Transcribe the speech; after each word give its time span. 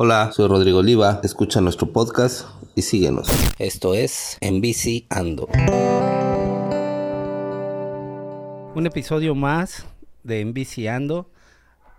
Hola, 0.00 0.30
soy 0.30 0.46
Rodrigo 0.46 0.78
Oliva, 0.78 1.20
escucha 1.24 1.60
nuestro 1.60 1.92
podcast 1.92 2.46
y 2.76 2.82
síguenos. 2.82 3.28
Esto 3.58 3.94
es 3.94 4.38
En 4.40 4.60
Bici 4.60 5.08
Ando. 5.10 5.48
Un 8.76 8.86
episodio 8.86 9.34
más 9.34 9.86
de 10.22 10.40
En 10.40 10.54
Bici 10.54 10.86
Ando. 10.86 11.28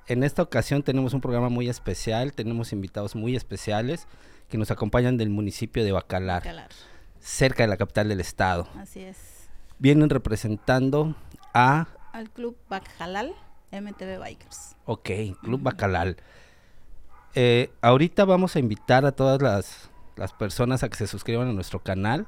En 0.08 0.24
esta 0.24 0.42
ocasión 0.42 0.82
tenemos 0.82 1.14
un 1.14 1.20
programa 1.20 1.50
muy 1.50 1.68
especial, 1.68 2.32
tenemos 2.32 2.72
invitados 2.72 3.18
muy 3.18 3.36
especiales 3.36 4.08
que 4.48 4.58
nos 4.58 4.72
acompañan 4.72 5.18
del 5.18 5.30
municipio 5.30 5.84
de 5.84 5.92
Bacalar, 5.92 6.42
Bacalar. 6.44 6.70
cerca 7.20 7.64
de 7.64 7.68
la 7.68 7.76
capital 7.76 8.08
del 8.08 8.22
estado. 8.22 8.66
Así 8.78 9.02
es. 9.02 9.18
Vienen 9.78 10.10
representando 10.10 11.16
a, 11.54 11.90
Al 12.14 12.30
club 12.30 12.56
Bajalal 12.70 13.34
MTV 13.74 14.24
Bikers. 14.24 14.78
ok, 14.86 15.10
Club 15.44 15.62
Bacalar. 15.64 16.16
Eh, 17.36 17.72
ahorita 17.82 18.26
vamos 18.26 18.56
a 18.56 18.60
invitar 18.60 19.06
a 19.06 19.12
todas 19.12 19.42
las, 19.42 19.90
las 20.16 20.34
personas 20.34 20.84
a 20.84 20.90
que 20.90 20.98
se 20.98 21.08
suscriban 21.08 21.48
a 21.48 21.54
nuestro 21.54 21.80
canal. 21.80 22.28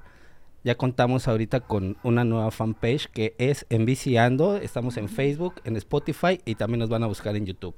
Ya 0.63 0.75
contamos 0.75 1.27
ahorita 1.27 1.61
con 1.61 1.97
una 2.03 2.23
nueva 2.23 2.51
fanpage 2.51 3.07
que 3.07 3.33
es 3.39 3.65
Enviciando. 3.69 4.57
Estamos 4.57 4.97
en 4.97 5.09
Facebook, 5.09 5.55
en 5.63 5.75
Spotify 5.75 6.39
y 6.45 6.55
también 6.55 6.79
nos 6.79 6.89
van 6.89 7.03
a 7.03 7.07
buscar 7.07 7.35
en 7.35 7.47
YouTube. 7.47 7.75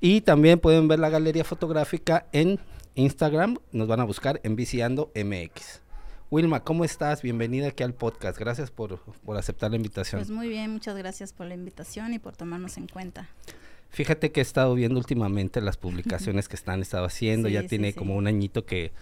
Y 0.00 0.22
también 0.22 0.58
pueden 0.58 0.88
ver 0.88 0.98
la 0.98 1.10
galería 1.10 1.44
fotográfica 1.44 2.26
en 2.32 2.58
Instagram. 2.94 3.58
Nos 3.72 3.86
van 3.86 4.00
a 4.00 4.04
buscar 4.04 4.40
Enviciando 4.44 5.10
MX. 5.14 5.82
Wilma, 6.30 6.64
¿cómo 6.64 6.84
estás? 6.84 7.22
Bienvenida 7.22 7.68
aquí 7.68 7.82
al 7.82 7.94
podcast. 7.94 8.38
Gracias 8.38 8.70
por, 8.70 8.98
por 8.98 9.36
aceptar 9.36 9.70
la 9.70 9.76
invitación. 9.76 10.20
Pues 10.20 10.30
muy 10.30 10.48
bien, 10.48 10.72
muchas 10.72 10.96
gracias 10.96 11.32
por 11.32 11.46
la 11.46 11.54
invitación 11.54 12.14
y 12.14 12.18
por 12.18 12.34
tomarnos 12.34 12.78
en 12.78 12.88
cuenta. 12.88 13.28
Fíjate 13.90 14.30
que 14.30 14.40
he 14.40 14.42
estado 14.42 14.74
viendo 14.74 14.98
últimamente 14.98 15.60
las 15.60 15.76
publicaciones 15.76 16.48
que 16.48 16.56
están 16.56 16.82
estado 16.82 17.06
haciendo. 17.06 17.48
Sí, 17.48 17.54
ya 17.54 17.62
sí, 17.62 17.68
tiene 17.68 17.92
sí. 17.92 17.98
como 17.98 18.16
un 18.16 18.26
añito 18.26 18.66
que 18.66 18.92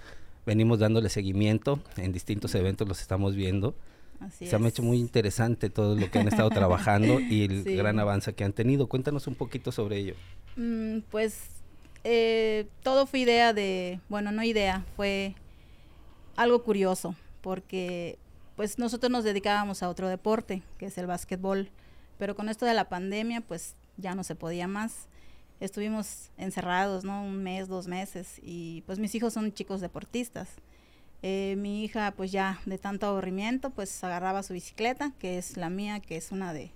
venimos 0.47 0.79
dándole 0.79 1.09
seguimiento. 1.09 1.81
En 1.97 2.13
distintos 2.13 2.55
eventos 2.55 2.87
los 2.87 3.01
estamos 3.01 3.35
viendo. 3.35 3.75
Así 4.21 4.47
Se 4.47 4.59
me 4.59 4.67
ha 4.67 4.69
es. 4.69 4.75
hecho 4.75 4.83
muy 4.83 4.99
interesante 4.99 5.71
todo 5.71 5.97
lo 5.97 6.11
que 6.11 6.19
han 6.19 6.29
estado 6.29 6.49
trabajando 6.51 7.19
y 7.31 7.45
el 7.45 7.65
gran 7.77 7.99
avance 7.99 8.35
que 8.35 8.45
han 8.45 8.53
tenido. 8.53 8.87
Cuéntanos 8.87 9.27
un 9.27 9.35
poquito 9.35 9.73
sobre 9.73 9.99
ello. 9.99 10.15
Mm, 10.57 11.01
pues 11.11 11.41
eh, 12.05 12.69
todo 12.83 13.07
fue 13.07 13.21
idea 13.21 13.53
de, 13.53 13.99
bueno, 14.09 14.31
no 14.31 14.43
idea, 14.45 14.85
fue 14.95 15.35
algo 16.37 16.63
curioso, 16.63 17.17
porque 17.41 18.19
pues 18.57 18.79
nosotros 18.79 19.11
nos 19.11 19.25
dedicábamos 19.25 19.83
a 19.83 19.89
otro 19.89 20.09
deporte, 20.09 20.63
que 20.79 20.87
es 20.87 20.99
el 20.99 21.07
básquetbol, 21.07 21.71
pero 22.19 22.37
con 22.37 22.49
esto 22.49 22.67
de 22.67 22.75
la 22.75 22.89
pandemia, 22.89 23.41
pues 23.41 23.75
ya 23.97 24.15
no 24.15 24.25
se 24.25 24.35
podía 24.35 24.69
más. 24.69 25.09
Estuvimos 25.61 26.31
encerrados, 26.37 27.05
¿no? 27.05 27.25
Un 27.25 27.43
mes, 27.43 27.69
dos 27.69 27.87
meses, 27.87 28.41
y 28.43 28.83
pues 28.87 28.99
mis 28.99 29.15
hijos 29.15 29.33
son 29.33 29.53
chicos 29.53 29.81
deportistas. 29.81 30.49
Eh, 31.23 31.55
mi 31.57 31.85
hija, 31.85 32.13
pues 32.15 32.33
ya 32.33 32.61
de 32.67 32.77
tanto 32.77 33.07
aburrimiento, 33.07 33.71
pues 33.71 34.05
agarraba 34.05 34.43
su 34.43 34.53
bicicleta, 34.53 35.13
que 35.19 35.39
es 35.39 35.57
la 35.57 35.71
mía, 35.71 36.01
que 36.01 36.17
es 36.17 36.33
una 36.33 36.53
de, 36.53 36.71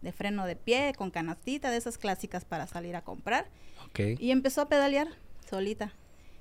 de 0.00 0.12
freno 0.12 0.46
de 0.46 0.54
pie, 0.54 0.92
con 0.96 1.10
canastita, 1.10 1.72
de 1.72 1.78
esas 1.78 1.98
clásicas 1.98 2.44
para 2.44 2.68
salir 2.68 2.94
a 2.94 3.02
comprar. 3.02 3.48
Y 3.98 4.30
empezó 4.30 4.60
a 4.60 4.68
pedalear 4.68 5.08
solita. 5.48 5.92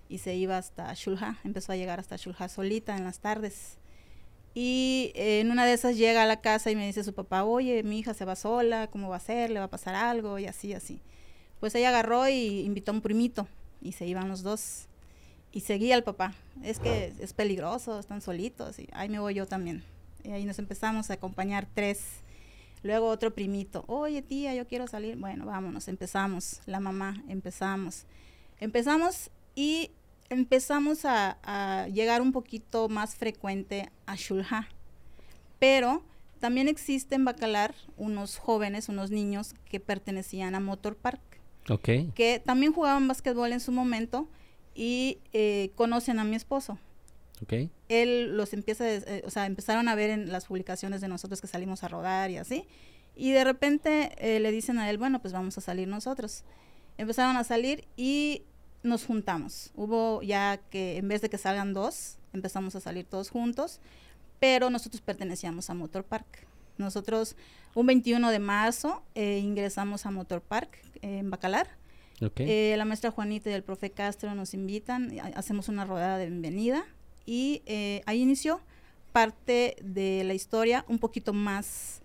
Y 0.09 0.20
se 0.20 0.36
iba 0.36 0.59
hasta 0.59 0.94
Shulha, 0.94 1.39
empezó 1.44 1.72
a 1.72 1.76
llegar 1.76 2.00
hasta 2.00 2.17
Shulha 2.17 2.50
solita 2.50 2.95
en 2.95 3.04
las 3.04 3.20
tardes. 3.20 3.79
Y 4.53 5.11
eh, 5.16 5.42
en 5.42 5.52
una 5.52 5.66
de 5.66 5.73
esas 5.73 5.97
llega 5.97 6.23
a 6.23 6.25
la 6.25 6.42
casa 6.42 6.72
y 6.72 6.75
me 6.75 6.86
dice 6.86 7.03
su 7.03 7.14
papá, 7.14 7.44
oye, 7.44 7.83
mi 7.83 8.00
hija 8.00 8.14
se 8.14 8.25
va 8.25 8.36
sola, 8.36 8.88
¿cómo 8.88 9.09
va 9.09 9.17
a 9.17 9.22
ser? 9.22 9.52
¿Le 9.52 9.59
va 9.59 9.66
a 9.66 9.69
pasar 9.69 9.95
algo? 9.95 10.39
Y 10.39 10.47
así, 10.47 10.73
así. 10.73 11.02
Pues 11.59 11.75
ella 11.75 11.89
agarró 11.89 12.28
y 12.28 12.61
invitó 12.61 12.92
a 12.92 12.95
un 12.95 13.02
primito 13.02 13.47
y 13.81 13.92
se 13.94 14.05
iban 14.05 14.27
los 14.27 14.44
dos. 14.44 14.88
Y 15.52 15.61
seguía 15.61 15.95
al 15.95 16.03
papá. 16.03 16.33
Es 16.64 16.80
que 16.80 17.14
es 17.20 17.33
peligroso, 17.33 18.00
están 18.00 18.22
solitos. 18.22 18.80
Y 18.80 18.88
ahí 18.92 19.09
me 19.09 19.20
voy 19.20 19.33
yo 19.33 19.47
también. 19.47 19.83
Y 20.23 20.31
ahí 20.31 20.45
nos 20.45 20.59
empezamos 20.59 21.09
a 21.09 21.14
acompañar 21.14 21.67
tres. 21.73 22.02
Luego 22.82 23.08
otro 23.08 23.33
primito, 23.33 23.83
oye 23.88 24.21
tía, 24.21 24.55
yo 24.55 24.67
quiero 24.67 24.88
salir. 24.88 25.17
Bueno, 25.17 25.45
vámonos, 25.45 25.88
empezamos. 25.88 26.61
La 26.65 26.80
mamá, 26.80 27.23
empezamos. 27.27 28.05
Empezamos 28.59 29.32
y 29.55 29.92
empezamos 30.30 31.06
a, 31.06 31.38
a 31.44 31.88
llegar 31.88 32.22
un 32.22 32.32
poquito 32.32 32.90
más 32.90 33.16
frecuente 33.16 33.90
a 34.06 34.16
Shulha. 34.16 34.67
Pero 35.60 36.04
también 36.40 36.67
existe 36.67 37.16
en 37.16 37.26
Bacalar 37.26 37.76
unos 37.98 38.38
jóvenes, 38.38 38.89
unos 38.89 39.12
niños 39.12 39.54
que 39.70 39.80
pertenecían 39.80 40.56
a 40.56 40.60
Motor 40.60 40.95
Park, 40.95 41.22
Ok. 41.70 41.89
que 42.16 42.42
también 42.44 42.72
jugaban 42.73 43.08
básquetbol 43.08 43.52
en 43.52 43.60
su 43.60 43.72
momento 43.72 44.30
y 44.73 45.18
eh, 45.34 45.72
conocen 45.76 46.20
a 46.20 46.23
mi 46.23 46.36
esposo 46.38 46.78
Ok. 47.42 47.54
él 47.89 48.38
los 48.38 48.54
empieza, 48.54 48.89
eh, 48.89 49.23
o 49.26 49.30
sea, 49.30 49.45
empezaron 49.45 49.88
a 49.89 49.95
ver 49.95 50.10
en 50.12 50.32
las 50.32 50.45
publicaciones 50.45 51.02
de 51.02 51.08
nosotros 51.10 51.42
que 51.42 51.48
salimos 51.48 51.84
a 51.84 51.88
rodar 51.89 52.32
y 52.32 52.38
así. 52.38 52.66
Y 53.16 53.32
de 53.32 53.44
repente 53.44 54.12
eh, 54.20 54.39
le 54.39 54.52
dicen 54.52 54.78
a 54.80 54.89
él, 54.89 54.98
bueno, 54.98 55.20
pues 55.22 55.34
vamos 55.34 55.58
a 55.58 55.62
salir 55.62 55.88
nosotros. 55.89 56.44
Empezaron 56.98 57.36
a 57.36 57.44
salir 57.44 57.86
y 57.98 58.44
nos 58.84 59.06
juntamos. 59.06 59.72
Hubo 59.76 60.22
ya 60.22 60.58
que 60.70 60.98
en 60.98 61.08
vez 61.08 61.22
de 61.22 61.30
que 61.30 61.38
salgan 61.38 61.73
dos, 61.73 62.17
empezamos 62.34 62.76
a 62.76 62.80
salir 62.80 63.06
todos 63.06 63.30
juntos, 63.30 63.80
pero 64.40 64.70
nosotros 64.70 65.02
pertenecíamos 65.02 65.70
a 65.70 65.73
Motor 65.73 66.04
Park. 66.04 66.48
Nosotros, 66.78 67.36
un 67.76 67.88
21 67.88 68.32
de 68.32 68.39
marzo, 68.39 69.04
eh, 69.16 69.39
ingresamos 69.39 70.06
a 70.06 70.12
Motor 70.12 70.42
Park 70.42 70.80
eh, 71.02 71.20
en 71.20 71.30
Bacalar. 71.30 71.68
Ok. 72.22 72.39
Eh, 72.39 72.76
la 72.78 72.86
maestra 72.86 73.12
Juanita 73.12 73.50
y 73.50 73.54
el 73.54 73.64
profe 73.64 73.92
Castro 73.92 74.34
nos 74.36 74.54
invitan, 74.54 75.18
hacemos 75.36 75.70
una 75.70 75.86
rodada 75.86 76.18
de 76.18 76.28
bienvenida 76.28 76.86
y 77.26 77.62
eh, 77.66 78.02
ahí 78.06 78.22
inició 78.22 78.62
parte 79.12 79.76
de 79.82 80.23
la 80.26 80.34
historia 80.34 80.86
un 80.88 81.00
poquito 81.00 81.34
más 81.34 82.02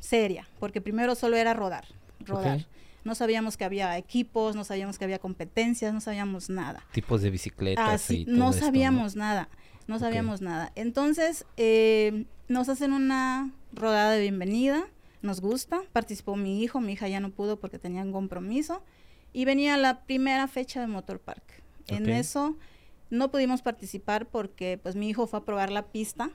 seria, 0.00 0.48
porque 0.58 0.80
primero 0.80 1.14
solo 1.14 1.36
era 1.36 1.52
rodar. 1.52 1.84
No 3.04 3.14
sabíamos 3.14 3.56
que 3.56 3.64
había 3.64 3.96
equipos, 3.96 4.56
no 4.56 4.64
sabíamos 4.64 4.98
que 4.98 5.04
había 5.04 5.18
competencias, 5.18 5.94
no 5.94 6.00
sabíamos 6.00 6.50
nada. 6.50 6.84
Tipos 6.92 7.22
de 7.22 7.30
bicicletas 7.30 7.88
Así, 7.88 8.20
y 8.20 8.24
todo 8.24 8.36
no 8.36 8.50
esto, 8.50 8.64
sabíamos 8.64 9.16
nada, 9.16 9.48
no 9.86 9.98
sabíamos 9.98 10.40
nada. 10.40 10.72
Entonces, 10.74 11.46
eh, 11.56 12.26
nos 12.48 12.68
hacen 12.68 12.92
una 12.92 13.52
rodada 13.72 14.12
de 14.12 14.20
bienvenida, 14.20 14.86
nos 15.22 15.40
gusta, 15.40 15.80
participó 15.92 16.36
mi 16.36 16.62
hijo, 16.62 16.80
mi 16.80 16.92
hija 16.92 17.08
ya 17.08 17.20
no 17.20 17.30
pudo 17.30 17.58
porque 17.58 17.78
tenía 17.78 18.02
un 18.02 18.12
compromiso, 18.12 18.82
y 19.32 19.44
venía 19.44 19.76
la 19.76 20.04
primera 20.04 20.48
fecha 20.48 20.80
de 20.80 20.86
Motor 20.86 21.20
Park. 21.20 21.62
En 21.88 22.08
eso 22.08 22.56
no 23.10 23.30
pudimos 23.30 23.62
participar 23.62 24.26
porque 24.26 24.78
pues 24.82 24.94
mi 24.94 25.08
hijo 25.08 25.26
fue 25.26 25.38
a 25.38 25.44
probar 25.44 25.70
la 25.70 25.86
pista 25.86 26.30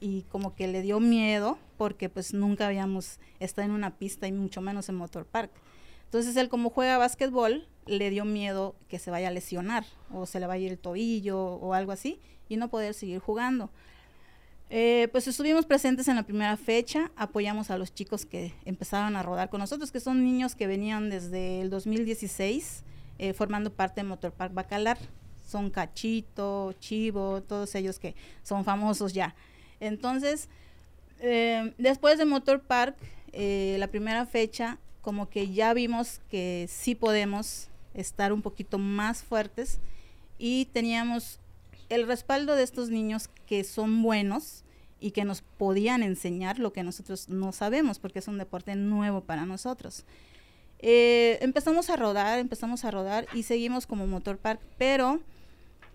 y 0.00 0.22
como 0.22 0.54
que 0.54 0.66
le 0.66 0.82
dio 0.82 1.00
miedo 1.00 1.58
porque 1.76 2.08
pues 2.08 2.34
nunca 2.34 2.66
habíamos 2.66 3.18
estado 3.38 3.66
en 3.66 3.72
una 3.72 3.96
pista 3.96 4.26
y 4.26 4.32
mucho 4.32 4.60
menos 4.60 4.88
en 4.88 4.96
Motor 4.96 5.26
Park. 5.26 5.50
Entonces 6.06 6.36
él 6.36 6.48
como 6.48 6.70
juega 6.70 6.98
básquetbol, 6.98 7.66
le 7.86 8.10
dio 8.10 8.24
miedo 8.24 8.74
que 8.88 8.98
se 8.98 9.10
vaya 9.10 9.28
a 9.28 9.30
lesionar 9.30 9.84
o 10.12 10.26
se 10.26 10.40
le 10.40 10.46
vaya 10.46 10.62
a 10.62 10.66
ir 10.66 10.72
el 10.72 10.78
tobillo 10.78 11.38
o 11.38 11.74
algo 11.74 11.92
así 11.92 12.20
y 12.48 12.56
no 12.56 12.68
poder 12.68 12.94
seguir 12.94 13.20
jugando. 13.20 13.70
Eh, 14.68 15.08
pues 15.12 15.28
estuvimos 15.28 15.64
presentes 15.64 16.08
en 16.08 16.16
la 16.16 16.24
primera 16.24 16.56
fecha, 16.56 17.12
apoyamos 17.14 17.70
a 17.70 17.78
los 17.78 17.94
chicos 17.94 18.26
que 18.26 18.52
empezaron 18.64 19.14
a 19.14 19.22
rodar 19.22 19.48
con 19.48 19.60
nosotros, 19.60 19.92
que 19.92 20.00
son 20.00 20.24
niños 20.24 20.56
que 20.56 20.66
venían 20.66 21.08
desde 21.08 21.60
el 21.60 21.70
2016 21.70 22.82
eh, 23.18 23.32
formando 23.32 23.72
parte 23.72 24.00
de 24.00 24.08
Motor 24.08 24.32
Park 24.32 24.52
Bacalar. 24.52 24.98
Son 25.46 25.70
Cachito, 25.70 26.74
Chivo, 26.80 27.40
todos 27.42 27.72
ellos 27.76 28.00
que 28.00 28.16
son 28.42 28.64
famosos 28.64 29.12
ya. 29.12 29.36
Entonces, 29.78 30.48
eh, 31.20 31.72
después 31.78 32.18
de 32.18 32.24
Motor 32.24 32.62
Park, 32.62 32.96
la 33.32 33.86
primera 33.88 34.26
fecha, 34.26 34.78
como 35.06 35.30
que 35.30 35.52
ya 35.52 35.72
vimos 35.72 36.20
que 36.32 36.66
sí 36.68 36.96
podemos 36.96 37.68
estar 37.94 38.32
un 38.32 38.42
poquito 38.42 38.76
más 38.76 39.22
fuertes 39.22 39.78
y 40.36 40.64
teníamos 40.72 41.38
el 41.90 42.08
respaldo 42.08 42.56
de 42.56 42.64
estos 42.64 42.90
niños 42.90 43.30
que 43.46 43.62
son 43.62 44.02
buenos 44.02 44.64
y 44.98 45.12
que 45.12 45.24
nos 45.24 45.42
podían 45.42 46.02
enseñar 46.02 46.58
lo 46.58 46.72
que 46.72 46.82
nosotros 46.82 47.28
no 47.28 47.52
sabemos 47.52 48.00
porque 48.00 48.18
es 48.18 48.26
un 48.26 48.36
deporte 48.36 48.74
nuevo 48.74 49.20
para 49.20 49.46
nosotros. 49.46 50.04
Eh, 50.80 51.38
empezamos 51.40 51.88
a 51.88 51.94
rodar, 51.94 52.40
empezamos 52.40 52.84
a 52.84 52.90
rodar 52.90 53.28
y 53.32 53.44
seguimos 53.44 53.86
como 53.86 54.08
Motor 54.08 54.38
Park, 54.38 54.60
pero 54.76 55.20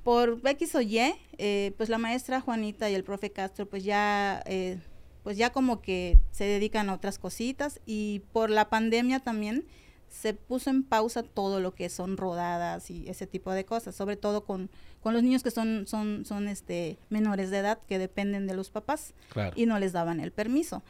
por 0.06 0.40
X 0.42 0.74
o 0.76 0.80
Y, 0.80 1.00
eh, 1.38 1.74
pues 1.76 1.90
la 1.90 1.98
maestra 1.98 2.40
Juanita 2.40 2.90
y 2.90 2.96
el 2.96 3.04
profe 3.04 3.30
Castro, 3.30 3.66
pues 3.66 3.84
ya, 3.84 4.42
eh, 4.46 4.80
pues 5.24 5.38
ya 5.38 5.52
como 5.52 5.82
que 5.82 6.18
se 6.32 6.46
dedican 6.46 6.90
a 6.90 6.94
otras 6.94 7.20
cositas 7.20 7.80
y 7.86 8.22
por 8.34 8.50
la 8.50 8.70
pandemia 8.70 9.20
también 9.20 9.66
se 10.10 10.34
puso 10.34 10.70
en 10.70 10.84
pausa 10.84 11.24
todo 11.24 11.60
lo 11.62 11.74
que 11.74 11.88
son 11.90 12.18
rodadas 12.18 12.90
y 12.92 13.08
ese 13.08 13.28
tipo 13.28 13.52
de 13.54 13.64
cosas, 13.64 13.96
sobre 13.96 14.18
todo 14.18 14.44
con, 14.44 14.70
con 15.02 15.14
los 15.14 15.24
niños 15.24 15.42
que 15.42 15.52
son, 15.52 15.86
son, 15.88 16.26
son 16.26 16.50
este, 16.50 16.98
menores 17.10 17.50
de 17.50 17.60
edad 17.60 17.80
que 17.88 17.98
dependen 17.98 18.46
de 18.46 18.54
los 18.56 18.70
papás 18.72 19.14
Claro. 19.30 19.54
y 19.56 19.66
no 19.68 19.80
les 19.80 19.94
daban 19.94 20.20
el 20.20 20.32
permiso. 20.32 20.84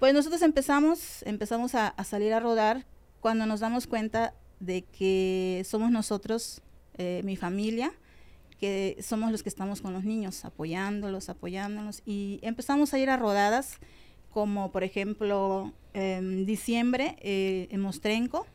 Pues 0.00 0.14
nosotros 0.14 0.42
empezamos, 0.42 1.22
empezamos 1.24 1.74
a, 1.74 1.88
a 1.88 2.04
salir 2.04 2.32
a 2.32 2.40
rodar 2.40 2.86
cuando 3.20 3.46
nos 3.46 3.60
damos 3.60 3.86
cuenta 3.86 4.34
de 4.58 4.82
que 4.82 5.62
somos 5.64 5.90
nosotros 5.90 6.60
eh, 6.98 7.20
mi 7.24 7.36
familia, 7.36 7.92
que 8.60 8.96
somos 9.00 9.32
los 9.32 9.42
que 9.42 9.48
estamos 9.48 9.80
con 9.80 9.92
los 9.94 10.04
niños, 10.04 10.44
apoyándolos, 10.44 11.28
apoyándolos. 11.30 12.02
Y 12.04 12.38
empezamos 12.42 12.92
a 12.94 12.98
ir 12.98 13.08
a 13.10 13.16
rodadas, 13.16 13.78
como 14.30 14.70
por 14.70 14.84
ejemplo 14.84 15.72
en 15.94 16.44
diciembre 16.46 17.16
eh, 17.20 17.68
en 17.70 17.80
Mostrenco. 17.80 18.46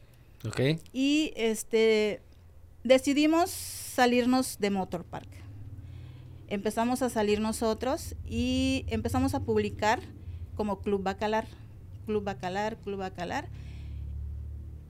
Ok. 0.47 0.61
Y 0.93 1.33
este 1.35 2.21
decidimos 2.83 3.49
salirnos 3.49 4.59
de 4.59 4.69
Motor 4.69 5.03
Park. 5.05 5.27
Empezamos 6.47 7.01
a 7.01 7.09
salir 7.09 7.39
nosotros 7.41 8.15
y 8.23 8.85
empezamos 8.89 9.33
a 9.33 9.39
publicar 9.39 10.01
como 10.55 10.79
Club 10.81 11.01
Bacalar, 11.01 11.47
Club 12.05 12.23
Bacalar, 12.23 12.77
Club 12.77 12.99
Bacalar. 12.99 13.49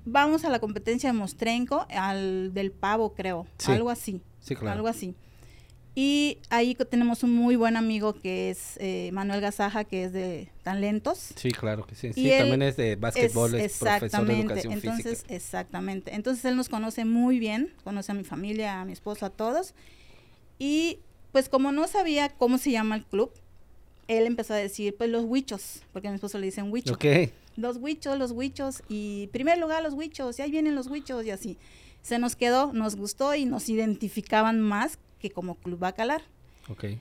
Vamos 0.03 0.43
a 0.45 0.49
la 0.49 0.59
competencia 0.59 1.11
de 1.11 1.17
Mostrenco, 1.17 1.85
al 1.89 2.53
del 2.53 2.71
pavo, 2.71 3.13
creo, 3.15 3.47
Sí. 3.57 3.71
algo 3.71 3.89
así. 3.89 4.21
Sí, 4.45 4.55
claro. 4.55 4.77
Algo 4.77 4.87
así. 4.87 5.15
Y 5.97 6.39
ahí 6.49 6.75
tenemos 6.75 7.23
un 7.23 7.33
muy 7.33 7.55
buen 7.55 7.77
amigo 7.77 8.13
que 8.13 8.49
es 8.49 8.77
eh, 8.81 9.09
Manuel 9.13 9.39
Gazaja, 9.39 9.85
que 9.85 10.03
es 10.03 10.11
de 10.11 10.49
Talentos. 10.61 11.29
Sí, 11.35 11.51
claro 11.51 11.87
que 11.87 11.95
sí. 11.95 12.07
Y 12.07 12.13
Sí, 12.13 12.31
él 12.31 12.39
también 12.39 12.61
es 12.63 12.75
de 12.75 12.97
básquetbol, 12.97 13.55
es, 13.55 13.77
profesor 13.77 13.87
de 13.87 14.05
exactamente, 14.05 14.41
educación 14.41 14.73
entonces, 14.73 15.19
física. 15.19 15.33
Exactamente. 15.33 16.13
Entonces 16.13 16.43
él 16.43 16.57
nos 16.57 16.67
conoce 16.67 17.05
muy 17.05 17.39
bien, 17.39 17.71
conoce 17.85 18.11
a 18.11 18.15
mi 18.15 18.25
familia, 18.25 18.81
a 18.81 18.85
mi 18.85 18.91
esposo, 18.91 19.25
a 19.25 19.29
todos. 19.29 19.73
Y 20.59 20.99
pues 21.31 21.47
como 21.47 21.71
no 21.71 21.87
sabía 21.87 22.27
cómo 22.27 22.57
se 22.57 22.71
llama 22.71 22.95
el 22.95 23.05
club, 23.05 23.31
él 24.09 24.25
empezó 24.27 24.53
a 24.53 24.57
decir, 24.57 24.95
pues 24.97 25.09
los 25.09 25.23
huichos, 25.23 25.81
porque 25.93 26.09
a 26.09 26.11
mi 26.11 26.15
esposo 26.15 26.37
le 26.39 26.45
dicen 26.47 26.71
huicho. 26.71 26.93
Ok. 26.93 27.05
Los 27.55 27.77
huichos, 27.77 28.19
los 28.19 28.31
huichos, 28.31 28.83
y 28.89 29.27
primer 29.27 29.57
lugar 29.57 29.81
los 29.81 29.93
huichos, 29.93 30.37
y 30.39 30.41
ahí 30.41 30.51
vienen 30.51 30.75
los 30.75 30.87
huichos, 30.87 31.25
y 31.25 31.31
así. 31.31 31.57
Se 32.05 32.19
nos 32.19 32.35
quedó, 32.35 32.71
nos 32.71 32.95
gustó 32.95 33.33
y 33.33 33.45
nos 33.45 33.67
identificaban 33.67 34.61
más 34.61 34.99
que 35.19 35.31
como 35.31 35.55
Club 35.55 35.79
Bacalar. 35.79 36.21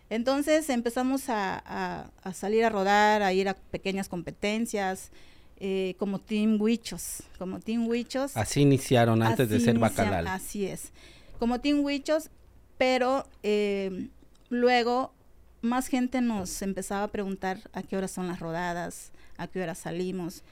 Entonces 0.09 0.71
empezamos 0.71 1.29
a, 1.29 1.59
a- 1.67 2.11
a 2.23 2.33
salir 2.33 2.65
a 2.65 2.71
rodar, 2.71 3.23
a 3.23 3.33
ir 3.35 3.49
a 3.51 3.55
pequeñas 3.55 4.09
competencias, 4.09 5.11
eh, 5.59 5.95
como 5.99 6.21
Team 6.21 6.59
Huichos, 6.61 7.23
como 7.39 7.61
Team 7.61 7.87
Huichos. 7.87 8.35
Así 8.37 8.63
iniciaron 8.63 9.23
antes 9.23 9.49
de 9.51 9.61
ser 9.61 9.79
Bacalal. 9.79 10.27
Así 10.27 10.65
es, 10.67 10.93
como 11.39 11.61
Team 11.61 11.81
Huichos, 11.85 12.31
pero 12.79 13.27
eh, 13.43 14.09
luego 14.49 15.13
más 15.61 15.89
gente 15.89 16.21
nos 16.23 16.63
empezaba 16.63 17.05
a 17.05 17.09
preguntar 17.09 17.59
a 17.75 17.83
qué 17.83 17.97
horas 17.99 18.11
son 18.11 18.27
las 18.27 18.41
rodadas, 18.41 19.13
a 19.37 19.49
qué 19.49 19.63
horas 19.63 19.79
salimos. 19.79 20.43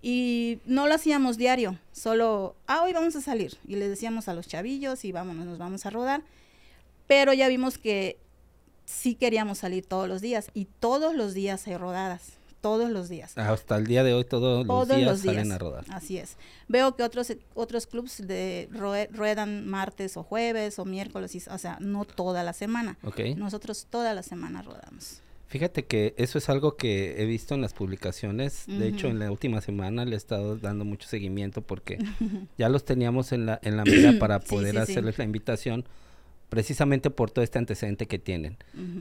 Y 0.00 0.60
no 0.64 0.86
lo 0.86 0.94
hacíamos 0.94 1.36
diario, 1.36 1.76
solo, 1.92 2.54
ah, 2.68 2.82
hoy 2.84 2.92
vamos 2.92 3.16
a 3.16 3.20
salir. 3.20 3.56
Y 3.66 3.76
les 3.76 3.88
decíamos 3.88 4.28
a 4.28 4.34
los 4.34 4.46
chavillos 4.46 5.04
y 5.04 5.10
vámonos, 5.12 5.44
nos 5.46 5.58
vamos 5.58 5.84
a 5.86 5.90
rodar. 5.90 6.22
Pero 7.08 7.32
ya 7.32 7.48
vimos 7.48 7.78
que 7.78 8.18
sí 8.84 9.14
queríamos 9.14 9.58
salir 9.58 9.84
todos 9.86 10.08
los 10.08 10.20
días 10.20 10.50
y 10.54 10.66
todos 10.66 11.14
los 11.14 11.34
días 11.34 11.66
hay 11.66 11.76
rodadas, 11.76 12.34
todos 12.60 12.90
los 12.90 13.08
días. 13.08 13.36
Hasta 13.36 13.76
el 13.76 13.86
día 13.86 14.04
de 14.04 14.14
hoy 14.14 14.24
todos, 14.24 14.66
Todos 14.66 14.88
los 14.88 14.96
días 14.98 15.10
los 15.10 15.22
días. 15.22 15.34
salen 15.34 15.52
a 15.52 15.58
rodar. 15.58 15.84
Así 15.90 16.16
es. 16.18 16.36
Veo 16.68 16.94
que 16.94 17.02
otros 17.02 17.32
otros 17.54 17.86
clubs 17.86 18.26
de 18.26 18.68
rue- 18.72 19.08
ruedan 19.10 19.66
martes 19.66 20.16
o 20.16 20.22
jueves 20.22 20.78
o 20.78 20.84
miércoles, 20.84 21.34
y- 21.34 21.42
o 21.50 21.58
sea, 21.58 21.76
no 21.80 22.04
toda 22.04 22.42
la 22.44 22.52
semana. 22.52 22.98
Ok. 23.02 23.20
Nosotros 23.36 23.86
toda 23.90 24.14
la 24.14 24.22
semana 24.22 24.62
rodamos. 24.62 25.22
Fíjate 25.48 25.86
que 25.86 26.14
eso 26.18 26.36
es 26.38 26.48
algo 26.50 26.76
que 26.76 27.22
he 27.22 27.24
visto 27.24 27.54
en 27.54 27.62
las 27.62 27.72
publicaciones. 27.72 28.64
De 28.66 28.86
hecho, 28.86 29.08
en 29.08 29.18
la 29.18 29.30
última 29.30 29.60
semana 29.62 30.04
le 30.04 30.12
he 30.12 30.16
estado 30.16 30.56
dando 30.58 30.84
mucho 30.84 31.08
seguimiento 31.08 31.62
porque 31.62 31.98
ya 32.58 32.68
los 32.68 32.84
teníamos 32.84 33.32
en 33.32 33.46
la, 33.46 33.58
en 33.62 33.76
la 33.78 33.84
mira 33.84 34.12
para 34.20 34.40
poder 34.40 34.72
sí, 34.74 34.76
sí. 34.86 34.92
hacerles 34.92 35.16
la 35.16 35.24
invitación, 35.24 35.84
precisamente 36.50 37.10
por 37.10 37.30
todo 37.30 37.42
este 37.42 37.58
antecedente 37.58 38.06
que 38.06 38.18
tienen. 38.18 38.56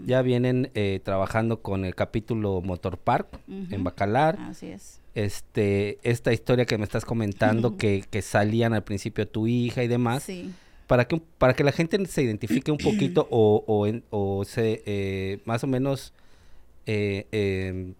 Ya 0.06 0.22
vienen 0.22 0.72
eh, 0.74 1.02
trabajando 1.04 1.62
con 1.62 1.84
el 1.86 1.96
capítulo 1.96 2.62
Motor 2.62 2.98
Park 2.98 3.28
en. 3.48 3.84
Bacalar. 3.84 4.38
Así 4.40 4.68
es. 4.68 5.02
Este, 5.16 5.98
esta 6.04 6.32
historia 6.32 6.66
que 6.66 6.78
me 6.78 6.84
estás 6.84 7.04
comentando, 7.04 7.76
que, 7.76 8.06
que 8.10 8.22
salían 8.22 8.74
al 8.74 8.84
principio 8.84 9.28
tu 9.28 9.48
hija 9.48 9.84
y 9.84 9.88
demás, 9.88 10.24
Sí. 10.24 10.52
para 10.88 11.08
que, 11.08 11.20
para 11.38 11.54
que 11.56 11.64
la 11.64 11.72
gente 11.72 12.06
se 12.06 12.22
identifique 12.24 12.72
un 12.72 12.78
poquito 12.78 13.28
o, 13.32 13.64
o, 13.68 13.88
en- 13.88 14.04
o 14.12 14.46
se, 14.46 14.84
eh, 14.86 15.40
más 15.46 15.64
o 15.64 15.68
menos 15.68 16.14
eh, 16.88 17.28
eh, 17.32 17.94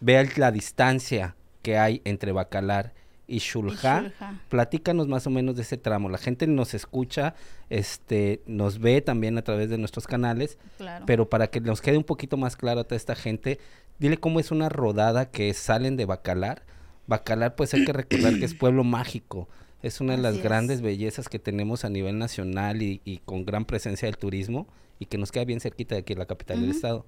vea 0.00 0.26
la 0.36 0.50
distancia 0.50 1.36
que 1.62 1.76
hay 1.76 2.00
entre 2.04 2.32
Bacalar 2.32 2.94
y 3.26 3.38
Shulja. 3.38 4.12
Platícanos 4.48 5.06
más 5.06 5.26
o 5.26 5.30
menos 5.30 5.54
de 5.56 5.62
ese 5.62 5.76
tramo. 5.76 6.08
La 6.08 6.18
gente 6.18 6.46
nos 6.46 6.72
escucha, 6.74 7.34
este, 7.68 8.40
nos 8.46 8.78
ve 8.80 9.02
también 9.02 9.36
a 9.38 9.42
través 9.42 9.68
de 9.70 9.78
nuestros 9.78 10.06
canales, 10.06 10.58
Claro. 10.78 11.04
pero 11.06 11.28
para 11.28 11.48
que 11.48 11.60
nos 11.60 11.80
quede 11.82 11.96
un 11.98 12.04
poquito 12.04 12.36
más 12.36 12.56
claro 12.56 12.80
a 12.80 12.84
toda 12.84 12.96
esta 12.96 13.14
gente, 13.14 13.60
dile 13.98 14.16
cómo 14.16 14.40
es 14.40 14.50
una 14.50 14.68
rodada 14.68 15.30
que 15.30 15.52
salen 15.54 15.96
de 15.96 16.06
Bacalar. 16.06 16.62
Bacalar, 17.06 17.54
pues 17.56 17.74
hay 17.74 17.84
que 17.84 17.92
recordar 17.92 18.38
que 18.38 18.44
es 18.46 18.54
pueblo 18.54 18.82
mágico. 18.84 19.48
Es 19.82 20.00
una 20.00 20.12
de 20.16 20.18
las 20.22 20.32
Así 20.32 20.38
es. 20.38 20.44
grandes 20.44 20.80
bellezas 20.80 21.28
que 21.28 21.38
tenemos 21.38 21.84
a 21.84 21.88
nivel 21.88 22.18
nacional 22.18 22.82
y, 22.82 23.00
y 23.04 23.18
con 23.18 23.44
gran 23.44 23.64
presencia 23.64 24.06
del 24.06 24.16
turismo 24.18 24.66
y 24.98 25.06
que 25.06 25.18
nos 25.18 25.30
queda 25.32 25.44
bien 25.44 25.60
cerquita 25.60 25.94
de 25.94 26.00
aquí, 26.02 26.14
la 26.14 26.26
capital 26.26 26.60
del 26.60 26.70
estado. 26.70 27.06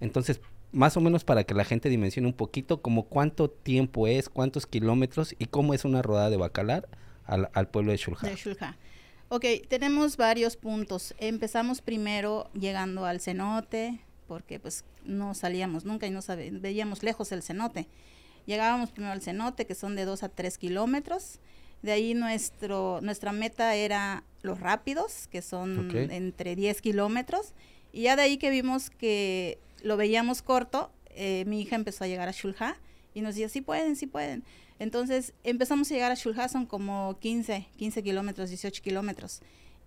Entonces, 0.00 0.40
más 0.74 0.96
o 0.96 1.00
menos 1.00 1.24
para 1.24 1.44
que 1.44 1.54
la 1.54 1.64
gente 1.64 1.88
dimensione 1.88 2.28
un 2.28 2.34
poquito 2.34 2.82
como 2.82 3.04
cuánto 3.04 3.48
tiempo 3.48 4.06
es, 4.06 4.28
cuántos 4.28 4.66
kilómetros 4.66 5.34
y 5.38 5.46
cómo 5.46 5.72
es 5.72 5.84
una 5.84 6.02
rodada 6.02 6.30
de 6.30 6.36
Bacalar 6.36 6.88
al, 7.24 7.48
al 7.54 7.68
pueblo 7.68 7.92
de 7.92 7.98
Shulja. 7.98 8.26
De 8.26 8.34
Shulja. 8.34 8.76
Ok, 9.28 9.44
tenemos 9.68 10.16
varios 10.16 10.56
puntos. 10.56 11.14
Empezamos 11.18 11.80
primero 11.80 12.50
llegando 12.52 13.06
al 13.06 13.20
cenote, 13.20 14.00
porque 14.28 14.60
pues 14.60 14.84
no 15.04 15.34
salíamos 15.34 15.84
nunca 15.84 16.06
y 16.06 16.10
no 16.10 16.20
veíamos 16.60 17.02
lejos 17.02 17.32
el 17.32 17.42
cenote. 17.42 17.88
Llegábamos 18.46 18.90
primero 18.90 19.12
al 19.12 19.22
cenote, 19.22 19.66
que 19.66 19.74
son 19.74 19.96
de 19.96 20.04
2 20.04 20.22
a 20.24 20.28
3 20.28 20.58
kilómetros. 20.58 21.40
De 21.82 21.92
ahí 21.92 22.14
nuestro, 22.14 23.00
nuestra 23.02 23.32
meta 23.32 23.74
era 23.74 24.24
los 24.42 24.60
rápidos, 24.60 25.28
que 25.28 25.42
son 25.42 25.90
entre 26.10 26.56
10 26.56 26.80
kilómetros. 26.80 27.54
Y 27.92 28.02
ya 28.02 28.16
de 28.16 28.22
ahí 28.22 28.36
que 28.38 28.50
vimos 28.50 28.90
que 28.90 29.58
lo 29.84 29.96
veíamos 29.96 30.42
corto, 30.42 30.90
eh, 31.10 31.44
mi 31.46 31.60
hija 31.60 31.76
empezó 31.76 32.04
a 32.04 32.08
llegar 32.08 32.28
a 32.28 32.32
Shulja 32.32 32.76
y 33.14 33.20
nos 33.20 33.34
decía, 33.34 33.48
sí 33.48 33.60
pueden, 33.60 33.94
sí 33.94 34.06
pueden. 34.06 34.42
Entonces 34.80 35.34
empezamos 35.44 35.90
a 35.90 35.94
llegar 35.94 36.10
a 36.10 36.14
Shulja, 36.14 36.48
son 36.48 36.66
como 36.66 37.16
15, 37.20 37.68
15 37.76 38.02
kilómetros, 38.02 38.48
18 38.48 38.82
kilómetros. 38.82 39.40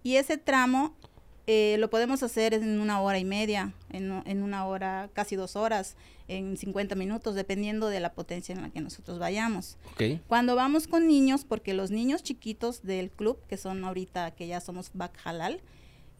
Y 0.03 0.15
ese 0.15 0.37
tramo 0.37 0.95
eh, 1.47 1.77
lo 1.79 1.89
podemos 1.89 2.23
hacer 2.23 2.53
en 2.53 2.79
una 2.79 3.01
hora 3.01 3.19
y 3.19 3.25
media, 3.25 3.73
en, 3.89 4.43
una 4.43 4.65
hora, 4.65 5.09
casi 5.13 5.35
dos 5.35 5.55
horas, 5.55 5.95
en 6.27 6.57
50 6.57 6.95
minutos, 6.95 7.35
dependiendo 7.35 7.87
de 7.87 7.99
la 7.99 8.13
potencia 8.13 8.53
en 8.53 8.61
la 8.61 8.69
que 8.69 8.81
nosotros 8.81 9.17
vayamos. 9.17 9.77
Cuando 10.27 10.55
vamos 10.55 10.87
con 10.87 11.07
niños, 11.07 11.45
porque 11.45 11.73
los 11.73 11.89
niños 11.89 12.21
chiquitos 12.21 12.83
del 12.83 13.09
club, 13.09 13.39
que 13.47 13.57
son 13.57 13.83
ahorita 13.83 14.31
que 14.31 14.47
ya 14.47 14.59
somos 14.59 14.91
Bac 14.93 15.17
Halal, 15.23 15.61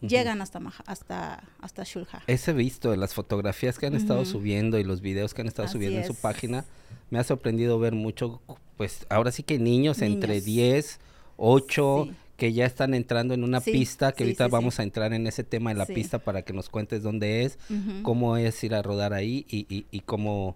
Llegan 0.00 0.40
hasta, 0.40 0.60
hasta, 0.86 1.42
hasta 1.60 1.82
Shulja. 1.84 2.22
Ese 2.26 2.52
visto 2.52 2.94
las 2.94 3.14
fotografías 3.14 3.78
que 3.78 3.86
han 3.86 3.94
estado 3.94 4.24
subiendo 4.24 4.78
y 4.78 4.84
los 4.84 5.00
videos 5.00 5.34
que 5.34 5.40
han 5.42 5.48
estado 5.48 5.66
Así 5.66 5.72
subiendo 5.72 5.98
en 6.00 6.06
su 6.06 6.14
página, 6.14 6.64
me 7.10 7.18
ha 7.18 7.24
sorprendido 7.24 7.78
ver 7.80 7.94
mucho, 7.94 8.40
pues 8.76 9.06
ahora 9.08 9.32
sí 9.32 9.42
que 9.42 9.58
niños, 9.58 10.00
entre 10.02 10.34
Niños. 10.34 10.44
10, 10.44 11.00
8, 11.36 12.04
Sí. 12.08 12.14
que 12.36 12.52
ya 12.52 12.64
están 12.66 12.94
entrando 12.94 13.34
en 13.34 13.42
una 13.42 13.60
Sí, 13.60 13.72
pista, 13.72 14.12
que 14.12 14.18
sí, 14.18 14.24
ahorita 14.24 14.46
vamos 14.48 14.78
a 14.78 14.84
entrar 14.84 15.12
en 15.12 15.26
ese 15.26 15.42
tema 15.42 15.70
de 15.70 15.76
la 15.76 15.86
pista 15.86 16.20
para 16.20 16.42
que 16.42 16.52
nos 16.52 16.68
cuentes 16.68 17.02
dónde 17.02 17.42
es, 17.44 17.58
cómo 18.02 18.36
es 18.36 18.62
ir 18.62 18.74
a 18.76 18.82
rodar 18.82 19.12
ahí 19.14 19.44
y, 19.48 19.66
y, 19.74 19.86
y 19.90 20.00
cómo, 20.00 20.54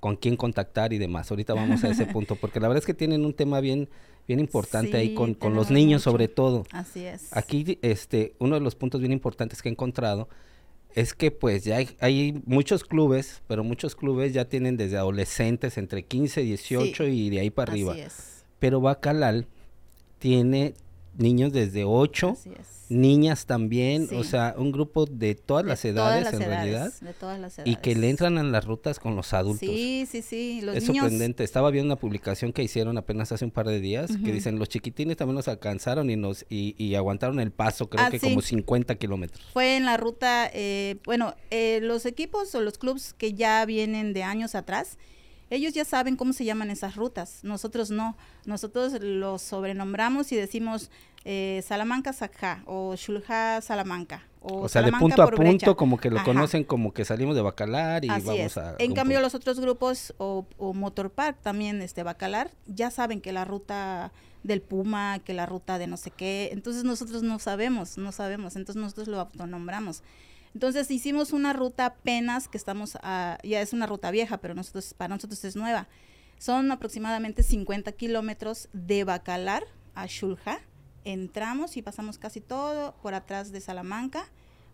con 0.00 0.16
quién 0.16 0.36
contactar 0.36 0.92
y 0.92 0.98
demás. 0.98 1.30
Ahorita 1.30 1.54
vamos 1.54 1.84
a 1.84 1.90
ese 1.90 2.06
punto, 2.12 2.36
porque 2.36 2.58
la 2.58 2.68
verdad 2.68 2.82
es 2.82 2.86
que 2.86 2.94
tienen 2.94 3.24
un 3.24 3.34
tema 3.34 3.60
bien, 3.60 3.88
bien 4.26 4.40
importante 4.40 4.96
ahí 4.96 5.14
con, 5.14 5.34
con 5.34 5.54
los 5.54 5.70
niños 5.70 6.00
mucho. 6.00 6.10
sobre 6.10 6.28
todo. 6.28 6.64
Así 6.72 7.04
es. 7.04 7.34
Aquí, 7.36 7.78
este, 7.82 8.34
uno 8.38 8.56
de 8.56 8.62
los 8.62 8.74
puntos 8.74 9.00
bien 9.00 9.12
importantes 9.12 9.62
que 9.62 9.68
he 9.68 9.72
encontrado 9.72 10.28
es 10.94 11.14
que 11.14 11.30
pues 11.30 11.64
ya 11.64 11.76
hay, 11.76 11.90
hay 12.00 12.42
muchos 12.46 12.82
clubes, 12.82 13.42
pero 13.46 13.62
muchos 13.62 13.94
clubes 13.94 14.32
ya 14.32 14.46
tienen 14.46 14.76
desde 14.76 14.96
adolescentes 14.96 15.78
entre 15.78 16.02
15, 16.02 16.42
18 16.42 17.04
Sí, 17.04 17.10
y 17.10 17.30
de 17.30 17.40
ahí 17.40 17.50
para 17.50 17.70
arriba. 17.70 17.92
Así 17.92 18.00
es. 18.00 18.44
Pero 18.58 18.80
Bacalal 18.80 19.46
tiene 20.18 20.74
niños 21.16 21.52
desde 21.52 21.84
8, 21.84 22.30
Así 22.38 22.50
es. 22.58 22.86
niñas 22.88 23.46
también, 23.46 24.08
o 24.16 24.24
sea, 24.24 24.54
un 24.58 24.72
grupo 24.72 25.04
de 25.06 25.34
todas 25.34 25.64
De 25.64 25.68
las 25.68 25.82
todas 25.82 25.94
edades 25.94 26.24
las 26.24 26.34
en 26.34 26.42
edades, 26.42 26.48
realidad 26.56 26.92
De 27.00 27.12
todas 27.12 27.38
las 27.40 27.58
y 27.64 27.76
que 27.76 27.90
le 27.90 27.98
edades. 28.00 28.10
entran 28.10 28.38
a 28.38 28.42
las 28.42 28.64
rutas 28.64 28.98
con 28.98 29.14
los 29.16 29.32
adultos. 29.32 29.60
Sí, 29.68 30.06
sí, 30.10 30.22
sí. 30.22 30.60
Los 30.62 30.76
es 30.76 30.84
niños. 30.88 31.02
sorprendente. 31.02 31.44
Estaba 31.44 31.70
viendo 31.70 31.92
una 31.92 32.00
publicación 32.00 32.52
que 32.52 32.62
hicieron 32.62 32.96
apenas 32.98 33.30
hace 33.32 33.44
un 33.44 33.50
par 33.50 33.66
de 33.68 33.80
días 33.80 34.08
que 34.08 34.14
Ujú. 34.22 34.32
dicen 34.32 34.58
los 34.58 34.68
chiquitines 34.68 35.16
también 35.16 35.36
nos 35.36 35.48
alcanzaron 35.48 36.10
y 36.10 36.16
nos 36.16 36.44
y, 36.48 36.74
y 36.82 36.94
aguantaron 36.94 37.38
el 37.40 37.52
paso, 37.52 37.88
creo 37.88 38.06
Ah, 38.06 38.10
que 38.10 38.18
sí. 38.18 38.26
como 38.26 38.40
50 38.42 38.94
kilómetros. 38.96 39.44
Fue 39.52 39.76
en 39.76 39.84
la 39.84 39.96
ruta, 39.96 40.50
eh, 40.52 40.96
bueno, 41.04 41.34
eh, 41.50 41.80
los 41.82 42.06
equipos 42.06 42.54
o 42.54 42.60
los 42.60 42.78
clubs 42.78 43.14
que 43.14 43.34
ya 43.34 43.64
vienen 43.66 44.12
de 44.14 44.22
años 44.22 44.54
atrás, 44.54 44.98
Ellos 45.50 45.74
ya 45.74 45.84
saben 45.84 46.16
cómo 46.16 46.32
se 46.32 46.44
llaman 46.44 46.70
esas 46.70 46.96
rutas, 46.96 47.40
nosotros 47.42 47.90
no. 47.90 48.16
Nosotros 48.46 48.94
los 49.02 49.42
sobrenombramos 49.42 50.32
y 50.32 50.36
decimos 50.36 50.90
eh, 51.24 51.62
Salamanca 51.66 52.12
Sajá 52.12 52.62
o 52.66 52.94
Shulja 52.96 53.60
Salamanca. 53.60 54.24
O, 54.42 54.68
sea, 54.70 54.80
de 54.80 54.90
punto 54.92 55.22
a 55.22 55.30
punto, 55.30 55.76
como 55.76 55.98
que 55.98 56.08
lo 56.08 56.24
conocen 56.24 56.64
como 56.64 56.94
que 56.94 57.04
salimos 57.04 57.36
de 57.36 57.42
Bacalar 57.42 58.06
y 58.06 58.08
vamos 58.08 58.56
a... 58.56 58.74
En 58.78 58.94
cambio, 58.94 59.20
los 59.20 59.34
otros 59.34 59.60
grupos 59.60 60.14
o, 60.16 60.46
o 60.56 60.72
Motor 60.72 61.10
Park 61.10 61.38
también, 61.42 61.82
este 61.82 62.02
Bacalar, 62.02 62.50
ya 62.66 62.90
saben 62.90 63.20
que 63.20 63.32
la 63.32 63.44
ruta 63.44 64.12
del 64.42 64.62
Puma, 64.62 65.18
que 65.18 65.34
la 65.34 65.46
ruta 65.46 65.78
de 65.78 65.86
no 65.86 65.96
sé 65.96 66.10
qué. 66.10 66.50
Entonces 66.52 66.84
nosotros 66.84 67.22
no 67.22 67.38
sabemos, 67.38 67.98
no 67.98 68.12
sabemos. 68.12 68.56
Entonces 68.56 68.80
nosotros 68.80 69.08
lo 69.08 69.20
autonombramos. 69.20 70.02
Entonces 70.54 70.90
hicimos 70.90 71.32
una 71.32 71.52
ruta 71.52 71.86
apenas 71.86 72.48
que 72.48 72.58
estamos, 72.58 72.98
a, 73.02 73.38
ya 73.44 73.60
es 73.60 73.72
una 73.72 73.86
ruta 73.86 74.10
vieja, 74.10 74.38
pero 74.38 74.54
nosotros 74.54 74.94
para 74.94 75.14
nosotros 75.14 75.44
es 75.44 75.56
nueva. 75.56 75.88
Son 76.38 76.72
aproximadamente 76.72 77.42
50 77.42 77.92
kilómetros 77.92 78.68
de 78.72 79.04
Bacalar 79.04 79.64
a 79.94 80.06
Shulja. 80.06 80.60
Entramos 81.04 81.76
y 81.76 81.82
pasamos 81.82 82.18
casi 82.18 82.40
todo 82.40 82.94
por 83.02 83.14
atrás 83.14 83.52
de 83.52 83.60
Salamanca. 83.60 84.28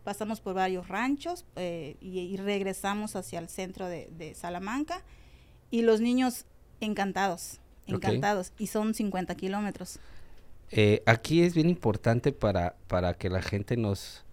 Pasamos 0.05 0.41
por 0.41 0.55
varios 0.55 0.89
ranchos 0.89 1.45
eh, 1.57 1.97
y, 2.01 2.37
regresamos 2.37 3.17
hacia 3.17 3.41
el 3.41 3.49
centro 3.49 3.89
de, 3.89 4.35
Salamanca. 4.37 5.03
Y 5.71 5.83
los 5.83 6.01
niños 6.01 6.47
encantados, 6.81 7.61
encantados. 7.87 8.53
Y 8.57 8.69
son 8.69 8.95
50 8.95 9.35
kilómetros. 9.35 9.99
Eh, 10.71 11.03
aquí 11.07 11.43
es 11.43 11.55
bien 11.55 11.69
importante 11.69 12.33
para, 12.33 12.77
para 12.87 13.15
que 13.15 13.29
la 13.29 13.43
gente 13.43 13.77
nos, 13.77 14.26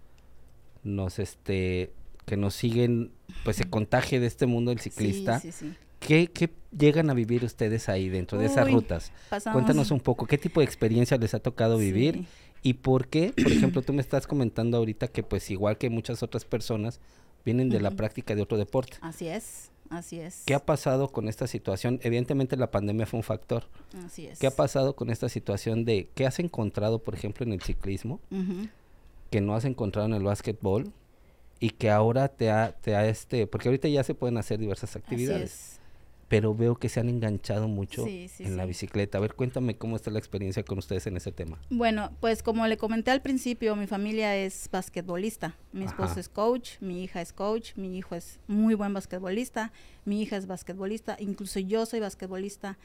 nos 0.84 1.18
este 1.18 1.92
que 2.26 2.36
nos 2.36 2.54
siguen 2.54 3.10
pues 3.44 3.56
se 3.56 3.64
contagie 3.64 4.20
de 4.20 4.26
este 4.26 4.46
mundo 4.46 4.70
del 4.70 4.80
ciclista. 4.80 5.40
Sí, 5.40 5.52
sí, 5.52 5.74
¿Qué, 6.00 6.28
¿Qué, 6.28 6.50
llegan 6.76 7.10
a 7.10 7.14
vivir 7.14 7.44
ustedes 7.44 7.88
ahí 7.88 8.08
dentro 8.08 8.38
de 8.38 8.46
esas 8.46 8.70
rutas? 8.70 9.12
Cuéntanos 9.52 9.90
un 9.90 10.00
poco, 10.00 10.26
¿qué 10.26 10.38
tipo 10.38 10.60
de 10.60 10.66
experiencia 10.66 11.16
les 11.16 11.34
ha 11.34 11.40
tocado 11.40 11.78
vivir? 11.78 12.26
¿Y 12.62 12.74
por 12.74 13.08
qué? 13.08 13.32
Por 13.32 13.52
ejemplo, 13.52 13.82
tú 13.82 13.92
me 13.92 14.00
estás 14.00 14.26
comentando 14.26 14.76
ahorita 14.78 15.08
que 15.08 15.22
pues 15.22 15.50
igual 15.50 15.78
que 15.78 15.90
muchas 15.90 16.22
otras 16.22 16.44
personas 16.44 17.00
vienen 17.44 17.68
de 17.68 17.80
la 17.80 17.90
práctica 17.90 18.34
de 18.34 18.42
otro 18.42 18.56
deporte. 18.56 18.96
Así 19.02 19.28
es, 19.28 19.70
así 19.90 20.18
es. 20.18 20.42
¿Qué 20.46 20.54
ha 20.54 20.64
pasado 20.64 21.08
con 21.08 21.28
esta 21.28 21.46
situación? 21.46 22.00
Evidentemente 22.02 22.56
la 22.56 22.70
pandemia 22.70 23.06
fue 23.06 23.18
un 23.18 23.24
factor. 23.24 23.64
Así 24.04 24.26
es. 24.26 24.38
¿Qué 24.38 24.46
ha 24.46 24.50
pasado 24.50 24.96
con 24.96 25.10
esta 25.10 25.28
situación 25.28 25.84
de 25.84 26.08
qué 26.14 26.26
has 26.26 26.38
encontrado, 26.38 27.00
por 27.00 27.14
ejemplo, 27.14 27.44
en 27.44 27.52
el 27.52 27.62
ciclismo? 27.62 28.20
Que 29.34 29.40
no 29.40 29.56
has 29.56 29.64
encontrado 29.64 30.06
en 30.06 30.14
el 30.14 30.22
básquetbol 30.22 30.92
y 31.58 31.70
que 31.70 31.90
ahora 31.90 32.28
te 32.28 32.52
ha, 32.52 32.70
te 32.70 32.94
ha 32.94 33.08
este, 33.08 33.48
porque 33.48 33.66
ahorita 33.66 33.88
ya 33.88 34.04
se 34.04 34.14
pueden 34.14 34.36
hacer 34.38 34.60
diversas 34.60 34.94
actividades. 34.94 35.80
Pero 36.28 36.54
veo 36.54 36.76
que 36.76 36.88
se 36.88 37.00
han 37.00 37.08
enganchado 37.08 37.66
mucho 37.66 38.06
en 38.06 38.56
la 38.56 38.64
bicicleta. 38.64 39.18
A 39.18 39.20
ver, 39.20 39.34
cuéntame 39.34 39.76
cómo 39.76 39.96
está 39.96 40.12
la 40.12 40.20
experiencia 40.20 40.62
con 40.62 40.78
ustedes 40.78 41.08
en 41.08 41.16
ese 41.16 41.32
tema. 41.32 41.58
Bueno, 41.68 42.12
pues 42.20 42.44
como 42.44 42.64
le 42.68 42.76
comenté 42.76 43.10
al 43.10 43.22
principio, 43.22 43.74
mi 43.74 43.88
familia 43.88 44.36
es 44.36 44.68
basquetbolista. 44.70 45.56
Mi 45.72 45.84
esposo 45.84 46.20
es 46.20 46.28
coach, 46.28 46.80
mi 46.80 47.02
hija 47.02 47.20
es 47.20 47.32
coach, 47.32 47.74
mi 47.74 47.98
hijo 47.98 48.14
es 48.14 48.38
muy 48.46 48.76
buen 48.76 48.94
basquetbolista, 48.94 49.72
mi 50.04 50.22
hija 50.22 50.36
es 50.36 50.46
basquetbolista, 50.46 51.16
incluso 51.18 51.58
yo 51.58 51.86
soy 51.86 51.98
basquetbolista. 51.98 52.78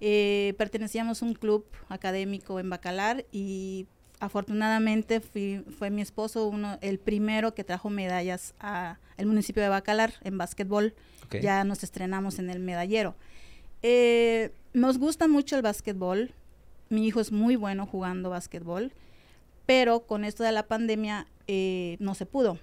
Eh, 0.00 0.54
pertenecíamos 0.58 1.22
a 1.22 1.26
un 1.26 1.34
club 1.34 1.64
académico 1.88 2.58
en 2.58 2.70
Bacalar 2.70 3.24
y 3.30 3.86
afortunadamente 4.22 5.20
fue 5.20 5.90
mi 5.90 6.00
esposo 6.00 6.46
uno 6.46 6.78
el 6.80 7.00
primero 7.00 7.54
que 7.54 7.64
trajo 7.64 7.90
medallas 7.90 8.54
a 8.60 8.98
el 9.16 9.26
municipio 9.26 9.60
de 9.64 9.68
Bacalar 9.68 10.14
en 10.22 10.38
básquetbol. 10.38 10.94
Ya 11.40 11.64
nos 11.64 11.82
estrenamos 11.82 12.38
en 12.38 12.48
el 12.48 12.60
medallero. 12.60 13.16
Eh, 13.82 14.52
nos 14.74 14.98
gusta 14.98 15.26
mucho 15.26 15.56
el 15.56 15.62
básquetbol. 15.62 16.34
Mi 16.88 17.06
hijo 17.06 17.20
es 17.20 17.32
muy 17.32 17.56
bueno 17.56 17.84
jugando 17.84 18.30
básquetbol, 18.30 18.92
pero 19.66 20.06
con 20.06 20.24
esto 20.24 20.44
de 20.44 20.52
la 20.52 20.68
pandemia 20.68 21.26
eh, 21.48 21.96
no 21.98 22.14
se 22.14 22.24
pudo. 22.24 22.58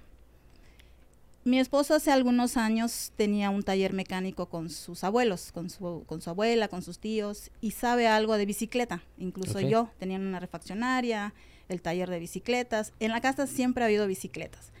Mi 1.42 1.58
esposo 1.58 1.94
hace 1.94 2.10
algunos 2.10 2.58
años 2.58 3.12
tenía 3.16 3.48
un 3.48 3.62
taller 3.62 3.94
mecánico 3.94 4.46
con 4.46 4.68
sus 4.68 5.04
abuelos, 5.04 5.52
con 5.52 5.70
su, 5.70 6.04
con 6.06 6.20
su 6.20 6.28
abuela, 6.28 6.68
con 6.68 6.82
sus 6.82 6.98
tíos, 6.98 7.50
y 7.62 7.70
sabe 7.70 8.06
algo 8.08 8.36
de 8.36 8.44
bicicleta. 8.44 9.02
Incluso 9.18 9.60
yo, 9.60 9.90
tenían 9.98 10.26
una 10.26 10.38
refaccionaria, 10.38 11.32
el 11.68 11.80
taller 11.80 12.10
de 12.10 12.18
bicicletas. 12.18 12.92
En 13.00 13.10
la 13.10 13.22
casa 13.22 13.46
siempre 13.46 13.82
ha 13.82 13.86
habido 13.86 14.06
bicicletas, 14.06 14.72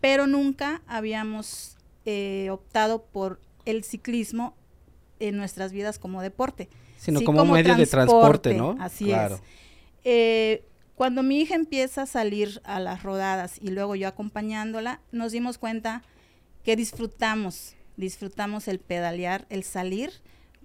pero 0.00 0.26
nunca 0.26 0.82
habíamos 0.88 1.76
eh, 2.04 2.48
optado 2.50 3.04
por 3.04 3.40
el 3.64 3.84
ciclismo 3.84 4.54
en 5.20 5.36
nuestras 5.36 5.72
vidas 5.72 6.00
como 6.00 6.20
deporte. 6.20 6.68
Sino 6.98 7.22
como, 7.22 7.44
medio 7.44 7.76
de 7.76 7.86
transporte, 7.86 8.54
¿no? 8.54 8.76
Así 8.80 9.12
es. 9.12 9.40
Eh, 10.02 10.64
cuando 10.98 11.22
mi 11.22 11.40
hija 11.40 11.54
empieza 11.54 12.02
a 12.02 12.06
salir 12.06 12.60
a 12.64 12.80
las 12.80 13.04
rodadas 13.04 13.58
y 13.62 13.70
luego 13.70 13.94
yo 13.94 14.08
acompañándola, 14.08 15.00
nos 15.12 15.30
dimos 15.30 15.56
cuenta 15.56 16.02
que 16.64 16.74
disfrutamos, 16.74 17.76
disfrutamos 17.96 18.66
el 18.66 18.80
pedalear, 18.80 19.46
el 19.48 19.62
salir, 19.62 20.10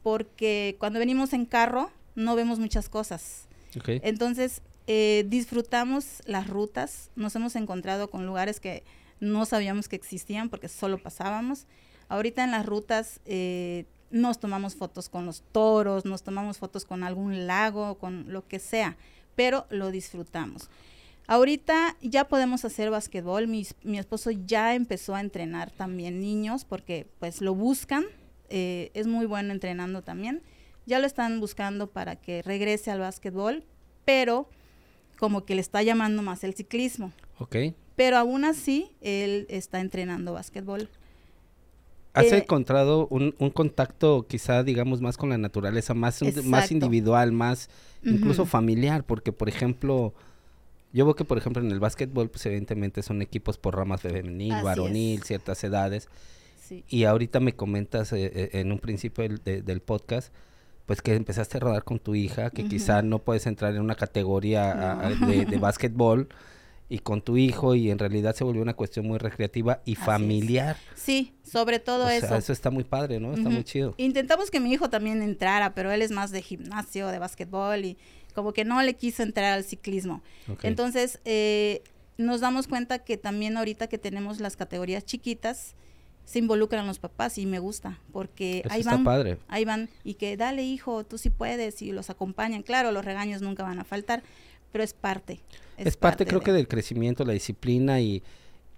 porque 0.02 0.76
cuando 0.80 0.98
venimos 0.98 1.34
en 1.34 1.46
carro 1.46 1.92
no 2.16 2.36
vemos 2.36 2.58
muchas 2.58 2.90
cosas. 2.90 3.48
Entonces, 3.86 4.64
eh, 4.88 5.24
disfrutamos 5.28 6.24
las 6.26 6.48
rutas, 6.48 7.12
nos 7.16 7.36
hemos 7.36 7.56
encontrado 7.56 8.10
con 8.10 8.26
lugares 8.26 8.60
que 8.60 8.84
no 9.20 9.46
sabíamos 9.46 9.88
que 9.88 9.98
existían 9.98 10.50
porque 10.50 10.68
solo 10.68 10.98
pasábamos. 10.98 11.68
Ahorita 12.10 12.44
en 12.44 12.50
las 12.50 12.66
rutas 12.66 13.20
eh, 13.26 13.86
nos 14.10 14.40
tomamos 14.40 14.74
fotos 14.74 15.10
con 15.10 15.28
los 15.28 15.44
toros, 15.52 16.06
nos 16.06 16.24
tomamos 16.24 16.58
fotos 16.58 16.86
con 16.86 17.04
algún 17.04 17.46
lago, 17.46 18.00
con 18.00 18.34
lo 18.34 18.48
que 18.48 18.58
sea, 18.58 18.98
pero 19.36 19.66
lo 19.70 19.92
disfrutamos. 19.92 20.70
Ahorita 21.28 21.98
ya 22.02 22.28
podemos 22.28 22.66
hacer 22.66 22.90
basquetbol, 22.90 23.48
mi, 23.48 23.66
mi 23.84 23.98
esposo 23.98 24.32
ya 24.32 24.76
empezó 24.76 25.16
a 25.16 25.22
entrenar 25.22 25.72
también 25.72 26.20
niños 26.20 26.66
porque 26.66 27.08
pues 27.20 27.42
lo 27.42 27.56
buscan, 27.56 28.06
eh, 28.50 28.92
es 28.94 29.08
muy 29.08 29.26
bueno 29.26 29.54
entrenando 29.54 30.02
también, 30.02 30.42
ya 30.86 31.00
lo 31.00 31.08
están 31.08 31.40
buscando 31.40 31.88
para 31.88 32.18
que 32.18 32.42
regrese 32.42 32.92
al 32.92 33.00
basquetbol, 33.00 33.64
pero 34.04 34.50
como 35.18 35.46
que 35.46 35.56
le 35.56 35.62
está 35.62 35.82
llamando 35.82 36.22
más 36.22 36.44
el 36.44 36.54
ciclismo. 36.54 37.14
Ok. 37.40 37.56
Pero 37.96 38.18
aún 38.18 38.44
así, 38.44 38.92
él 39.02 39.46
está 39.50 39.80
entrenando 39.80 40.34
básquetbol. 40.34 40.90
¿Has 42.14 42.32
eh, 42.32 42.38
encontrado 42.38 43.08
un, 43.08 43.32
contacto 43.52 44.26
quizá, 44.28 44.64
digamos, 44.64 45.02
más 45.02 45.18
con 45.18 45.30
la 45.30 45.38
naturaleza, 45.38 45.96
más, 45.96 46.22
más 46.44 46.72
individual, 46.72 47.32
más 47.32 47.70
incluso 48.04 48.46
familiar? 48.46 49.04
Porque, 49.04 49.32
por 49.32 49.50
ejemplo, 49.50 50.14
yo 50.94 51.06
veo 51.06 51.16
que, 51.16 51.26
por 51.26 51.40
ejemplo, 51.40 51.64
en 51.64 51.72
el 51.72 51.80
básquetbol, 51.80 52.30
pues 52.30 52.46
evidentemente 52.46 53.02
son 53.02 53.24
equipos 53.24 53.58
por 53.58 53.76
ramas 53.76 54.02
femenil, 54.02 54.54
varonil, 54.64 55.24
ciertas 55.24 55.64
edades. 55.64 56.08
Sí. 56.62 56.84
Y 56.88 57.06
ahorita 57.06 57.40
me 57.40 57.56
comentas 57.56 58.14
eh, 58.14 58.32
eh, 58.34 58.50
en 58.54 58.72
un 58.72 58.78
principio 58.78 59.28
del 59.28 59.82
podcast, 59.82 60.32
pues 60.86 61.02
que 61.02 61.16
empezaste 61.16 61.58
a 61.58 61.62
rodar 61.62 61.84
con 61.84 61.98
tu 61.98 62.14
hija, 62.14 62.52
que 62.52 62.68
quizá 62.68 63.02
no 63.02 63.20
puedes 63.20 63.48
entrar 63.48 63.74
en 63.74 63.82
una 63.82 63.96
categoría 63.96 65.16
de, 65.28 65.46
de 65.46 65.58
básquetbol 65.58 66.30
y 66.90 67.00
con 67.00 67.22
tu 67.22 67.38
hijo 67.38 67.76
y 67.76 67.90
en 67.90 68.00
realidad 68.00 68.36
se 68.36 68.44
volvió 68.44 68.62
una 68.62 68.76
cuestión 68.76 69.08
muy 69.08 69.18
recreativa 69.18 69.82
y 69.86 69.96
familiar. 69.96 70.78
Sí, 70.96 71.34
sobre 71.44 71.80
todo 71.80 72.10
eso. 72.10 72.36
eso 72.36 72.54
está 72.54 72.70
muy 72.70 72.84
padre, 72.84 73.20
¿no? 73.20 73.34
Está 73.34 73.50
muy 73.50 73.64
chido. 73.64 73.96
Intentamos 73.98 74.52
que 74.52 74.60
mi 74.60 74.72
hijo 74.72 74.90
también 74.90 75.22
entrara, 75.22 75.74
pero 75.74 75.92
él 75.92 76.02
es 76.02 76.12
más 76.12 76.32
de 76.32 76.42
gimnasio, 76.42 77.08
de 77.08 77.20
básquetbol 77.20 77.86
y 77.86 77.98
como 78.34 78.54
que 78.54 78.66
no 78.66 78.82
le 78.82 78.96
quiso 78.96 79.24
entrar 79.24 79.54
al 79.54 79.64
ciclismo. 79.64 80.22
Entonces, 80.62 81.20
eh, 81.26 81.84
nos 82.18 82.42
damos 82.42 82.68
cuenta 82.68 83.00
que 83.00 83.18
también 83.18 83.58
ahorita 83.58 83.88
que 83.88 83.98
tenemos 83.98 84.40
las 84.40 84.56
categorías 84.56 85.06
chiquitas, 85.06 85.76
se 86.26 86.40
involucran 86.40 86.88
los 86.88 87.00
papás 87.00 87.38
y 87.38 87.46
me 87.46 87.60
gusta 87.60 88.00
porque 88.12 88.64
ahí 88.70 88.84
van, 88.84 89.04
padre. 89.04 89.38
ahí 89.50 89.66
van 89.66 89.90
y 90.04 90.14
que 90.14 90.38
dale 90.38 90.64
hijo, 90.64 91.04
tú 91.04 91.18
sí 91.18 91.30
puedes 91.30 91.82
y 91.82 91.92
los 91.92 92.10
acompañan. 92.10 92.64
Claro, 92.64 92.92
los 92.92 93.04
regaños 93.04 93.42
nunca 93.42 93.64
van 93.64 93.80
a 93.80 93.84
faltar, 93.84 94.24
pero 94.74 94.84
es 94.84 94.94
parte. 94.94 95.40
Es, 95.78 95.96
parte, 95.96 96.26
creo 96.26 96.42
que 96.42 96.52
del 96.52 96.68
crecimiento, 96.68 97.24
la 97.24 97.34
disciplina 97.34 98.02
y, 98.02 98.24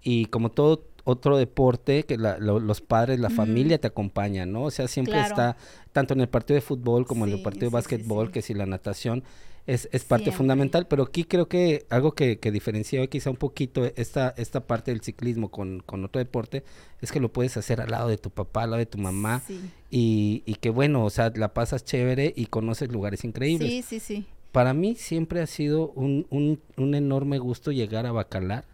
y 0.02 0.26
como 0.26 0.50
todo 0.50 0.84
otro 1.04 1.38
deporte 1.38 2.02
que 2.04 2.18
los 2.18 2.80
padres, 2.80 3.18
la 3.18 3.30
familia 3.30 3.78
te 3.78 3.86
acompañan, 3.86 4.52
¿no? 4.52 4.64
O 4.64 4.70
sea, 4.70 4.88
siempre 4.88 5.20
está 5.20 5.56
tanto 5.92 6.14
en 6.14 6.20
el 6.20 6.28
partido 6.28 6.56
de 6.56 6.60
fútbol 6.60 7.06
como 7.06 7.26
en 7.26 7.32
el 7.32 7.42
partido 7.42 7.70
de 7.70 7.74
básquetbol, 7.74 8.30
que 8.30 8.42
si 8.42 8.54
la 8.54 8.66
natación 8.66 9.24
es, 9.66 9.88
es 9.92 10.04
parte 10.04 10.32
fundamental, 10.32 10.86
pero 10.86 11.04
aquí 11.04 11.24
creo 11.24 11.48
que 11.48 11.86
algo 11.90 12.12
que, 12.12 12.38
que 12.38 12.50
diferencia 12.50 13.04
quizá 13.06 13.30
un 13.30 13.36
poquito 13.36 13.84
esta, 13.96 14.34
esta 14.36 14.66
parte 14.66 14.90
del 14.90 15.00
ciclismo 15.00 15.50
con, 15.50 15.80
con 15.80 16.04
otro 16.04 16.18
deporte 16.18 16.62
es 17.00 17.10
que 17.10 17.20
lo 17.20 17.32
puedes 17.32 17.56
hacer 17.56 17.80
al 17.80 17.90
lado 17.90 18.08
de 18.08 18.18
tu 18.18 18.30
papá, 18.30 18.64
al 18.64 18.70
lado 18.70 18.78
de 18.78 18.86
tu 18.86 18.98
mamá 18.98 19.42
y, 19.90 20.42
y 20.44 20.54
que 20.56 20.70
bueno, 20.70 21.04
o 21.04 21.10
sea, 21.10 21.32
la 21.34 21.54
pasas 21.54 21.84
chévere 21.84 22.32
y 22.36 22.46
conoces 22.46 22.92
lugares 22.92 23.24
increíbles. 23.24 23.70
Sí, 23.70 23.82
sí, 23.82 24.00
sí. 24.00 24.26
Para 24.56 24.72
mí 24.72 24.94
siempre 24.94 25.40
ha 25.42 25.46
sido 25.46 25.90
un, 25.90 26.26
un, 26.30 26.60
un 26.78 26.94
enorme 26.94 27.36
gusto 27.38 27.72
llegar 27.72 28.06
a 28.06 28.12
Bacalar 28.12 28.64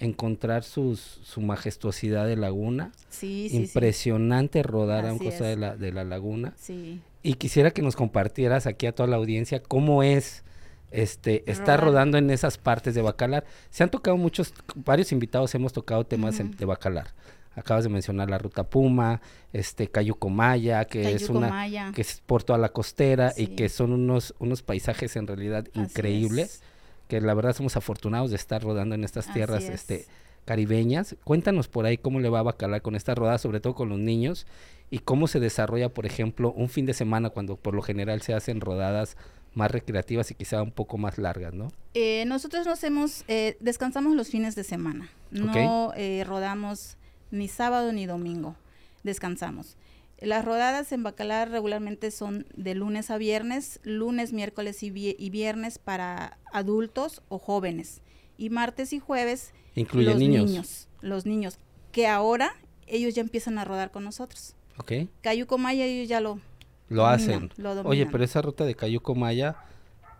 encontrar 0.00 0.64
sus, 0.64 0.98
su 1.22 1.40
majestuosidad 1.40 2.26
de 2.26 2.36
laguna. 2.36 2.90
Sí, 3.08 3.46
sí, 3.50 3.56
Impresionante 3.56 4.62
rodar 4.62 5.06
a 5.06 5.12
un 5.12 5.16
Así 5.16 5.24
costado 5.26 5.48
de 5.48 5.56
la, 5.56 5.76
de 5.76 5.92
la 5.92 6.04
laguna. 6.04 6.52
Sí. 6.56 7.00
Y 7.22 7.34
quisiera 7.34 7.70
que 7.70 7.80
nos 7.80 7.96
compartieras 7.96 8.66
aquí 8.66 8.86
a 8.86 8.92
toda 8.94 9.08
la 9.08 9.16
audiencia 9.16 9.62
cómo 9.62 10.02
es 10.02 10.42
este 10.90 11.48
estar 11.50 11.78
Rodar. 11.80 11.84
rodando 11.84 12.18
en 12.18 12.30
esas 12.30 12.58
partes 12.58 12.94
de 12.94 13.02
Bacalar. 13.02 13.44
Se 13.70 13.82
han 13.82 13.90
tocado 13.90 14.16
muchos, 14.16 14.52
varios 14.74 15.10
invitados 15.12 15.54
hemos 15.54 15.72
tocado 15.72 16.04
temas 16.04 16.38
en- 16.40 16.50
de 16.50 16.64
Bacalar. 16.66 17.14
Acabas 17.56 17.84
de 17.84 17.90
mencionar 17.90 18.30
la 18.30 18.38
ruta 18.38 18.64
Puma, 18.64 19.20
este 19.52 19.88
Cayuco 19.88 20.28
Maya, 20.28 20.84
que 20.84 21.12
es 21.12 21.28
una 21.28 21.92
que 21.92 22.00
es 22.00 22.20
por 22.24 22.42
toda 22.42 22.58
la 22.58 22.70
costera 22.70 23.32
y 23.36 23.48
que 23.48 23.68
son 23.68 23.92
unos 23.92 24.34
unos 24.38 24.62
paisajes 24.62 25.16
en 25.16 25.26
realidad 25.26 25.66
Así 25.70 25.80
increíbles, 25.80 26.54
es. 26.56 26.62
que 27.08 27.20
la 27.20 27.34
verdad 27.34 27.54
somos 27.54 27.76
afortunados 27.76 28.30
de 28.30 28.36
estar 28.36 28.62
rodando 28.62 28.94
en 28.94 29.04
estas 29.04 29.26
Así 29.26 29.34
tierras 29.34 29.64
es. 29.64 29.70
este 29.70 30.06
caribeñas. 30.44 31.16
Cuéntanos 31.24 31.68
por 31.68 31.86
ahí 31.86 31.96
cómo 31.96 32.20
le 32.20 32.28
va 32.28 32.40
a 32.40 32.42
Bacalar 32.42 32.82
con 32.82 32.94
esta 32.94 33.14
rodada, 33.14 33.38
sobre 33.38 33.60
todo 33.60 33.74
con 33.74 33.88
los 33.88 33.98
niños, 33.98 34.46
y 34.90 34.98
cómo 34.98 35.26
se 35.26 35.40
desarrolla, 35.40 35.88
por 35.88 36.06
ejemplo, 36.06 36.52
un 36.52 36.68
fin 36.68 36.86
de 36.86 36.94
semana 36.94 37.30
cuando 37.30 37.56
por 37.56 37.74
lo 37.74 37.82
general 37.82 38.20
se 38.22 38.34
hacen 38.34 38.60
rodadas 38.60 39.16
más 39.54 39.70
recreativas 39.70 40.30
y 40.30 40.34
quizá 40.34 40.62
un 40.62 40.72
poco 40.72 40.98
más 40.98 41.16
largas, 41.16 41.54
¿no? 41.54 41.68
Eh, 41.94 42.24
nosotros 42.26 42.66
nos 42.66 42.82
hemos, 42.84 43.24
eh, 43.28 43.56
descansamos 43.60 44.14
los 44.16 44.28
fines 44.28 44.54
de 44.54 44.64
semana. 44.64 45.08
No 45.30 45.92
eh, 45.96 46.24
rodamos 46.26 46.96
ni 47.34 47.48
sábado 47.48 47.92
ni 47.92 48.06
domingo. 48.06 48.56
Descansamos. 49.02 49.76
Las 50.20 50.44
rodadas 50.44 50.92
en 50.92 51.02
Bacalar 51.02 51.50
regularmente 51.50 52.10
son 52.10 52.46
de 52.56 52.74
lunes 52.74 53.10
a 53.10 53.18
viernes, 53.18 53.80
lunes, 53.82 54.32
miércoles 54.32 54.82
y, 54.82 54.90
vie- 54.90 55.16
y 55.18 55.28
viernes 55.30 55.78
para 55.78 56.38
adultos 56.52 57.22
o 57.28 57.38
jóvenes. 57.38 58.00
Y 58.38 58.50
martes 58.50 58.92
y 58.92 58.98
jueves 59.00 59.52
Incluye 59.74 60.06
los 60.10 60.18
niños. 60.18 60.88
Los 61.02 61.26
niños, 61.26 61.58
que 61.92 62.06
ahora 62.06 62.52
ellos 62.86 63.14
ya 63.14 63.20
empiezan 63.22 63.58
a 63.58 63.64
rodar 63.64 63.90
con 63.90 64.04
nosotros. 64.04 64.54
¿Ok? 64.78 64.92
Cayuco 65.20 65.58
Maya 65.58 65.84
ellos 65.84 66.08
ya 66.08 66.20
lo, 66.20 66.40
Lo 66.88 67.02
Dominan, 67.02 67.14
hacen. 67.14 67.50
lo 67.56 67.80
Oye, 67.82 68.06
pero 68.06 68.24
esa 68.24 68.40
ruta 68.40 68.64
de 68.64 68.74
Cayuco 68.74 69.14
Maya 69.14 69.56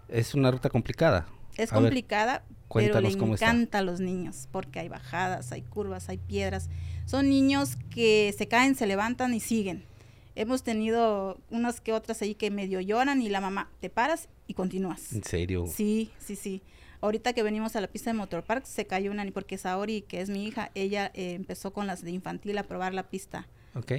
es 0.09 0.35
una 0.35 0.51
ruta 0.51 0.69
complicada. 0.71 1.27
Es 1.57 1.73
A 1.73 1.77
ver, 1.77 1.85
complicada, 1.85 2.45
pero 2.73 3.01
le 3.01 3.09
está. 3.09 3.25
encanta 3.25 3.79
a 3.79 3.83
los 3.83 4.01
niños, 4.01 4.49
porque 4.53 4.81
hay 4.81 4.89
bajadas, 4.89 5.53
hay 5.53 5.63
curvas, 5.63 6.09
hay 6.09 6.19
piedras. 6.19 6.69
Son 7.07 7.29
niños 7.29 7.77
que 7.91 8.35
se 8.37 8.49
caen, 8.49 8.75
se 8.75 8.87
levantan 8.87 9.35
y 9.35 9.41
siguen. 9.41 9.85
Hemos 10.37 10.63
tenido 10.63 11.39
unas 11.51 11.81
que 11.81 11.93
otras 11.93 12.23
ahí 12.23 12.35
que 12.35 12.51
medio 12.51 12.81
lloran 12.81 13.23
y 13.23 13.29
la 13.29 13.41
mamá, 13.41 13.71
te 13.81 13.91
paras 13.91 14.29
y 14.47 14.55
continúas. 14.55 15.13
En 15.13 15.23
serio. 15.23 15.67
Sí, 15.67 16.11
sí, 16.19 16.35
sí. 16.35 16.63
Ahorita 17.01 17.35
que 17.35 17.43
venimos 17.43 17.77
a 17.77 17.81
la 17.81 17.87
pista 17.87 18.11
de 18.11 18.15
Motor 18.15 18.43
Park, 18.43 18.65
se 18.65 18.87
cayó 18.87 19.11
una, 19.11 19.25
porque 19.33 19.59
Saori, 19.59 20.01
que 20.03 20.23
es 20.23 20.31
mi 20.31 20.47
hija, 20.47 20.71
ella 20.75 21.11
eh, 21.15 21.35
empezó 21.35 21.73
con 21.73 21.87
las 21.87 22.03
de 22.03 22.11
infantil 22.11 22.57
a 22.57 22.63
probar 22.63 22.95
la 22.95 23.05
pista 23.11 23.47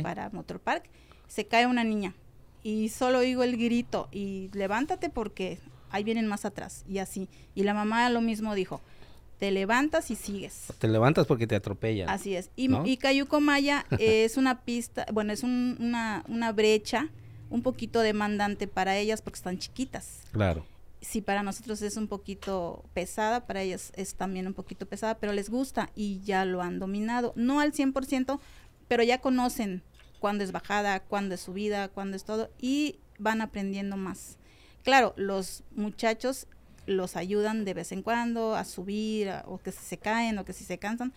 para 0.02 0.30
Motor 0.32 0.60
Park. 0.60 0.90
Se 1.28 1.46
cae 1.46 1.68
una 1.68 1.84
niña 1.84 2.16
y 2.64 2.90
solo 2.90 3.20
oigo 3.20 3.44
el 3.44 3.58
grito 3.58 4.10
y 4.12 4.50
levántate 4.54 5.12
porque 5.12 5.60
ahí 5.92 6.04
vienen 6.04 6.26
más 6.26 6.46
atrás 6.46 6.84
y 6.88 6.98
así. 6.98 7.30
Y 7.54 7.64
la 7.64 7.76
mamá 7.76 8.10
lo 8.10 8.22
mismo 8.22 8.56
dijo, 8.56 8.82
te 9.40 9.52
levantas 9.52 10.12
y 10.12 10.16
sigues. 10.16 10.64
Te 10.80 10.88
levantas 10.88 11.28
porque 11.28 11.48
te 11.48 11.56
atropellan. 11.56 12.10
Así 12.10 12.36
es. 12.36 12.50
Y, 12.56 12.68
¿no? 12.68 12.86
y 12.86 12.98
Cayuco 12.98 13.42
Maya 13.42 13.86
es 14.00 14.38
una 14.38 14.62
pista, 14.62 15.06
bueno, 15.12 15.34
es 15.34 15.44
un- 15.44 15.78
una, 15.80 16.24
una 16.28 16.52
brecha 16.52 17.10
un 17.50 17.62
poquito 17.62 18.00
demandante 18.00 18.68
para 18.68 18.98
ellas 18.98 19.22
porque 19.22 19.38
están 19.38 19.58
chiquitas. 19.60 20.22
Claro. 20.32 20.66
Si 21.02 21.22
para 21.22 21.44
nosotros 21.44 21.82
es 21.84 21.98
un 21.98 22.08
poquito 22.08 22.84
pesada, 22.94 23.46
para 23.46 23.62
ellas 23.62 23.92
es 23.96 24.16
también 24.16 24.48
un 24.48 24.54
poquito 24.54 24.86
pesada, 24.88 25.16
pero 25.20 25.34
les 25.34 25.50
gusta 25.50 25.92
y 25.96 26.22
ya 26.22 26.46
lo 26.46 26.62
han 26.64 26.80
dominado. 26.80 27.34
No 27.36 27.60
al 27.60 27.74
100%, 27.74 28.40
pero 28.88 29.04
ya 29.04 29.20
conocen 29.22 29.84
cuándo 30.20 30.44
es 30.44 30.52
bajada, 30.52 31.02
cuándo 31.02 31.36
es 31.36 31.42
subida, 31.42 31.90
cuándo 31.90 32.18
es 32.18 32.24
todo 32.24 32.50
y 32.60 32.98
van 33.20 33.42
aprendiendo 33.42 33.98
más. 33.98 34.38
Claro, 34.84 35.14
los 35.18 35.64
muchachos 35.76 36.48
los 36.86 37.16
ayudan 37.16 37.66
de 37.66 37.74
vez 37.74 37.92
en 37.92 38.02
cuando 38.02 38.56
a 38.56 38.64
subir 38.64 39.30
a- 39.30 39.44
o 39.48 39.58
que 39.58 39.72
si 39.72 39.84
se 39.84 39.98
caen 39.98 40.38
o 40.38 40.46
que 40.46 40.54
si 40.54 40.64
se 40.64 40.78
cansan, 40.78 41.14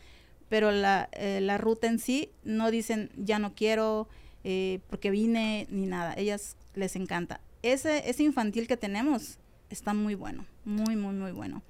pero 0.48 0.70
la, 0.70 1.08
eh, 1.12 1.40
la 1.42 1.58
ruta 1.58 1.86
en 1.86 1.98
sí 1.98 2.30
no 2.44 2.70
dicen 2.70 3.10
ya 3.16 3.38
no 3.38 3.54
quiero 3.54 4.08
eh, 4.44 4.80
porque 4.88 5.10
vine 5.10 5.66
ni 5.70 5.86
nada, 5.86 6.14
ellas 6.16 6.56
les 6.74 6.94
encanta. 6.96 7.40
Ese, 7.62 8.08
ese 8.08 8.22
infantil 8.22 8.66
que 8.68 8.76
tenemos 8.76 9.38
está 9.68 9.92
muy 9.94 10.14
bueno, 10.14 10.46
muy, 10.64 10.96
muy, 10.96 11.14
muy 11.14 11.32
bueno. 11.32 11.62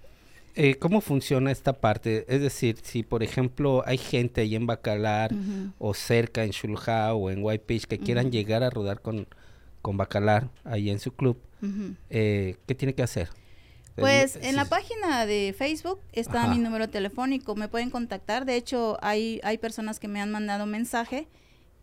Eh, 0.55 0.75
¿Cómo 0.77 1.01
funciona 1.01 1.51
esta 1.53 1.73
parte? 1.73 2.25
Es 2.29 2.41
decir, 2.41 2.77
si 2.83 3.03
por 3.03 3.23
ejemplo 3.23 3.83
hay 3.87 3.97
gente 3.97 4.41
ahí 4.43 4.55
en 4.57 4.67
Bacalar 4.67 5.33
o 5.79 5.95
cerca 5.95 6.45
en 6.45 6.51
Shulha 6.51 7.15
o 7.15 7.31
en 7.31 7.43
White 7.45 7.65
Beach 7.67 7.85
que 7.87 7.99
quieran 7.99 8.31
llegar 8.33 8.63
a 8.63 8.71
rodar 8.71 9.01
con, 9.01 9.27
con 9.83 9.97
Bacalar 9.97 10.51
ahí 10.65 10.91
en 10.91 10.99
su 10.99 11.13
club, 11.13 11.39
eh, 12.11 12.57
¿qué 12.67 12.75
tiene 12.75 12.95
que 12.95 13.03
hacer? 13.03 13.29
Pues 13.99 14.37
en 14.37 14.57
la 14.57 14.65
página 14.65 15.27
de 15.27 15.55
Facebook 15.57 16.01
está 16.13 16.45
Ajá. 16.45 16.55
mi 16.55 16.59
número 16.59 16.89
telefónico, 16.89 17.55
me 17.57 17.69
pueden 17.69 17.91
contactar. 17.91 18.45
De 18.45 18.57
hecho, 18.57 18.99
hay, 19.03 19.41
hay 19.43 19.59
personas 19.59 19.99
que 19.99 20.09
me 20.09 20.21
han 20.21 20.31
mandado 20.31 20.67
mensaje 20.67 21.27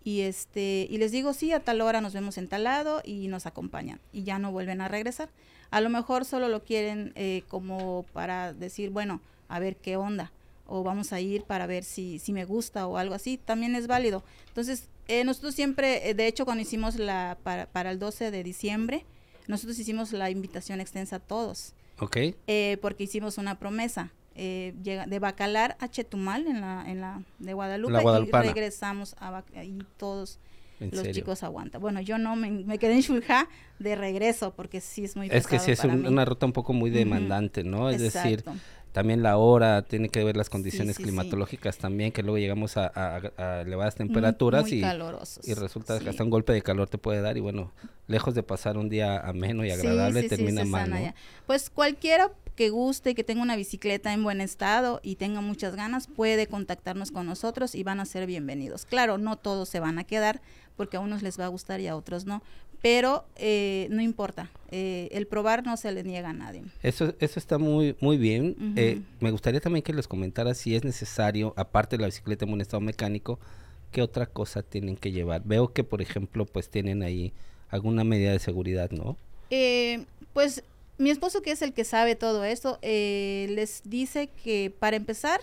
y 0.03 0.21
este 0.21 0.87
y 0.89 0.97
les 0.97 1.11
digo, 1.11 1.33
sí, 1.33 1.51
a 1.51 1.59
tal 1.59 1.81
hora 1.81 1.99
nos 2.01 2.13
vemos 2.13 2.37
en 2.37 2.47
tal 2.47 2.65
lado 2.65 3.01
y 3.03 3.27
nos 3.27 3.45
acompañan 3.45 3.99
y 4.13 4.23
ya 4.23 4.39
no 4.39 4.51
vuelven 4.51 4.81
a 4.81 4.87
regresar. 4.87 5.29
A 5.71 5.81
lo 5.81 5.89
mejor 5.89 6.25
solo 6.25 6.47
lo 6.47 6.63
quieren 6.63 7.11
eh, 7.15 7.43
como 7.47 8.05
para 8.13 8.53
decir, 8.53 8.91
bueno, 8.91 9.19
a 9.47 9.59
ver 9.59 9.75
qué 9.75 9.97
onda 9.97 10.31
o 10.67 10.83
vamos 10.83 11.13
a 11.13 11.19
ir 11.19 11.43
para 11.43 11.67
ver 11.67 11.83
si, 11.83 12.19
si 12.19 12.33
me 12.33 12.45
gusta 12.45 12.87
o 12.87 12.97
algo 12.97 13.13
así, 13.13 13.37
también 13.37 13.75
es 13.75 13.87
válido. 13.87 14.23
Entonces, 14.47 14.89
eh, 15.07 15.23
nosotros 15.23 15.53
siempre, 15.53 16.09
eh, 16.09 16.13
de 16.15 16.25
hecho, 16.27 16.45
cuando 16.45 16.63
hicimos 16.63 16.95
la, 16.95 17.37
para, 17.43 17.67
para 17.67 17.91
el 17.91 17.99
12 17.99 18.31
de 18.31 18.43
diciembre, 18.43 19.05
nosotros 19.47 19.77
hicimos 19.77 20.11
la 20.11 20.31
invitación 20.31 20.81
extensa 20.81 21.17
a 21.17 21.19
todos 21.19 21.74
Ok, 21.99 22.17
eh, 22.47 22.77
porque 22.81 23.03
hicimos 23.05 23.37
una 23.37 23.57
promesa 23.57 24.11
eh, 24.35 24.73
llega, 24.83 25.05
de 25.05 25.19
Bacalar 25.19 25.77
a 25.79 25.87
Chetumal 25.87 26.45
en 26.47 26.59
la, 26.61 26.83
en 26.89 26.99
la 26.99 27.21
de 27.39 27.53
Guadalupe 27.53 27.93
La 27.93 28.23
y 28.43 28.47
regresamos 28.47 29.15
a 29.19 29.31
Bac- 29.31 29.63
y 29.65 29.79
todos 29.97 30.39
los 30.81 30.91
serio. 30.91 31.13
chicos 31.13 31.41
aguantan. 31.43 31.79
Bueno, 31.79 32.01
yo 32.01 32.17
no 32.17 32.35
me, 32.35 32.51
me 32.51 32.77
quedé 32.77 32.95
en 32.95 32.99
Shulja 33.01 33.47
de 33.79 33.95
regreso 33.95 34.53
porque 34.53 34.81
sí 34.81 35.05
es 35.05 35.15
muy 35.15 35.27
Es 35.31 35.47
que 35.47 35.57
sí 35.57 35.71
es 35.71 35.79
para 35.79 35.93
un- 35.93 36.01
mí. 36.01 36.07
una 36.09 36.25
ruta 36.25 36.45
un 36.45 36.51
poco 36.51 36.73
muy 36.73 36.89
demandante, 36.89 37.63
¿no? 37.63 37.89
Es 37.89 38.01
decir, 38.01 38.39
Exacto. 38.39 38.55
También 38.95 39.21
la 39.21 39.35
hora, 39.37 39.81
tiene 39.81 40.07
que 40.07 40.23
ver 40.23 40.37
las 40.37 40.49
condiciones 40.49 40.95
sí, 40.95 41.03
sí. 41.03 41.09
climatológicas 41.09 41.77
también, 41.77 42.13
que 42.13 42.23
luego 42.23 42.37
llegamos 42.37 42.77
a, 42.77 42.87
a- 42.95 43.21
a 43.37 43.61
elevadas 43.61 43.95
temperaturas 43.95 44.61
muy 44.63 44.75
y, 44.75 44.81
calorosos. 44.81 45.45
y 45.45 45.53
resulta 45.53 45.99
que 45.99 46.09
hasta 46.09 46.23
un 46.23 46.29
golpe 46.29 46.53
de 46.53 46.61
calor 46.61 46.87
te 46.87 46.97
puede 46.97 47.19
dar 47.19 47.35
y 47.35 47.41
bueno, 47.41 47.73
lejos 48.07 48.33
de 48.35 48.41
pasar 48.41 48.77
un 48.77 48.87
día 48.87 49.19
ameno 49.19 49.65
y 49.65 49.71
agradable, 49.71 50.23
termina 50.29 50.63
mal. 50.63 51.13
Pues 51.45 51.69
cualquiera 51.69 52.31
que 52.55 52.69
guste 52.69 53.09
y 53.09 53.15
que 53.15 53.25
tenga 53.25 53.41
una 53.41 53.57
bicicleta 53.57 54.13
en 54.13 54.23
buen 54.23 54.39
estado 54.39 55.01
y 55.03 55.17
tenga 55.17 55.41
muchas 55.41 55.75
ganas, 55.75 56.07
puede 56.07 56.47
contactarnos 56.47 57.11
con 57.11 57.25
nosotros 57.25 57.75
y 57.75 57.83
van 57.83 57.99
a 57.99 58.05
ser 58.05 58.25
bienvenidos. 58.27 58.85
Claro, 58.85 59.17
no 59.17 59.35
todos 59.35 59.67
se 59.67 59.81
van 59.81 59.99
a 59.99 60.05
quedar 60.05 60.41
porque 60.77 60.95
a 60.95 61.01
unos 61.01 61.21
les 61.21 61.37
va 61.37 61.45
a 61.45 61.49
gustar 61.49 61.81
y 61.81 61.87
a 61.87 61.97
otros 61.97 62.25
no, 62.25 62.41
pero 62.85 63.25
eh, 63.35 63.87
no 63.89 63.99
importa, 64.03 64.51
eh, 64.69 65.09
el 65.11 65.25
probar 65.25 65.65
no 65.65 65.75
se 65.75 65.91
le 65.91 66.03
niega 66.03 66.29
a 66.29 66.33
nadie. 66.33 66.61
Eso, 66.83 67.15
eso 67.19 67.39
está 67.39 67.57
muy, 67.57 67.95
muy 67.99 68.15
bien. 68.15 68.75
Eh, 68.75 69.01
me 69.19 69.31
gustaría 69.31 69.59
también 69.59 69.81
que 69.81 69.91
les 69.91 70.07
comentara 70.07 70.53
si 70.53 70.75
es 70.75 70.83
necesario, 70.83 71.55
aparte 71.57 71.97
de 71.97 72.01
la 72.01 72.05
bicicleta 72.05 72.45
en 72.45 72.51
buen 72.51 72.61
estado 72.61 72.81
mecánico, 72.81 73.39
qué 73.89 74.03
otra 74.03 74.27
cosa 74.27 74.61
tienen 74.61 74.97
que 74.97 75.11
llevar. 75.11 75.41
Veo 75.45 75.73
que, 75.73 75.83
por 75.83 75.99
ejemplo, 75.99 76.45
pues 76.45 76.69
tienen 76.69 77.01
ahí 77.01 77.33
alguna 77.69 78.03
medida 78.03 78.31
de 78.31 78.37
seguridad, 78.37 78.91
¿no? 78.91 79.17
Eh, 79.49 80.05
pues 80.33 80.63
mi 80.99 81.09
esposo, 81.09 81.41
que 81.41 81.53
es 81.53 81.63
el 81.63 81.73
que 81.73 81.85
sabe 81.85 82.15
todo 82.15 82.43
esto, 82.43 82.77
eh, 82.83 83.47
les 83.49 83.81
dice 83.85 84.29
que 84.43 84.71
para 84.77 84.95
empezar, 84.95 85.41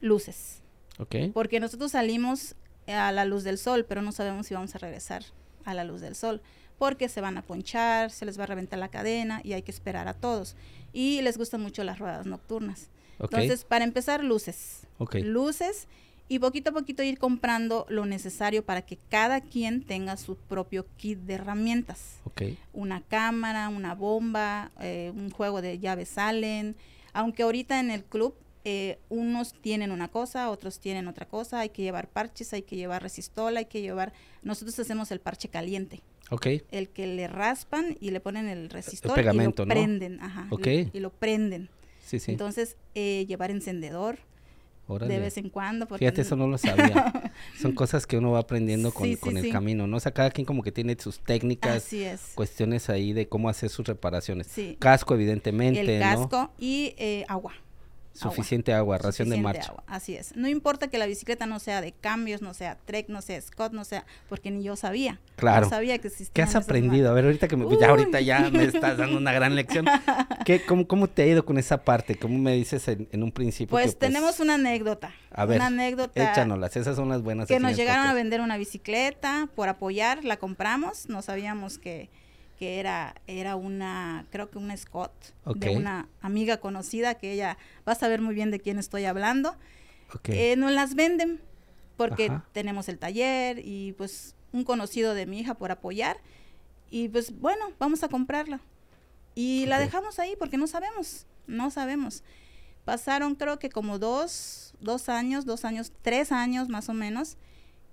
luces. 0.00 0.62
¿Ok? 0.98 1.14
Porque 1.32 1.60
nosotros 1.60 1.92
salimos 1.92 2.56
a 2.88 3.12
la 3.12 3.24
luz 3.24 3.44
del 3.44 3.56
sol, 3.56 3.86
pero 3.88 4.02
no 4.02 4.10
sabemos 4.10 4.48
si 4.48 4.54
vamos 4.54 4.74
a 4.74 4.78
regresar 4.78 5.22
a 5.64 5.74
la 5.74 5.84
luz 5.84 6.00
del 6.00 6.14
sol, 6.14 6.40
porque 6.78 7.08
se 7.08 7.20
van 7.20 7.38
a 7.38 7.42
ponchar, 7.42 8.10
se 8.10 8.26
les 8.26 8.38
va 8.38 8.44
a 8.44 8.46
reventar 8.46 8.78
la 8.78 8.88
cadena 8.88 9.40
y 9.44 9.52
hay 9.52 9.62
que 9.62 9.70
esperar 9.70 10.08
a 10.08 10.14
todos. 10.14 10.56
Y 10.92 11.20
les 11.22 11.38
gustan 11.38 11.62
mucho 11.62 11.84
las 11.84 11.98
ruedas 11.98 12.26
nocturnas. 12.26 12.88
Entonces, 13.18 13.64
para 13.64 13.84
empezar, 13.84 14.22
luces. 14.22 14.86
Luces 15.22 15.88
y 16.28 16.38
poquito 16.40 16.70
a 16.70 16.72
poquito 16.72 17.02
ir 17.02 17.18
comprando 17.18 17.86
lo 17.88 18.04
necesario 18.04 18.64
para 18.64 18.82
que 18.82 18.98
cada 19.08 19.40
quien 19.40 19.82
tenga 19.82 20.16
su 20.16 20.36
propio 20.36 20.86
kit 20.96 21.20
de 21.20 21.34
herramientas 21.34 22.20
ok. 22.24 22.42
una 22.72 23.00
cámara, 23.00 23.68
una 23.68 23.94
bomba, 23.94 24.72
eh, 24.80 25.12
un 25.14 25.30
juego 25.30 25.62
de 25.62 25.78
llaves 25.78 26.08
salen. 26.08 26.74
Aunque 27.12 27.44
ahorita 27.44 27.78
en 27.78 27.90
el 27.90 28.04
club 28.04 28.34
eh, 28.64 28.98
unos 29.08 29.54
tienen 29.54 29.92
una 29.92 30.08
cosa, 30.08 30.50
otros 30.50 30.80
tienen 30.80 31.06
otra 31.06 31.26
cosa, 31.26 31.60
hay 31.60 31.68
que 31.68 31.82
llevar 31.82 32.08
parches, 32.08 32.52
hay 32.52 32.62
que 32.62 32.74
llevar 32.74 33.02
resistol, 33.02 33.56
hay 33.56 33.66
que 33.66 33.80
llevar... 33.80 34.12
Nosotros 34.42 34.76
hacemos 34.80 35.12
el 35.12 35.20
parche 35.20 35.48
caliente, 35.48 36.02
El 36.70 36.88
que 36.88 37.06
le 37.06 37.28
raspan 37.28 37.96
y 38.00 38.10
le 38.10 38.20
ponen 38.20 38.48
el 38.48 38.68
pegamento, 39.14 39.62
y 39.62 39.66
lo 39.66 39.70
prenden, 39.74 40.20
ajá, 40.20 40.46
Ok. 40.50 40.66
y, 40.66 40.90
y 40.92 41.00
lo 41.00 41.10
prenden. 41.10 41.68
Sí, 42.04 42.18
sí. 42.20 42.32
Entonces, 42.32 42.76
eh, 42.94 43.24
llevar 43.28 43.50
encendedor, 43.50 44.16
de 44.88 44.94
Órale. 44.94 45.18
vez 45.18 45.36
en 45.36 45.50
cuando. 45.50 45.88
Porque 45.88 46.04
Fíjate, 46.04 46.20
eso 46.22 46.36
no 46.36 46.46
lo 46.46 46.58
sabía. 46.58 47.32
Son 47.60 47.72
cosas 47.72 48.06
que 48.06 48.18
uno 48.18 48.30
va 48.30 48.38
aprendiendo 48.38 48.92
con, 48.94 49.06
Sí, 49.08 49.14
sí, 49.14 49.20
con 49.20 49.36
el 49.36 49.50
camino, 49.50 49.88
¿no? 49.88 49.96
O 49.96 50.00
sea, 50.00 50.12
cada 50.12 50.30
quien 50.30 50.44
como 50.44 50.62
que 50.62 50.70
tiene 50.70 50.96
sus 50.98 51.18
técnicas, 51.18 51.78
Así 51.84 52.04
es. 52.04 52.20
cuestiones 52.36 52.88
ahí 52.88 53.12
de 53.12 53.28
cómo 53.28 53.48
hacer 53.48 53.68
sus 53.68 53.84
reparaciones. 53.86 54.48
Casco, 54.78 55.14
evidentemente, 55.14 55.80
el 55.80 55.98
¿no? 56.00 56.04
casco 56.28 56.52
y 56.60 56.94
eh, 56.98 57.24
agua. 57.28 57.54
Suficiente 58.16 58.72
agua, 58.72 58.98
ración 58.98 59.28
de 59.28 59.36
marcha. 59.36 59.68
agua, 59.70 59.84
Así 59.86 60.14
es. 60.14 60.34
No 60.36 60.48
importa 60.48 60.88
que 60.88 60.98
la 60.98 61.06
bicicleta 61.06 61.46
no 61.46 61.58
sea 61.58 61.80
de 61.80 61.92
cambios, 61.92 62.42
no 62.42 62.54
sea 62.54 62.76
Trek, 62.84 63.08
no 63.08 63.22
sea 63.22 63.40
Scott, 63.40 63.72
no 63.72 63.84
sea, 63.84 64.04
porque 64.28 64.50
ni 64.50 64.62
yo 64.62 64.76
sabía. 64.76 65.20
Claro. 65.36 65.66
No 65.66 65.70
sabía 65.70 65.98
que 65.98 66.08
existía. 66.08 66.32
¿Qué 66.32 66.42
has 66.42 66.54
aprendido? 66.54 67.10
A 67.10 67.12
ver, 67.12 67.26
ahorita 67.26 67.48
que 67.48 67.56
me, 67.56 67.66
ya 67.78 67.88
ahorita 67.88 68.20
ya 68.20 68.50
me 68.50 68.64
estás 68.64 68.96
dando 68.96 69.18
una 69.18 69.32
gran 69.32 69.54
lección. 69.54 69.86
¿Qué, 70.44 70.64
cómo, 70.64 70.86
¿Cómo 70.86 71.08
te 71.08 71.22
ha 71.22 71.26
ido 71.26 71.44
con 71.44 71.58
esa 71.58 71.84
parte? 71.84 72.16
¿Cómo 72.16 72.38
me 72.38 72.52
dices 72.54 72.88
en, 72.88 73.08
en 73.12 73.22
un 73.22 73.32
principio? 73.32 73.70
Pues, 73.70 73.94
que, 73.94 74.00
tenemos 74.00 74.40
una 74.40 74.54
anécdota. 74.54 75.12
A 75.30 75.44
ver, 75.44 75.58
una 75.58 75.66
anécdota. 75.66 76.32
échanolas, 76.32 76.76
esas 76.76 76.96
son 76.96 77.08
las 77.08 77.22
buenas. 77.22 77.48
que 77.48 77.60
nos 77.60 77.76
llegaron 77.76 78.06
a 78.06 78.14
vender 78.14 78.40
una 78.40 78.56
bicicleta 78.56 79.48
por 79.54 79.68
apoyar, 79.68 80.24
la 80.24 80.38
compramos, 80.38 81.08
no 81.08 81.22
sabíamos 81.22 81.78
que, 81.78 82.08
que 82.58 82.80
era, 82.80 83.14
era 83.26 83.56
una, 83.56 84.26
creo 84.30 84.50
que 84.50 84.58
una 84.58 84.76
Scott, 84.76 85.12
de 85.54 85.76
una 85.76 86.08
amiga 86.20 86.58
conocida 86.58 87.14
que 87.14 87.32
ella 87.32 87.58
va 87.86 87.92
a 87.92 87.96
saber 87.96 88.20
muy 88.20 88.34
bien 88.34 88.50
de 88.50 88.60
quién 88.60 88.78
estoy 88.78 89.04
hablando. 89.04 89.56
Ok. 90.14 90.30
Eh, 90.30 90.56
nos 90.56 90.72
las 90.72 90.94
venden 90.94 91.40
porque 91.96 92.26
Ajá. 92.26 92.46
tenemos 92.52 92.88
el 92.88 92.98
taller 92.98 93.60
y 93.62 93.92
pues 93.92 94.34
un 94.52 94.64
conocido 94.64 95.14
de 95.14 95.26
mi 95.26 95.40
hija 95.40 95.54
por 95.54 95.70
apoyar 95.70 96.18
y 96.90 97.08
pues 97.08 97.38
bueno, 97.38 97.72
vamos 97.78 98.02
a 98.02 98.08
comprarla. 98.08 98.60
Y 99.34 99.66
la 99.66 99.78
dejamos 99.78 100.18
ahí 100.18 100.34
porque 100.38 100.56
no 100.56 100.66
sabemos, 100.66 101.26
no 101.46 101.70
sabemos. 101.70 102.22
Pasaron 102.84 103.34
creo 103.34 103.58
que 103.58 103.68
como 103.68 103.98
dos, 103.98 104.74
dos 104.80 105.08
años, 105.08 105.44
dos 105.44 105.64
años, 105.64 105.92
tres 106.02 106.32
años 106.32 106.68
más 106.68 106.88
o 106.88 106.94
menos, 106.94 107.36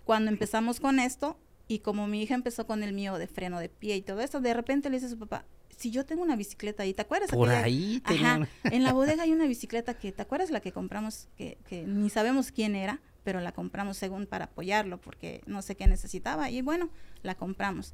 cuando 0.06 0.32
empezamos 0.32 0.80
con 0.80 1.00
esto 1.00 1.38
y 1.74 1.80
como 1.80 2.08
mi 2.08 2.22
hija 2.24 2.36
empezó 2.36 2.66
con 2.68 2.84
el 2.84 2.94
mío 2.94 3.18
de 3.18 3.28
freno 3.28 3.60
de 3.60 3.70
pie 3.70 3.96
y 3.98 4.02
todo 4.02 4.22
esto, 4.22 4.40
de 4.42 4.54
repente 4.54 4.90
le 4.90 4.98
dice 4.98 5.08
a 5.08 5.10
su 5.10 5.18
papá, 5.20 5.46
si 5.76 5.90
yo 5.92 6.06
tengo 6.06 6.22
una 6.22 6.36
bicicleta 6.36 6.84
ahí, 6.84 6.94
¿te 6.94 7.02
acuerdas? 7.02 7.30
Por 7.32 7.50
aquella- 7.50 7.66
ahí 7.66 8.02
Ajá, 8.04 8.14
tenían- 8.14 8.48
en 8.66 8.84
la 8.84 8.94
bodega 8.94 9.24
hay 9.24 9.32
una 9.32 9.46
bicicleta 9.48 9.94
que, 9.96 10.12
¿te 10.12 10.22
acuerdas 10.22 10.52
la 10.52 10.60
que 10.62 10.72
compramos? 10.72 11.28
Que, 11.36 11.58
que 11.68 11.84
ni 11.84 12.10
sabemos 12.10 12.52
quién 12.52 12.76
era, 12.76 13.02
pero 13.24 13.40
la 13.42 13.52
compramos 13.54 13.98
según 13.98 14.28
para 14.28 14.46
apoyarlo, 14.46 15.00
porque 15.02 15.42
no 15.48 15.62
sé 15.62 15.76
qué 15.76 15.88
necesitaba, 15.88 16.50
y 16.52 16.62
bueno, 16.62 16.90
la 17.24 17.36
compramos. 17.36 17.94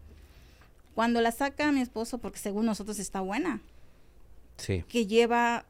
Cuando 0.96 1.22
la 1.22 1.32
saca 1.32 1.72
mi 1.72 1.82
esposo, 1.82 2.18
porque 2.18 2.40
según 2.40 2.66
nosotros 2.66 3.00
está 3.00 3.22
buena, 3.22 3.62
Sí. 4.58 4.84
que 4.90 5.08
lleva 5.08 5.66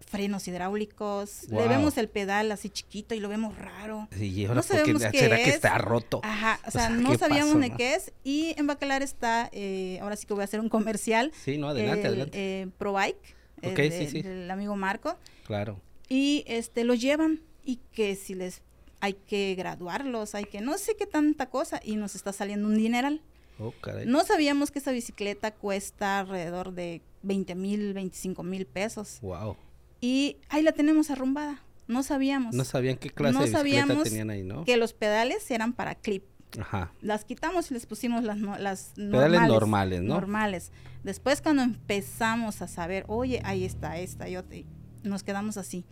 frenos 0.00 0.46
hidráulicos, 0.48 1.42
Wow. 1.48 1.60
le 1.62 1.68
vemos 1.68 1.96
el 1.98 2.08
pedal 2.08 2.50
así 2.52 2.68
chiquito 2.70 3.14
y 3.14 3.20
lo 3.20 3.28
vemos 3.28 3.56
raro. 3.56 4.08
Sí, 4.16 4.40
y 4.40 4.44
No 4.44 4.50
ahora 4.50 4.62
sabemos 4.62 5.02
qué 5.10 5.18
será 5.18 5.36
que 5.36 5.42
es. 5.50 5.54
está 5.56 5.78
roto. 5.78 6.20
Ajá, 6.24 6.58
o 6.64 6.68
O 6.68 6.70
sea, 6.70 6.88
no 6.90 7.10
¿qué 7.12 7.18
sabíamos 7.18 7.48
pasó, 7.54 7.60
de 7.60 7.68
no? 7.70 7.76
qué 7.76 7.94
es. 7.94 8.12
Y 8.24 8.54
en 8.58 8.66
Bacalar 8.66 9.02
está, 9.02 9.48
eh, 9.52 9.98
ahora 10.02 10.16
sí 10.16 10.26
que 10.26 10.34
voy 10.34 10.42
a 10.42 10.44
hacer 10.44 10.60
un 10.60 10.68
comercial. 10.68 11.32
Sí, 11.44 11.58
no, 11.58 11.68
adelante, 11.68 12.00
el, 12.00 12.06
adelante. 12.08 12.38
eh, 12.62 12.68
ProBike, 12.78 13.36
Ok, 13.62 13.76
de- 13.76 13.90
sí, 13.90 14.06
sí. 14.10 14.22
del 14.22 14.50
amigo 14.50 14.74
Marco. 14.76 15.16
Claro. 15.46 15.80
Y 16.08 16.44
este 16.46 16.84
los 16.84 17.00
llevan 17.00 17.40
y 17.64 17.76
que 17.92 18.16
si 18.16 18.34
les 18.34 18.62
hay 19.00 19.12
que 19.14 19.54
graduarlos, 19.54 20.34
hay 20.34 20.44
que 20.44 20.60
no 20.60 20.76
sé 20.76 20.96
qué 20.96 21.06
tanta 21.06 21.48
cosa 21.50 21.80
y 21.84 21.96
nos 21.96 22.14
está 22.14 22.32
saliendo 22.32 22.66
un 22.68 22.76
dineral. 22.76 23.20
Oh, 23.58 23.72
caray. 23.80 24.06
No 24.06 24.24
sabíamos 24.24 24.70
que 24.70 24.78
esa 24.78 24.90
bicicleta 24.90 25.50
cuesta 25.52 26.20
alrededor 26.20 26.72
de 26.72 27.02
20 27.22 27.54
mil, 27.54 27.92
25 27.92 28.42
mil 28.42 28.66
pesos. 28.66 29.18
Wow. 29.20 29.56
Y 30.00 30.36
ahí 30.48 30.62
la 30.62 30.72
tenemos 30.72 31.10
arrumbada. 31.10 31.62
No 31.86 32.02
sabíamos 32.04 32.54
No 32.54 32.64
sabían 32.64 32.96
qué 32.96 33.10
clase 33.10 33.32
No 33.34 33.40
de 33.40 33.46
bicicleta 33.46 33.58
sabíamos 33.80 34.04
tenían 34.04 34.30
ahí, 34.30 34.42
¿no? 34.44 34.64
que 34.64 34.76
los 34.76 34.92
pedales 34.92 35.50
eran 35.50 35.72
para 35.72 35.96
clip. 35.96 36.22
Ajá. 36.58 36.92
Las 37.00 37.24
quitamos 37.24 37.70
y 37.70 37.74
les 37.74 37.86
pusimos 37.86 38.22
las, 38.24 38.36
no- 38.38 38.58
las 38.58 38.92
Pedales 38.96 39.42
normales, 39.42 40.00
¿no? 40.02 40.14
Normales. 40.14 40.72
Después 41.04 41.42
cuando 41.42 41.62
empezamos 41.62 42.62
a 42.62 42.68
saber, 42.68 43.04
oye, 43.08 43.40
ahí 43.44 43.64
está 43.64 43.98
esta 43.98 44.28
y 44.28 44.36
otra, 44.36 44.56
nos 45.02 45.22
quedamos 45.22 45.56
así. 45.56 45.84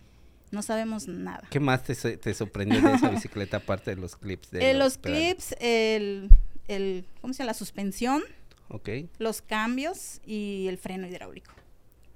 No 0.51 0.61
sabemos 0.61 1.07
nada. 1.07 1.47
¿Qué 1.49 1.59
más 1.59 1.83
te, 1.83 1.95
te 2.17 2.33
sorprendió 2.33 2.81
de 2.81 2.93
esa 2.93 3.09
bicicleta 3.09 3.57
aparte 3.57 3.91
de 3.95 4.01
los 4.01 4.15
clips? 4.15 4.51
De 4.51 4.71
Eh, 4.71 4.73
los 4.73 4.97
clips, 4.97 5.53
el, 5.59 6.29
el, 6.67 7.05
¿cómo 7.21 7.33
se 7.33 7.39
llama? 7.39 7.51
La 7.51 7.53
suspensión, 7.53 8.21
Ok. 8.69 8.89
los 9.17 9.41
cambios 9.41 10.19
y 10.25 10.65
el 10.67 10.77
freno 10.77 11.07
hidráulico. 11.07 11.51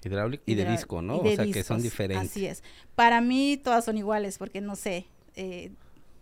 Hidráulico 0.06 0.44
y 0.46 0.56
de 0.56 0.66
disco, 0.66 1.02
¿no? 1.02 1.18
O 1.18 1.36
sea, 1.36 1.46
que 1.46 1.64
son 1.64 1.82
diferentes. 1.82 2.32
Así 2.32 2.46
es. 2.46 2.64
Para 2.96 3.22
mí 3.22 3.58
todas 3.64 3.86
son 3.86 3.98
iguales 3.98 4.38
porque 4.38 4.62
no 4.62 4.76
sé, 4.76 5.06
eh, 5.36 5.72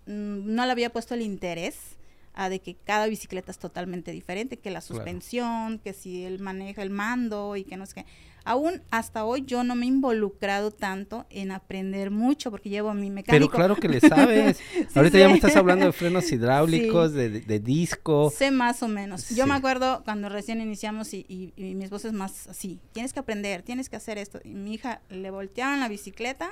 mm, 0.05 0.53
no 0.55 0.65
le 0.65 0.71
había 0.71 0.91
puesto 0.91 1.13
el 1.13 1.21
interés 1.21 1.97
a 2.33 2.47
de 2.49 2.59
que 2.59 2.75
cada 2.75 3.07
bicicleta 3.07 3.51
es 3.51 3.59
totalmente 3.59 4.11
diferente, 4.11 4.57
que 4.57 4.69
la 4.71 4.79
Claro. 4.81 4.95
suspensión, 4.95 5.79
que 5.79 5.93
si 5.93 6.23
él 6.23 6.39
maneja 6.39 6.81
el 6.81 6.89
mando 6.89 7.55
y 7.57 7.63
que 7.65 7.75
no 7.77 7.85
sé 7.85 7.95
qué. 7.95 8.05
Aún 8.43 8.81
hasta 8.89 9.23
hoy 9.23 9.43
yo 9.45 9.63
no 9.63 9.75
me 9.75 9.85
he 9.85 9.89
involucrado 9.89 10.71
tanto 10.71 11.25
en 11.29 11.51
aprender 11.51 12.09
mucho 12.11 12.49
porque 12.51 12.69
llevo 12.69 12.89
a 12.89 12.93
mi 12.93 13.01
Pero 13.09 13.13
mecánico. 13.13 13.51
claro 13.55 13.75
que 13.75 13.87
le 13.87 13.99
sabes. 13.99 14.57
Sí 14.71 14.87
Ahorita 14.95 15.19
ya 15.19 15.27
me 15.29 15.35
estás 15.35 15.55
hablando 15.55 15.85
de 15.85 15.91
frenos 15.91 16.31
hidráulicos, 16.31 17.13
de, 17.13 17.29
de- 17.29 17.41
de 17.41 17.59
disco. 17.59 18.31
Sé 18.35 18.49
más 18.51 18.81
o 18.83 18.87
menos. 18.87 19.29
Yo 19.29 19.45
me 19.47 19.53
acuerdo 19.53 20.01
cuando 20.03 20.27
recién 20.29 20.59
iniciamos 20.61 21.13
y, 21.13 21.25
y, 21.29 21.53
y 21.55 21.75
mi 21.75 21.83
es 21.85 22.13
más 22.13 22.47
así. 22.47 22.79
Tienes 22.93 23.13
que 23.13 23.19
aprender, 23.19 23.61
tienes 23.61 23.89
que 23.89 23.95
hacer 23.95 24.17
esto. 24.17 24.39
Y 24.43 24.49
mi 24.55 24.73
hija 24.73 25.01
le 25.09 25.29
volteaban 25.29 25.79
la 25.79 25.87
bicicleta, 25.87 26.51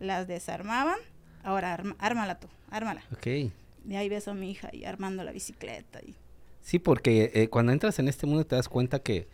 las 0.00 0.26
desarmaban. 0.26 0.96
Ahora 1.44 1.72
arma- 1.72 1.96
ármala 1.98 2.40
tú, 2.40 2.48
ármala. 2.70 3.02
Ok. 3.12 3.26
Y 3.88 3.94
ahí 3.96 4.08
ves 4.08 4.26
a 4.28 4.34
mi 4.34 4.50
hija 4.50 4.70
y 4.72 4.84
armando 4.84 5.22
la 5.24 5.32
bicicleta. 5.32 6.00
Y, 6.02 6.14
Sí, 6.68 6.78
porque 6.78 7.30
eh, 7.32 7.48
cuando 7.48 7.72
entras 7.72 7.98
en 7.98 8.08
este 8.08 8.26
mundo 8.26 8.44
te 8.44 8.54
das 8.54 8.68
cuenta 8.68 8.98
que 8.98 9.26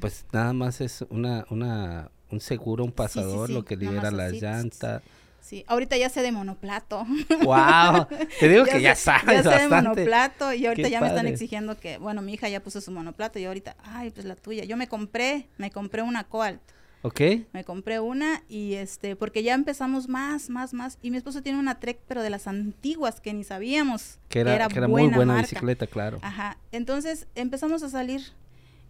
pues 0.00 0.24
nada 0.32 0.52
más 0.52 0.80
es 0.80 1.04
una, 1.10 1.46
una, 1.48 2.10
un 2.28 2.40
seguro, 2.40 2.82
un 2.82 2.90
pasador, 2.90 3.46
sí, 3.46 3.54
lo 3.54 3.64
que 3.64 3.76
libera 3.76 4.10
la 4.10 4.26
así, 4.26 4.40
llanta. 4.40 5.00
Sí, 5.40 5.64
ahorita 5.68 5.96
ya 5.96 6.08
sé 6.08 6.22
de 6.22 6.32
monoplato. 6.32 7.06
¡Wow! 7.44 8.08
Te 8.40 8.48
digo 8.48 8.64
que 8.64 8.82
ya 8.82 8.96
sabes 8.96 9.26
ya 9.26 9.42
sé 9.44 9.48
de 9.48 9.68
bastante. 9.68 10.00
monoplato 10.00 10.52
y 10.52 10.66
ahorita 10.66 10.88
Qué 10.88 10.90
ya 10.90 11.00
me 11.00 11.06
están 11.06 11.28
exigiendo 11.28 11.78
que, 11.78 11.98
bueno, 11.98 12.20
mi 12.20 12.34
hija 12.34 12.48
ya 12.48 12.60
puso 12.60 12.80
su 12.80 12.90
monoplato 12.90 13.38
y 13.38 13.44
ahorita, 13.44 13.76
ay, 13.84 14.10
pues 14.10 14.26
la 14.26 14.34
tuya. 14.34 14.64
Yo 14.64 14.76
me 14.76 14.88
compré, 14.88 15.46
me 15.58 15.70
compré 15.70 16.02
una 16.02 16.24
Colt. 16.24 16.60
¿Ok? 17.06 17.20
Me 17.52 17.62
compré 17.64 18.00
una 18.00 18.42
y 18.48 18.74
este, 18.74 19.14
porque 19.14 19.42
ya 19.44 19.54
empezamos 19.54 20.08
más, 20.08 20.50
más, 20.50 20.74
más. 20.74 20.98
Y 21.02 21.10
mi 21.12 21.16
esposo 21.18 21.40
tiene 21.42 21.58
una 21.58 21.78
Trek, 21.78 22.00
pero 22.08 22.22
de 22.22 22.30
las 22.30 22.46
antiguas 22.48 23.20
que 23.20 23.32
ni 23.32 23.44
sabíamos 23.44 24.18
Que 24.28 24.40
era, 24.40 24.66
que 24.68 24.78
era 24.78 24.88
muy 24.88 25.02
buena 25.08 25.34
marca. 25.34 25.42
bicicleta, 25.42 25.86
claro. 25.86 26.18
Ajá. 26.22 26.58
Entonces 26.72 27.28
empezamos 27.36 27.82
a 27.84 27.88
salir 27.90 28.22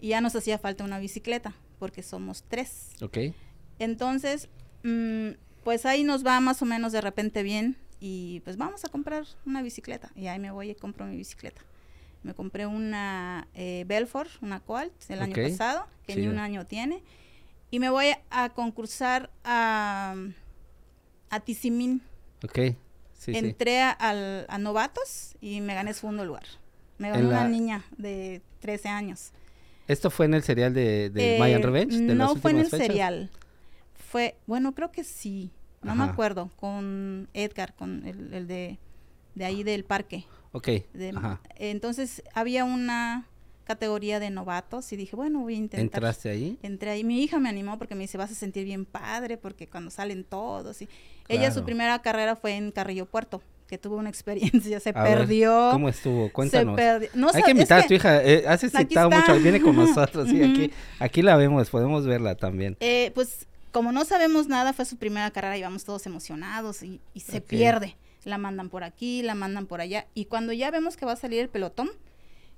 y 0.01 0.09
ya 0.09 0.21
nos 0.23 0.35
hacía 0.35 0.59
falta 0.59 0.83
una 0.85 0.99
bicicleta, 0.99 1.53
porque 1.79 2.03
somos 2.03 2.43
tres. 2.49 2.91
¿Ok? 3.03 3.19
Entonces, 3.79 4.49
mm, 4.83 5.31
pues 5.65 5.85
ahí 5.87 6.05
nos 6.05 6.25
va 6.25 6.41
más 6.41 6.63
o 6.63 6.65
menos 6.65 6.93
de 6.93 7.01
repente 7.01 7.43
bien 7.43 7.77
y 8.01 8.41
pues 8.45 8.57
vamos 8.57 8.85
a 8.85 8.89
comprar 8.89 9.25
una 9.45 9.63
bicicleta. 9.63 10.11
Y 10.15 10.29
ahí 10.29 10.39
me 10.39 10.51
voy 10.51 10.71
y 10.71 10.75
compro 10.75 11.07
mi 11.07 11.17
bicicleta. 11.17 11.61
Me 12.23 12.35
compré 12.35 12.67
una 12.67 13.47
eh, 13.55 13.85
Belfort, 13.87 14.31
una 14.43 14.61
Colt, 14.61 14.93
el 15.09 15.19
Ok, 15.19 15.23
año 15.25 15.35
pasado, 15.51 15.87
que 16.07 16.17
ni 16.17 16.23
chido. 16.23 16.33
un 16.33 16.39
año 16.39 16.67
tiene. 16.67 17.03
Y 17.71 17.79
me 17.81 17.91
voy 17.91 18.07
a 18.31 18.49
concursar 18.51 19.31
a, 19.45 20.15
a 21.31 21.41
Tizimín. 21.41 22.01
¿Ok? 22.45 22.55
Sí, 23.15 23.33
sí. 23.33 23.37
Entré 23.37 23.81
a, 23.83 23.91
al- 23.91 24.47
a 24.49 24.59
novatos 24.59 25.35
y 25.41 25.61
me 25.61 25.75
gané 25.75 25.95
segundo 25.95 26.25
lugar. 26.25 26.45
Me 26.99 27.09
ganó 27.11 27.21
En 27.23 27.27
una 27.29 27.43
la- 27.45 27.49
niña 27.49 27.85
de 27.97 28.41
13 28.61 28.89
años. 28.89 29.33
¿Esto 29.89 30.11
fue 30.11 30.27
en 30.27 30.35
el 30.35 30.43
serial 30.43 30.75
de, 30.75 31.11
de 31.11 31.37
Eh, 31.37 31.39
Mayan 31.39 31.63
Revenge? 31.63 31.97
de 31.97 32.15
no 32.15 32.35
fue 32.37 32.51
en 32.53 32.59
el 32.59 32.67
fechas? 32.67 32.87
serial. 32.87 33.31
Fue, 33.95 34.37
bueno, 34.47 34.75
creo 34.75 34.91
que 34.93 35.05
sí. 35.05 35.51
No 35.83 35.95
me 35.95 36.05
acuerdo. 36.05 36.51
Con 36.57 37.29
Edgar, 37.33 37.75
con 37.75 38.05
el, 38.07 38.33
el 38.35 38.47
de, 38.49 38.79
de 39.37 39.45
ahí 39.45 39.63
del 39.63 39.85
parque. 39.85 40.25
Ok. 40.53 40.69
De- 40.93 41.13
Ajá. 41.15 41.41
Entonces 41.57 42.23
había 42.35 42.65
una 42.65 43.27
categoría 43.67 44.21
de 44.21 44.31
novatos 44.31 44.93
y 44.93 44.97
dije, 44.97 45.17
bueno, 45.17 45.41
voy 45.41 45.55
a 45.55 45.57
intentar. 45.57 45.81
¿Entraste 45.81 46.31
ahí? 46.31 46.59
Entré 46.63 46.91
ahí. 46.91 47.05
Mi 47.05 47.23
hija 47.23 47.39
me 47.39 47.49
animó 47.49 47.79
porque 47.79 47.95
me 47.95 48.03
dice, 48.03 48.17
vas 48.17 48.31
a 48.31 48.35
sentir 48.35 48.65
bien 48.65 48.85
padre 48.85 49.37
porque 49.37 49.67
cuando 49.67 49.91
salen 49.91 50.25
todos. 50.25 50.81
Y 50.83 50.89
ella, 51.29 51.51
su 51.51 51.65
primera 51.65 52.01
carrera 52.01 52.37
fue 52.37 52.55
en 52.57 52.71
Carrillo 52.71 53.07
Puerto, 53.07 53.43
que 53.67 53.77
tuvo 53.79 53.97
una 53.97 54.09
experiencia, 54.09 54.79
se 54.81 54.91
A 54.95 55.03
ver, 55.03 55.19
perdió. 55.19 55.71
¿Cómo 55.73 55.89
estuvo? 55.89 56.27
se 56.27 56.33
Cuéntanos. 56.33 56.77
perdió. 56.77 57.09
No 57.15 57.29
Hay 57.35 57.43
que 57.43 57.51
invitar 57.51 57.81
a 57.81 57.83
que- 57.83 57.89
tu 57.89 57.95
hija. 57.95 58.23
eh, 58.23 58.45
has 58.47 58.63
Aquí 58.63 58.77
citado 58.89 59.11
está. 59.11 59.33
mucho. 59.33 59.43
Viene 59.43 59.61
con 59.61 59.75
nosotros. 59.75 60.29
Sí, 60.29 60.43
aquí, 60.43 60.71
aquí 61.01 61.23
la 61.23 61.37
vemos. 61.37 61.69
Podemos 61.69 62.07
verla 62.07 62.37
también. 62.37 62.77
Eh, 62.81 63.11
pues 63.15 63.47
como 63.73 63.91
no 63.93 64.05
sabemos 64.05 64.47
nada, 64.47 64.73
fue 64.73 64.85
su 64.85 64.97
primera 64.97 65.31
carrera 65.33 65.59
y 65.59 65.63
vamos 65.63 65.85
todos 65.85 66.07
emocionados 66.07 66.83
y, 66.83 67.01
y 67.15 67.21
se 67.21 67.41
pierde. 67.41 67.97
La 68.25 68.39
mandan 68.39 68.71
por 68.71 68.85
aquí, 68.85 69.23
la 69.23 69.35
mandan 69.35 69.67
por 69.67 69.81
allá. 69.81 70.07
Y 70.15 70.25
cuando 70.27 70.53
ya 70.53 70.71
vemos 70.71 70.97
que 70.97 71.05
va 71.05 71.13
a 71.13 71.17
salir 71.17 71.41
el 71.41 71.49
pelotón, 71.49 71.91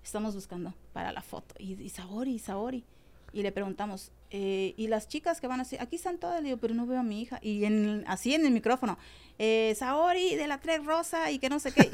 estamos 0.02 0.34
buscando 0.34 0.74
para 0.92 1.12
la 1.12 1.22
foto. 1.22 1.54
Y, 1.58 1.80
y 1.80 1.88
Saori, 1.88 2.34
y 2.34 2.38
Saori. 2.38 2.84
Y 3.32 3.42
le 3.42 3.52
preguntamos, 3.52 4.10
eh, 4.30 4.74
y 4.76 4.88
las 4.88 5.08
chicas 5.08 5.40
que 5.40 5.46
van 5.46 5.60
así, 5.60 5.76
aquí 5.78 5.96
están 5.96 6.18
todas, 6.18 6.40
le 6.42 6.48
digo, 6.48 6.58
pero 6.58 6.74
no 6.74 6.86
veo 6.86 7.00
a 7.00 7.02
mi 7.02 7.20
hija. 7.20 7.38
Y 7.42 7.64
en, 7.64 8.04
así 8.06 8.34
en 8.34 8.46
el 8.46 8.52
micrófono, 8.52 8.98
eh, 9.38 9.74
Saori 9.78 10.34
de 10.34 10.46
la 10.46 10.58
Trek 10.58 10.82
Rosa 10.84 11.30
y 11.30 11.38
que 11.38 11.50
no 11.50 11.60
sé 11.60 11.72
qué. 11.72 11.90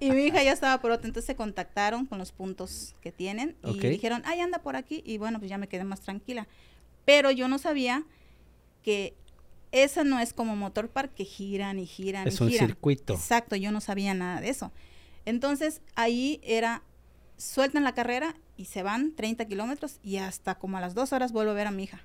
Y, 0.00 0.10
mi 0.10 0.26
hija 0.26 0.42
ya 0.42 0.52
estaba 0.52 0.80
por 0.80 0.90
otro. 0.90 1.06
Entonces 1.06 1.26
se 1.26 1.36
contactaron 1.36 2.06
con 2.06 2.18
los 2.18 2.32
puntos 2.32 2.94
que 3.00 3.12
tienen 3.12 3.56
y 3.62 3.78
dijeron, 3.78 4.22
ay, 4.24 4.40
anda 4.40 4.58
por 4.58 4.76
aquí. 4.76 5.02
Y 5.06 5.18
bueno, 5.18 5.38
pues 5.38 5.50
ya 5.50 5.58
me 5.58 5.68
quedé 5.68 5.84
más 5.84 6.00
tranquila. 6.00 6.46
Pero 7.04 7.30
yo 7.30 7.48
no 7.48 7.58
sabía 7.58 8.04
que 8.82 9.14
esa 9.72 10.04
no 10.04 10.20
es 10.20 10.32
como 10.32 10.56
motor 10.56 10.88
park 10.88 11.12
que 11.14 11.24
giran 11.24 11.78
y 11.78 11.86
giran. 11.86 12.28
Es 12.28 12.40
un 12.40 12.50
circuito. 12.50 13.14
Exacto, 13.14 13.56
yo 13.56 13.72
no 13.72 13.80
sabía 13.80 14.14
nada 14.14 14.40
de 14.40 14.48
eso. 14.48 14.72
Entonces 15.24 15.80
ahí 15.94 16.40
era, 16.42 16.82
sueltan 17.36 17.84
la 17.84 17.94
carrera 17.94 18.34
y 18.56 18.66
se 18.66 18.82
van 18.82 19.14
30 19.14 19.46
kilómetros 19.46 19.98
y 20.02 20.16
hasta 20.16 20.56
como 20.56 20.76
a 20.76 20.80
las 20.80 20.94
dos 20.94 21.12
horas 21.12 21.32
vuelvo 21.32 21.52
a 21.52 21.54
ver 21.54 21.66
a 21.66 21.70
mi 21.70 21.84
hija. 21.84 22.00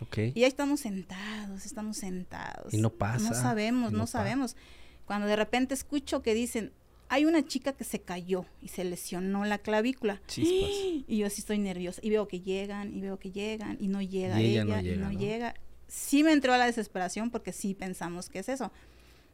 Okay. 0.00 0.32
Y 0.34 0.44
ahí 0.44 0.48
estamos 0.48 0.80
sentados, 0.80 1.66
estamos 1.66 1.98
sentados. 1.98 2.72
Y 2.72 2.78
no 2.78 2.90
pasa. 2.90 3.28
No 3.28 3.34
sabemos, 3.34 3.92
no, 3.92 4.06
sabemos. 4.06 4.56
Cuando 5.04 5.26
de 5.26 5.36
repente 5.36 5.74
escucho 5.74 6.22
que 6.22 6.32
dicen, 6.32 6.72
hay 7.08 7.26
una 7.26 7.44
chica 7.44 7.74
que 7.74 7.84
se 7.84 8.00
cayó 8.00 8.46
y 8.62 8.68
se 8.68 8.84
lesionó 8.84 9.44
la 9.44 9.58
clavícula. 9.58 10.22
Chispas. 10.26 10.70
Y 11.06 11.18
yo 11.18 11.26
así 11.26 11.40
estoy 11.40 11.58
nerviosa. 11.58 12.00
Y 12.02 12.08
veo 12.08 12.26
que 12.28 12.40
llegan, 12.40 12.94
y 12.96 13.02
veo 13.02 13.18
que 13.18 13.30
llegan, 13.30 13.76
y 13.78 13.88
no 13.88 14.00
llega 14.00 14.40
ella, 14.40 14.64
no 14.64 14.80
llega, 14.80 14.94
y 14.94 14.96
no, 14.96 15.12
llega. 15.12 15.54
Sí 15.86 16.22
me 16.22 16.32
entró 16.32 16.54
a 16.54 16.58
la 16.58 16.66
desesperación 16.66 17.30
porque 17.30 17.52
sí 17.52 17.74
pensamos 17.74 18.30
que 18.30 18.38
es 18.38 18.48
eso. 18.48 18.72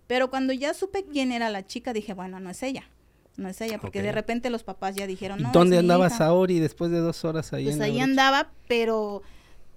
Pero 0.08 0.30
cuando 0.30 0.52
ya 0.52 0.74
supe 0.74 1.04
quién 1.04 1.30
era 1.30 1.48
la 1.48 1.66
chica, 1.66 1.92
dije, 1.92 2.12
bueno, 2.12 2.40
no 2.40 2.50
es 2.50 2.62
ella 2.64 2.88
no 3.36 3.48
es 3.48 3.60
ella, 3.60 3.78
porque 3.78 4.02
de 4.02 4.12
repente 4.12 4.50
los 4.50 4.62
papás 4.62 4.94
ya 4.94 5.06
dijeron, 5.06 5.42
no. 5.42 5.50
¿Y 5.50 5.52
dónde 5.52 5.78
andaba 5.78 6.10
Saori 6.10 6.58
después 6.58 6.90
de 6.90 6.98
dos 6.98 7.24
horas 7.24 7.52
ahí? 7.52 7.64
Pues 7.64 7.80
ahí 7.80 8.00
andaba, 8.00 8.50
pero 8.68 9.22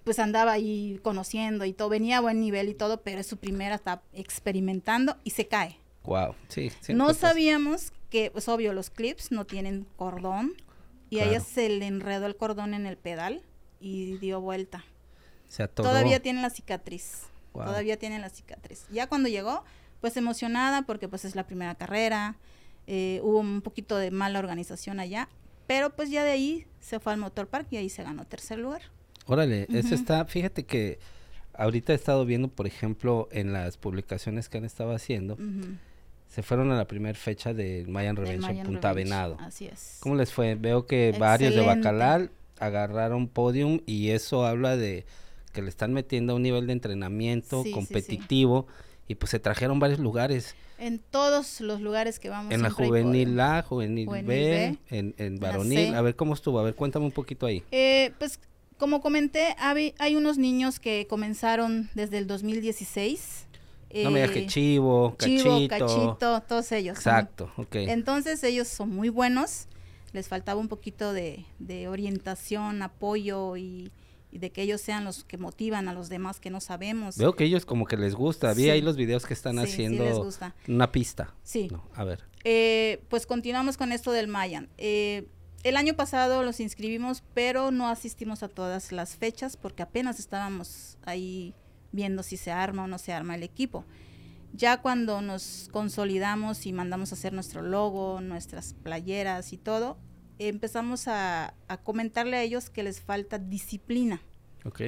pues 0.03 0.19
andaba 0.19 0.53
ahí 0.53 0.99
conociendo 1.03 1.65
y 1.65 1.73
todo, 1.73 1.89
venía 1.89 2.17
a 2.17 2.21
buen 2.21 2.39
nivel 2.39 2.69
y 2.69 2.73
todo, 2.73 3.01
pero 3.01 3.19
es 3.19 3.27
su 3.27 3.37
primera, 3.37 3.75
está 3.75 4.01
experimentando 4.13 5.17
y 5.23 5.31
se 5.31 5.47
cae. 5.47 5.77
Wow, 6.03 6.33
sí. 6.47 6.71
No 6.89 7.13
sabíamos 7.13 7.91
que, 8.09 8.31
pues 8.31 8.47
obvio, 8.47 8.73
los 8.73 8.89
clips 8.89 9.31
no 9.31 9.45
tienen 9.45 9.85
cordón 9.95 10.53
y 11.09 11.19
a 11.19 11.25
ella 11.25 11.39
se 11.39 11.69
le 11.69 11.85
enredó 11.87 12.25
el 12.25 12.35
cordón 12.35 12.73
en 12.73 12.85
el 12.85 12.97
pedal 12.97 13.43
y 13.79 14.17
dio 14.17 14.41
vuelta. 14.41 14.83
Se 15.47 15.67
Todavía 15.67 16.21
tiene 16.21 16.41
la 16.41 16.49
cicatriz. 16.49 17.23
Todavía 17.53 17.97
tiene 17.97 18.19
la 18.19 18.29
cicatriz. 18.29 18.85
Ya 18.91 19.07
cuando 19.07 19.27
llegó, 19.27 19.63
pues 20.01 20.15
emocionada 20.17 20.83
porque 20.83 21.07
pues 21.07 21.25
es 21.25 21.35
la 21.35 21.45
primera 21.45 21.75
carrera, 21.75 22.37
eh, 22.91 23.21
hubo 23.21 23.37
un 23.37 23.61
poquito 23.61 23.97
de 23.97 24.09
mala 24.09 24.39
organización 24.39 24.99
allá, 24.99 25.29
pero 25.67 25.91
pues 25.91 26.09
ya 26.09 26.23
de 26.23 26.31
ahí 26.31 26.65
se 26.79 26.99
fue 26.99 27.13
al 27.13 27.19
Motor 27.19 27.45
Park 27.45 27.67
y 27.69 27.77
ahí 27.77 27.87
se 27.87 28.01
ganó 28.01 28.25
tercer 28.25 28.57
lugar. 28.57 28.81
Órale, 29.27 29.67
eso 29.69 29.93
está, 29.93 30.25
fíjate 30.25 30.65
que 30.65 30.97
ahorita 31.53 31.93
he 31.93 31.95
estado 31.95 32.25
viendo, 32.25 32.47
por 32.47 32.65
ejemplo, 32.65 33.29
en 33.31 33.53
las 33.53 33.77
publicaciones 33.77 34.49
que 34.49 34.57
han 34.57 34.65
estado 34.65 34.91
haciendo, 34.91 35.37
se 36.27 36.41
fueron 36.41 36.71
a 36.71 36.77
la 36.77 36.87
primera 36.87 37.13
fecha 37.15 37.53
del 37.53 37.87
Mayan 37.89 38.15
Revenge 38.15 38.49
en 38.49 38.65
Punta 38.65 38.91
Venado. 38.91 39.37
Así 39.39 39.67
es. 39.67 39.97
¿Cómo 39.99 40.15
les 40.15 40.33
fue? 40.33 40.55
Veo 40.55 40.87
que 40.87 41.15
varios 41.19 41.53
de 41.53 41.61
Bacalar 41.61 42.31
agarraron 42.57 43.27
podium 43.27 43.81
y 43.85 44.09
eso 44.09 44.47
habla 44.47 44.77
de 44.77 45.05
que 45.53 45.61
le 45.61 45.69
están 45.69 45.93
metiendo 45.93 46.33
a 46.33 46.37
un 46.37 46.41
nivel 46.41 46.65
de 46.65 46.73
entrenamiento 46.73 47.63
competitivo 47.71 48.65
y 49.07 49.13
pues 49.13 49.29
se 49.29 49.39
trajeron 49.39 49.79
varios 49.79 49.99
lugares. 49.99 50.55
En 50.79 50.99
todos 50.99 51.61
los 51.61 51.81
lugares 51.81 52.19
que 52.19 52.29
vamos. 52.29 52.53
En 52.53 52.61
la 52.61 52.69
juvenil 52.69 53.39
A, 53.39 53.61
juvenil, 53.63 54.07
B, 54.07 54.77
en, 54.89 55.13
en 55.17 55.39
varonil. 55.39 55.93
A 55.93 56.01
ver 56.01 56.15
cómo 56.15 56.33
estuvo, 56.33 56.59
a 56.59 56.63
ver, 56.63 56.75
cuéntame 56.75 57.05
un 57.05 57.11
poquito 57.11 57.45
ahí. 57.45 57.63
Eh, 57.71 58.13
pues 58.17 58.39
como 58.79 59.01
comenté, 59.01 59.55
hay, 59.59 60.15
unos 60.15 60.37
niños 60.37 60.79
que 60.79 61.05
comenzaron 61.07 61.89
desde 61.95 62.17
el 62.17 62.27
2016. 62.27 63.47
no 64.05 64.11
me 64.11 64.21
digas 64.21 64.33
que 64.33 64.47
Chivo, 64.47 65.15
Cachito. 65.17 65.67
Cachito, 65.67 66.41
todos 66.47 66.71
ellos. 66.71 66.97
Exacto, 66.97 67.51
ok. 67.57 67.75
Entonces 67.75 68.41
ellos 68.43 68.69
son 68.69 68.89
muy 68.89 69.09
buenos, 69.09 69.67
les 70.13 70.29
faltaba 70.29 70.61
un 70.61 70.69
poquito 70.69 71.11
de, 71.11 71.45
de 71.59 71.89
orientación, 71.89 72.81
apoyo 72.81 73.57
y, 73.57 73.91
y 74.31 74.39
de 74.39 74.51
que 74.51 74.61
ellos 74.61 74.81
sean 74.81 75.05
los 75.05 75.23
que 75.23 75.37
motivan 75.37 75.87
a 75.87 75.93
los 75.93 76.09
demás 76.09 76.39
que 76.39 76.49
no 76.49 76.61
sabemos. 76.61 77.17
Veo 77.17 77.35
que 77.35 77.45
ellos 77.45 77.65
como 77.65 77.85
que 77.85 77.97
les 77.97 78.13
gusta. 78.13 78.53
Vi 78.53 78.69
ahí 78.69 78.81
los 78.81 78.95
videos 78.95 79.25
que 79.25 79.33
están 79.33 79.59
haciendo 79.59 80.29
una 80.67 80.91
pista. 80.91 81.33
Sí. 81.43 81.69
a 81.93 82.03
ver. 82.03 82.23
Eh, 82.43 83.03
pues 83.09 83.25
continuamos 83.25 83.77
con 83.77 83.91
esto 83.91 84.11
del 84.11 84.27
Mayan. 84.27 84.69
Eh, 84.77 85.27
el 85.63 85.75
año 85.75 85.95
pasado 85.95 86.43
los 86.43 86.59
inscribimos, 86.59 87.23
pero 87.33 87.71
no 87.71 87.89
asistimos 87.89 88.43
a 88.43 88.47
todas 88.47 88.91
las 88.91 89.15
fechas 89.15 89.57
porque 89.57 89.83
apenas 89.83 90.19
estábamos 90.19 90.97
ahí 91.05 91.53
viendo 91.91 92.23
si 92.23 92.37
se 92.37 92.51
arma 92.51 92.85
o 92.85 92.87
no 92.87 92.97
se 92.97 93.11
arma 93.11 93.35
el 93.35 93.43
equipo. 93.43 93.83
Ya 94.53 94.81
cuando 94.81 95.21
nos 95.21 95.69
consolidamos 95.71 96.65
y 96.65 96.73
mandamos 96.73 97.11
a 97.11 97.15
hacer 97.15 97.33
nuestro 97.33 97.61
logo, 97.61 98.21
nuestras 98.21 98.73
playeras 98.73 99.53
y 99.53 99.57
todo, 99.57 99.97
empezamos 100.47 101.07
a, 101.07 101.53
comentarle 101.83 102.37
a 102.37 102.43
ellos 102.43 102.69
que 102.69 102.83
les 102.83 103.01
falta 103.01 103.37
disciplina. 103.37 104.21
Ok. 104.65 104.81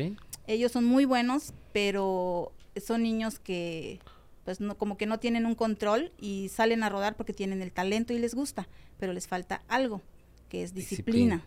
Ellos 0.48 0.72
son 0.72 0.86
muy 0.86 1.06
buenos, 1.06 1.54
pero 1.74 2.54
son 2.84 3.04
niños 3.04 3.40
que 3.40 4.00
pues 4.44 4.60
no, 4.60 4.76
como 4.76 4.98
que 4.98 5.06
no 5.06 5.20
tienen 5.20 5.46
un 5.46 5.54
control 5.54 6.12
y 6.20 6.50
salen 6.50 6.82
a 6.82 6.90
rodar 6.90 7.16
porque 7.16 7.34
tienen 7.34 7.62
el 7.62 7.72
talento 7.72 8.12
y 8.12 8.18
les 8.18 8.34
gusta, 8.34 8.68
pero 8.98 9.14
les 9.14 9.28
falta 9.28 9.62
algo, 9.68 10.02
que 10.50 10.64
es 10.64 10.74
disciplina. 10.74 11.46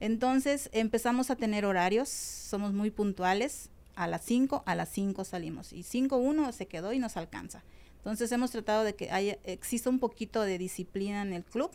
Entonces 0.00 0.68
empezamos 0.72 1.30
a 1.30 1.36
tener 1.36 1.64
horarios, 1.64 2.10
somos 2.10 2.74
muy 2.74 2.90
puntuales, 2.90 3.70
a 3.94 4.06
las 4.06 4.22
5, 4.24 4.62
a 4.66 4.74
las 4.74 4.90
5 4.90 5.24
salimos 5.24 5.72
y 5.72 5.82
5-1 5.82 6.52
se 6.52 6.66
quedó 6.66 6.92
y 6.92 6.98
nos 6.98 7.16
alcanza. 7.16 7.64
Entonces 7.96 8.30
hemos 8.30 8.50
tratado 8.50 8.84
de 8.84 8.94
que 8.94 9.10
haya, 9.10 9.38
exista 9.44 9.88
un 9.90 9.98
poquito 9.98 10.42
de 10.42 10.58
disciplina 10.58 11.22
en 11.22 11.32
el 11.32 11.44
club 11.44 11.70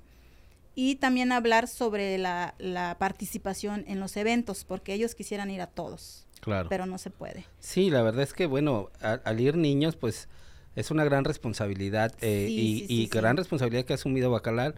y 0.75 0.95
también 0.95 1.31
hablar 1.31 1.67
sobre 1.67 2.17
la, 2.17 2.55
participación 2.99 3.84
en 3.88 3.99
los 3.99 4.15
eventos, 4.17 4.63
porque 4.63 4.93
ellos 4.93 5.15
quisieran 5.15 5.49
ir 5.51 5.62
a 5.62 5.67
todos. 5.67 6.25
Claro. 6.39 6.69
Pero 6.69 6.86
no 6.86 6.97
se 6.97 7.12
puede. 7.12 7.45
Sí, 7.60 7.89
la 7.89 8.01
verdad 8.01 8.23
es 8.23 8.34
que, 8.34 8.47
bueno, 8.47 8.89
al 9.01 9.39
ir 9.39 9.57
niños, 9.57 9.95
pues 9.95 10.27
es 10.75 10.89
una 10.89 11.03
gran 11.03 11.25
responsabilidad 11.25 12.13
eh, 12.21 12.47
y, 12.49 13.07
gran 13.07 13.36
responsabilidad 13.36 13.84
que 13.84 13.93
ha 13.93 13.95
asumido 13.95 14.31
Bacalar. 14.31 14.75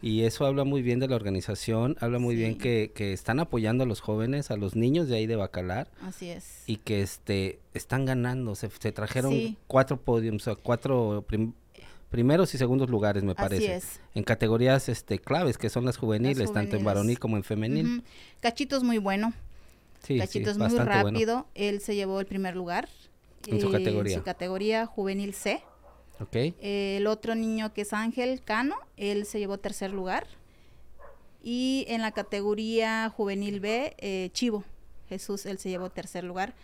Y 0.00 0.22
eso 0.22 0.46
habla 0.46 0.64
muy 0.64 0.82
bien 0.82 1.00
de 1.00 1.08
la 1.08 1.16
organización, 1.16 1.96
habla 2.00 2.18
muy 2.18 2.36
bien 2.36 2.56
que, 2.56 2.92
que, 2.94 3.12
están 3.12 3.40
apoyando 3.40 3.84
a 3.84 3.86
los 3.86 4.00
jóvenes, 4.00 4.50
a 4.50 4.56
los 4.56 4.76
niños 4.76 5.08
de 5.08 5.16
ahí 5.16 5.26
de 5.26 5.36
Bacalar. 5.36 5.90
Así 6.00 6.30
es. 6.30 6.62
Y 6.66 6.76
que 6.76 7.02
este 7.02 7.58
están 7.74 8.04
ganando, 8.04 8.54
se, 8.54 8.70
se 8.70 8.92
trajeron 8.92 9.56
cuatro 9.66 10.00
podiums, 10.00 10.48
cuatro 10.62 11.24
primeros 12.12 12.54
y 12.54 12.58
segundos 12.58 12.90
lugares, 12.90 13.24
me 13.24 13.34
parece. 13.34 13.76
es. 13.76 14.00
En 14.14 14.22
categorías 14.22 14.88
este 14.88 15.18
claves, 15.18 15.58
que 15.58 15.70
son 15.70 15.84
las 15.84 15.96
juveniles, 15.96 16.52
tanto 16.52 16.76
en 16.76 16.84
varonil 16.84 17.18
como 17.18 17.36
en 17.36 17.42
femenil. 17.42 18.04
Cachito 18.40 18.76
es 18.76 18.82
muy 18.82 18.98
bueno. 18.98 19.32
Sí, 20.04 20.18
Cachito 20.18 20.50
es 20.50 20.58
muy 20.58 20.68
rápido. 20.68 21.46
Él 21.54 21.80
se 21.80 21.94
llevó 21.94 22.20
el 22.20 22.26
primer 22.26 22.54
lugar. 22.54 22.88
En 23.48 23.60
su 23.60 23.70
categoría. 23.70 24.14
En 24.14 24.20
su 24.20 24.24
categoría 24.24 24.86
juvenil 24.86 25.34
C. 25.34 25.62
Ok. 26.20 26.36
el 26.60 27.06
otro 27.08 27.34
niño 27.34 27.72
que 27.72 27.80
es 27.80 27.92
Ángel 27.92 28.42
Cano, 28.44 28.76
él 28.96 29.26
se 29.26 29.40
llevó 29.40 29.58
tercer 29.58 29.90
lugar. 29.90 30.26
Y 31.42 31.84
en 31.88 32.02
la 32.02 32.12
categoría 32.12 33.08
juvenil 33.08 33.58
B, 33.58 33.96
eh, 33.98 34.30
Chivo, 34.32 34.62
Jesús, 35.08 35.46
él 35.46 35.58
se 35.58 35.70
llevó 35.70 35.90
tercer 35.90 36.22
lugar. 36.22 36.54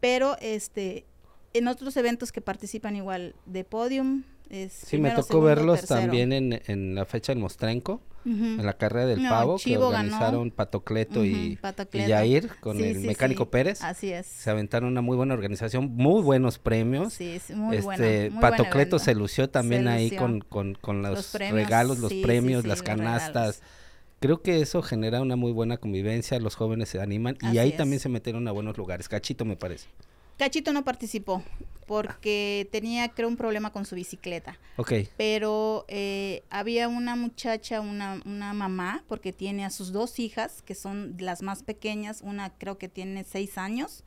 Pero 0.00 0.36
este, 0.40 1.04
en 1.52 1.68
otros 1.68 1.96
eventos 1.96 2.32
que 2.32 2.40
participan 2.40 2.96
igual 2.96 3.34
de 3.44 3.64
podium, 3.64 4.22
sí, 4.70 4.98
me 4.98 5.10
tocó 5.10 5.40
verlos 5.40 5.86
también 5.86 6.32
en, 6.32 6.62
en, 6.66 6.94
la 6.94 7.04
fecha 7.04 7.32
del 7.32 7.40
Mostrenco, 7.40 8.00
en 8.24 8.66
la 8.66 8.72
carrera 8.72 9.06
del 9.06 9.22
pavo, 9.28 9.56
que 9.56 9.78
organizaron 9.78 10.50
Patocleto, 10.50 11.24
y, 11.24 11.58
Yair 11.92 12.50
con 12.60 12.82
el 12.82 13.00
mecánico 13.00 13.50
Pérez. 13.50 13.82
Así 13.82 14.12
es. 14.12 14.26
Se 14.26 14.50
aventaron 14.50 14.90
una 14.90 15.00
muy 15.00 15.16
buena 15.16 15.34
organización, 15.34 15.94
muy 15.94 16.22
buenos 16.22 16.58
premios. 16.58 17.12
Sí, 17.12 17.40
muy 17.54 17.76
este, 17.76 18.32
Patocleto 18.40 18.98
se 18.98 19.14
lució 19.14 19.48
también 19.48 19.86
ahí 19.88 20.10
con, 20.10 20.40
con, 20.40 20.74
con 20.74 21.02
los, 21.02 21.34
regalos, 21.34 21.98
los 21.98 22.12
premios, 22.14 22.66
las 22.66 22.82
canastas. 22.82 23.62
Creo 24.18 24.40
que 24.42 24.60
eso 24.60 24.82
genera 24.82 25.20
una 25.20 25.36
muy 25.36 25.52
buena 25.52 25.76
convivencia, 25.76 26.40
los 26.40 26.56
jóvenes 26.56 26.88
se 26.88 27.00
animan 27.00 27.36
y 27.52 27.58
ahí 27.58 27.72
también 27.72 28.00
se 28.00 28.08
metieron 28.08 28.48
a 28.48 28.52
buenos 28.52 28.76
lugares. 28.76 29.08
Cachito 29.08 29.44
me 29.44 29.56
parece. 29.56 29.88
Cachito 30.38 30.72
no 30.72 30.84
participó 30.84 31.42
porque 31.86 32.68
tenía, 32.72 33.08
creo, 33.10 33.28
un 33.28 33.36
problema 33.36 33.72
con 33.72 33.86
su 33.86 33.94
bicicleta. 33.94 34.58
Ok. 34.76 34.92
Pero 35.16 35.84
eh, 35.88 36.42
había 36.50 36.88
una 36.88 37.14
muchacha, 37.14 37.80
una, 37.80 38.20
una 38.24 38.52
mamá, 38.52 39.04
porque 39.06 39.32
tiene 39.32 39.64
a 39.64 39.70
sus 39.70 39.92
dos 39.92 40.18
hijas, 40.18 40.62
que 40.62 40.74
son 40.74 41.14
las 41.18 41.42
más 41.42 41.62
pequeñas, 41.62 42.22
una 42.22 42.50
creo 42.50 42.76
que 42.76 42.88
tiene 42.88 43.22
seis 43.24 43.56
años 43.56 44.02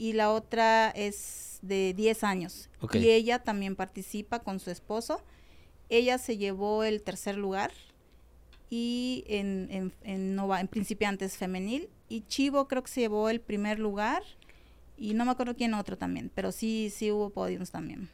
y 0.00 0.14
la 0.14 0.32
otra 0.32 0.88
es 0.90 1.58
de 1.60 1.92
diez 1.92 2.24
años. 2.24 2.70
Y 2.94 3.10
ella 3.10 3.40
también 3.40 3.76
participa 3.76 4.38
con 4.38 4.58
su 4.58 4.70
esposo. 4.70 5.22
Ella 5.90 6.16
se 6.16 6.38
llevó 6.38 6.84
el 6.84 7.02
tercer 7.02 7.36
lugar 7.36 7.70
y 8.70 9.24
en, 9.26 9.68
en, 9.70 9.92
en, 10.02 10.38
en 10.38 10.68
principiantes 10.68 11.36
femenil 11.36 11.90
y 12.08 12.22
Chivo 12.22 12.66
creo 12.66 12.82
que 12.82 12.90
se 12.90 13.00
llevó 13.02 13.28
el 13.28 13.42
primer 13.42 13.78
lugar 13.78 14.22
y 15.00 15.14
no 15.14 15.24
me 15.24 15.32
acuerdo 15.32 15.56
quién 15.56 15.72
otro 15.74 15.96
también, 15.96 16.30
pero 16.34 16.52
sí, 16.52 16.92
sí 16.94 17.10
hubo 17.10 17.30
podiums 17.30 17.70
también. 17.70 18.10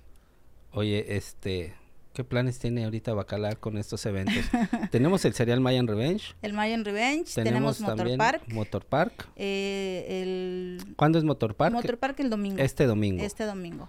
Oye, 0.70 1.16
este, 1.16 1.74
¿qué 2.14 2.22
planes 2.22 2.60
tiene 2.60 2.84
ahorita 2.84 3.12
Bacalar 3.12 3.58
con 3.58 3.76
estos 3.76 4.06
eventos? 4.06 4.36
tenemos 4.92 5.24
el 5.24 5.34
serial 5.34 5.60
Mayan 5.60 5.88
Revenge. 5.88 6.36
El 6.42 6.52
Mayan 6.52 6.84
Revenge, 6.84 7.34
tenemos, 7.34 7.80
Motor 7.80 8.16
Park. 8.16 8.42
Motor 8.46 8.84
Park. 8.84 9.28
Eh, 9.34 10.06
el... 10.22 10.94
¿Cuándo 10.94 11.18
es 11.18 11.24
Motor 11.24 11.56
Park? 11.56 11.74
Motor 11.74 11.98
Park 11.98 12.20
el 12.20 12.30
domingo. 12.30 12.62
Este 12.62 12.86
domingo. 12.86 13.22
Este 13.24 13.44
domingo. 13.44 13.88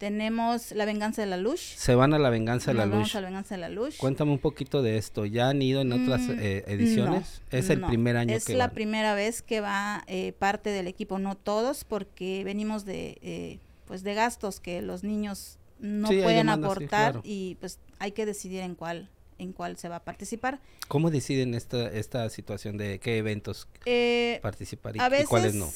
Tenemos 0.00 0.72
La 0.72 0.86
Venganza 0.86 1.20
de 1.20 1.26
la 1.28 1.36
Luz. 1.36 1.60
Se 1.60 1.94
van 1.94 2.14
a 2.14 2.18
La 2.18 2.30
Venganza 2.30 2.70
de 2.70 2.78
la 2.78 2.86
Luz. 2.86 2.94
Vamos 2.94 3.14
a 3.16 3.20
La 3.20 3.26
Venganza 3.28 3.54
de 3.56 3.60
la 3.60 3.68
Luz. 3.68 3.96
Cuéntame 3.98 4.32
un 4.32 4.38
poquito 4.38 4.80
de 4.80 4.96
esto. 4.96 5.26
¿Ya 5.26 5.50
han 5.50 5.60
ido 5.60 5.82
en 5.82 5.92
otras 5.92 6.22
Mm, 6.22 6.38
eh, 6.40 6.64
ediciones? 6.68 7.42
es 7.50 7.68
el 7.68 7.82
no. 7.82 7.88
primer 7.88 8.16
año 8.16 8.34
Es 8.34 8.46
que 8.46 8.54
la 8.54 8.68
van. 8.68 8.74
primera 8.74 9.14
vez 9.14 9.42
que 9.42 9.60
va 9.60 10.02
eh, 10.06 10.32
parte 10.32 10.70
del 10.70 10.86
equipo, 10.86 11.18
no 11.18 11.36
todos, 11.36 11.84
porque 11.84 12.42
venimos 12.44 12.86
de, 12.86 13.18
eh, 13.20 13.58
pues 13.84 14.02
de 14.02 14.14
gastos 14.14 14.58
que 14.58 14.80
los 14.80 15.04
niños 15.04 15.58
no 15.80 16.08
Sí, 16.08 16.20
pueden 16.22 16.46
demandas, 16.46 16.70
sí, 16.70 16.76
aportar 16.76 17.12
claro. 17.12 17.20
y 17.22 17.56
pues 17.60 17.78
hay 17.98 18.12
que 18.12 18.24
decidir 18.24 18.60
en 18.62 18.76
cuál 18.76 19.10
en 19.38 19.52
cuál 19.54 19.76
se 19.78 19.88
va 19.88 19.96
a 19.96 20.04
participar. 20.04 20.60
¿Cómo 20.88 21.10
deciden 21.10 21.54
esta, 21.54 21.88
esta 21.88 22.28
situación 22.30 22.76
de 22.76 22.98
qué 23.00 23.16
eventos 23.18 23.68
Eh, 23.86 24.38
participar 24.42 24.96
y, 24.96 25.00
a 25.00 25.06
y 25.06 25.10
veces 25.10 25.28
cuáles 25.28 25.54
no? 25.54 25.70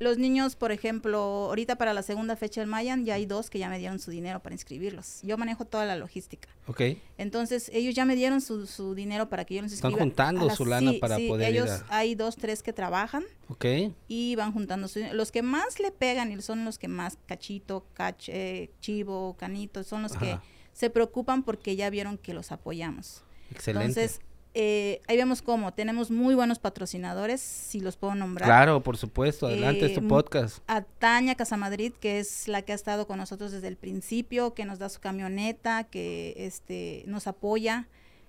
Los 0.00 0.16
niños, 0.16 0.56
por 0.56 0.72
ejemplo, 0.72 1.18
ahorita 1.20 1.76
para 1.76 1.92
la 1.92 2.02
segunda 2.02 2.34
fecha 2.34 2.62
del 2.62 2.68
Mayan 2.70 3.04
ya 3.04 3.14
hay 3.14 3.26
dos 3.26 3.50
que 3.50 3.58
ya 3.58 3.68
me 3.68 3.78
dieron 3.78 3.98
su 3.98 4.10
dinero 4.10 4.40
para 4.40 4.54
inscribirlos. 4.54 5.20
Yo 5.22 5.36
manejo 5.36 5.66
toda 5.66 5.84
la 5.84 5.94
logística. 5.94 6.48
Ok. 6.66 6.80
Entonces, 7.18 7.70
ellos 7.74 7.94
ya 7.94 8.06
me 8.06 8.16
dieron 8.16 8.40
su, 8.40 8.66
su 8.66 8.94
dinero 8.94 9.28
para 9.28 9.44
que 9.44 9.56
yo 9.56 9.62
los 9.62 9.72
Están 9.72 9.90
inscriba. 9.90 10.06
juntando 10.06 10.40
A 10.40 10.44
las- 10.46 10.56
su 10.56 10.64
lana 10.64 10.92
sí, 10.92 10.98
para 10.98 11.16
sí, 11.16 11.28
poder 11.28 11.50
ir 11.50 11.56
ellos, 11.56 11.70
a- 11.70 11.98
hay 11.98 12.14
dos, 12.14 12.36
tres 12.36 12.62
que 12.62 12.72
trabajan 12.72 13.24
Ok. 13.48 13.66
y 14.08 14.34
van 14.36 14.52
juntando 14.52 14.88
su 14.88 15.00
dinero. 15.00 15.14
Los 15.16 15.30
que 15.30 15.42
más 15.42 15.78
le 15.78 15.92
pegan 15.92 16.32
y 16.32 16.40
son 16.40 16.64
los 16.64 16.78
que 16.78 16.88
más, 16.88 17.18
cachito, 17.26 17.84
cach, 17.92 18.30
eh, 18.30 18.70
chivo, 18.80 19.36
canito, 19.38 19.84
son 19.84 20.00
los 20.02 20.12
que 20.16 20.38
se 20.72 20.88
preocupan 20.88 21.42
porque 21.42 21.76
ya 21.76 21.90
vieron 21.90 22.16
que 22.16 22.32
los 22.32 22.52
apoyamos. 22.52 23.22
Excelente. 23.50 23.86
Entonces, 24.00 24.20
eh, 24.54 25.00
ahí 25.06 25.16
vemos 25.16 25.42
cómo 25.42 25.72
tenemos 25.72 26.10
muy 26.10 26.34
buenos 26.34 26.58
patrocinadores, 26.58 27.40
si 27.40 27.80
los 27.80 27.96
puedo 27.96 28.14
nombrar. 28.14 28.48
claro, 28.48 28.82
por 28.82 28.96
supuesto. 28.96 29.46
Adelante, 29.46 29.86
Eh, 29.86 29.94
tu 29.94 30.02
mu- 30.02 30.08
podcast. 30.08 30.58
A 30.66 30.82
Tania 30.82 31.34
Casamadrid, 31.36 31.92
que 31.94 32.18
es 32.18 32.48
la 32.48 32.62
que 32.62 32.72
ha 32.72 32.74
estado 32.74 33.06
con 33.06 33.18
nosotros 33.18 33.52
desde 33.52 33.68
el 33.68 33.76
principio, 33.76 34.54
que 34.54 34.64
nos 34.64 34.78
da 34.78 34.88
su 34.88 35.00
camioneta, 35.00 35.84
que 35.84 36.34
este 36.36 37.04
nos 37.06 37.26
apoya. 37.26 37.86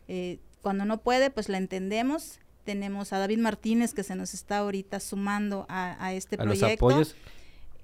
Eh, 0.08 0.40
cuando 0.62 0.86
no 0.86 1.00
puede, 1.02 1.32
pues 1.32 1.50
la 1.50 1.58
entendemos. 1.58 2.40
Tenemos 2.66 3.12
a 3.14 3.18
David 3.18 3.40
Martínez, 3.40 3.94
que 3.96 4.04
se 4.04 4.14
nos 4.16 4.36
está 4.36 4.60
ahorita 4.60 5.00
sumando 5.00 5.66
a, 5.70 5.98
a 6.06 6.14
este 6.14 6.36
A 6.40 6.46
los 6.46 6.60
proyecto. 6.60 6.86
apoyos. 6.88 7.16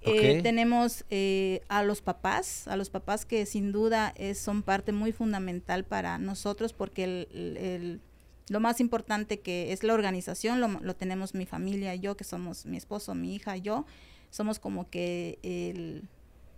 Eh, 0.02 0.42
tenemos 0.44 1.04
eh, 1.10 1.62
a 1.70 1.82
los 1.84 2.02
papás, 2.02 2.68
a 2.68 2.78
los 2.78 2.90
papás 2.92 3.26
que 3.26 3.46
sin 3.48 3.72
duda 3.72 4.14
es, 4.16 4.38
son 4.38 4.62
parte 4.62 4.92
muy 4.92 5.12
fundamental 5.12 5.84
para 5.84 6.18
nosotros 6.20 6.72
porque 6.72 7.04
el- 7.04 8.00
lo 8.50 8.60
más 8.60 8.80
importante 8.80 9.40
que 9.40 9.74
es 9.74 9.84
la 9.84 9.94
organización 9.94 10.62
lo, 10.62 10.68
lo 10.68 10.96
tenemos 10.96 11.34
mi 11.34 11.46
familia 11.46 11.94
y 11.96 12.00
yo, 12.00 12.16
que 12.18 12.24
somos 12.24 12.66
mi 12.66 12.78
esposo, 12.78 13.14
mi 13.16 13.36
hija 13.36 13.58
yo, 13.58 13.86
somos 14.30 14.60
como 14.60 14.90
que 14.90 15.40
el- 15.44 16.08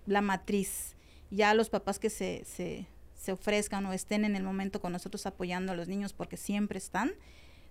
la 0.06 0.22
matriz. 0.22 0.96
Ya 1.32 1.54
los 1.54 1.70
papás 1.70 2.00
que 2.00 2.10
se, 2.10 2.44
se, 2.46 2.88
se 3.16 3.32
ofrezcan 3.32 3.86
o 3.86 3.94
estén 3.94 4.26
en 4.26 4.36
el 4.36 4.44
momento 4.44 4.82
con 4.82 4.92
nosotros 4.92 5.26
apoyando 5.26 5.72
a 5.72 5.76
los 5.76 5.88
niños 5.88 6.14
porque 6.14 6.38
siempre 6.38 6.78
están, 6.80 7.12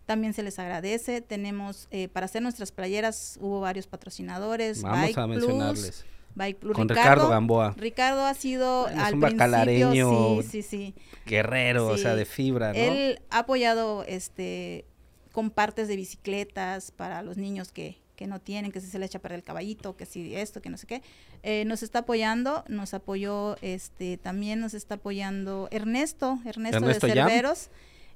también 0.07 0.33
se 0.35 0.43
les 0.43 0.59
agradece. 0.59 1.21
Tenemos, 1.21 1.89
eh, 1.91 2.09
para 2.09 2.27
hacer 2.27 2.43
nuestras 2.43 2.71
playeras, 2.73 3.39
hubo 3.41 3.61
varios 3.61 3.87
patrocinadores. 3.87 4.83
Vamos 4.83 5.01
Bike 5.01 5.19
a 5.19 5.25
Plus, 5.27 5.37
mencionarles. 5.39 6.05
Bike 6.39 6.59
Plus. 6.59 6.75
Con 6.75 6.89
Ricardo 6.89 7.29
Gamboa. 7.29 7.75
Ricardo 7.77 8.25
ha 8.25 8.33
sido 8.35 8.83
Bueno, 8.83 8.97
es 8.97 9.05
al 9.05 9.15
un 9.15 9.21
principio, 9.21 9.47
bacalareño 9.47 10.43
sí, 10.43 10.49
sí, 10.49 10.63
sí. 10.63 10.95
Guerrero, 11.27 11.89
o 11.89 11.99
sea, 11.99 12.15
de 12.15 12.25
fibra, 12.25 12.73
¿no? 12.73 12.79
Él 12.79 13.21
ha 13.31 13.41
apoyado 13.41 14.05
este 14.05 14.87
con 15.33 15.51
partes 15.51 15.89
de 15.89 15.97
bicicletas 15.97 16.91
para 16.91 17.23
los 17.23 17.37
niños 17.37 17.71
que, 17.71 18.01
que 18.17 18.27
no 18.27 18.41
tienen, 18.41 18.73
que 18.73 18.81
si 18.81 18.89
se 18.89 18.99
le 18.99 19.07
echa 19.07 19.19
a 19.19 19.21
perder 19.21 19.39
el 19.39 19.45
caballito, 19.45 19.97
que 19.97 20.07
si 20.07 20.35
esto, 20.35 20.61
que 20.61 20.71
no 20.71 20.77
sé 20.77 20.87
qué. 20.87 21.03
Eh, 21.45 21.65
nos 21.65 21.85
está 21.85 22.01
apoyando, 22.01 22.65
nos 22.67 22.95
apoyó, 22.95 23.57
este, 23.61 24.17
también 24.17 24.59
nos 24.59 24.75
está 24.75 24.97
apoyando 24.97 25.69
Ernesto, 25.71 26.41
Ernesto, 26.45 26.79
Ernesto 26.79 27.07
de. 27.07 27.13
Cerveros. 27.13 27.69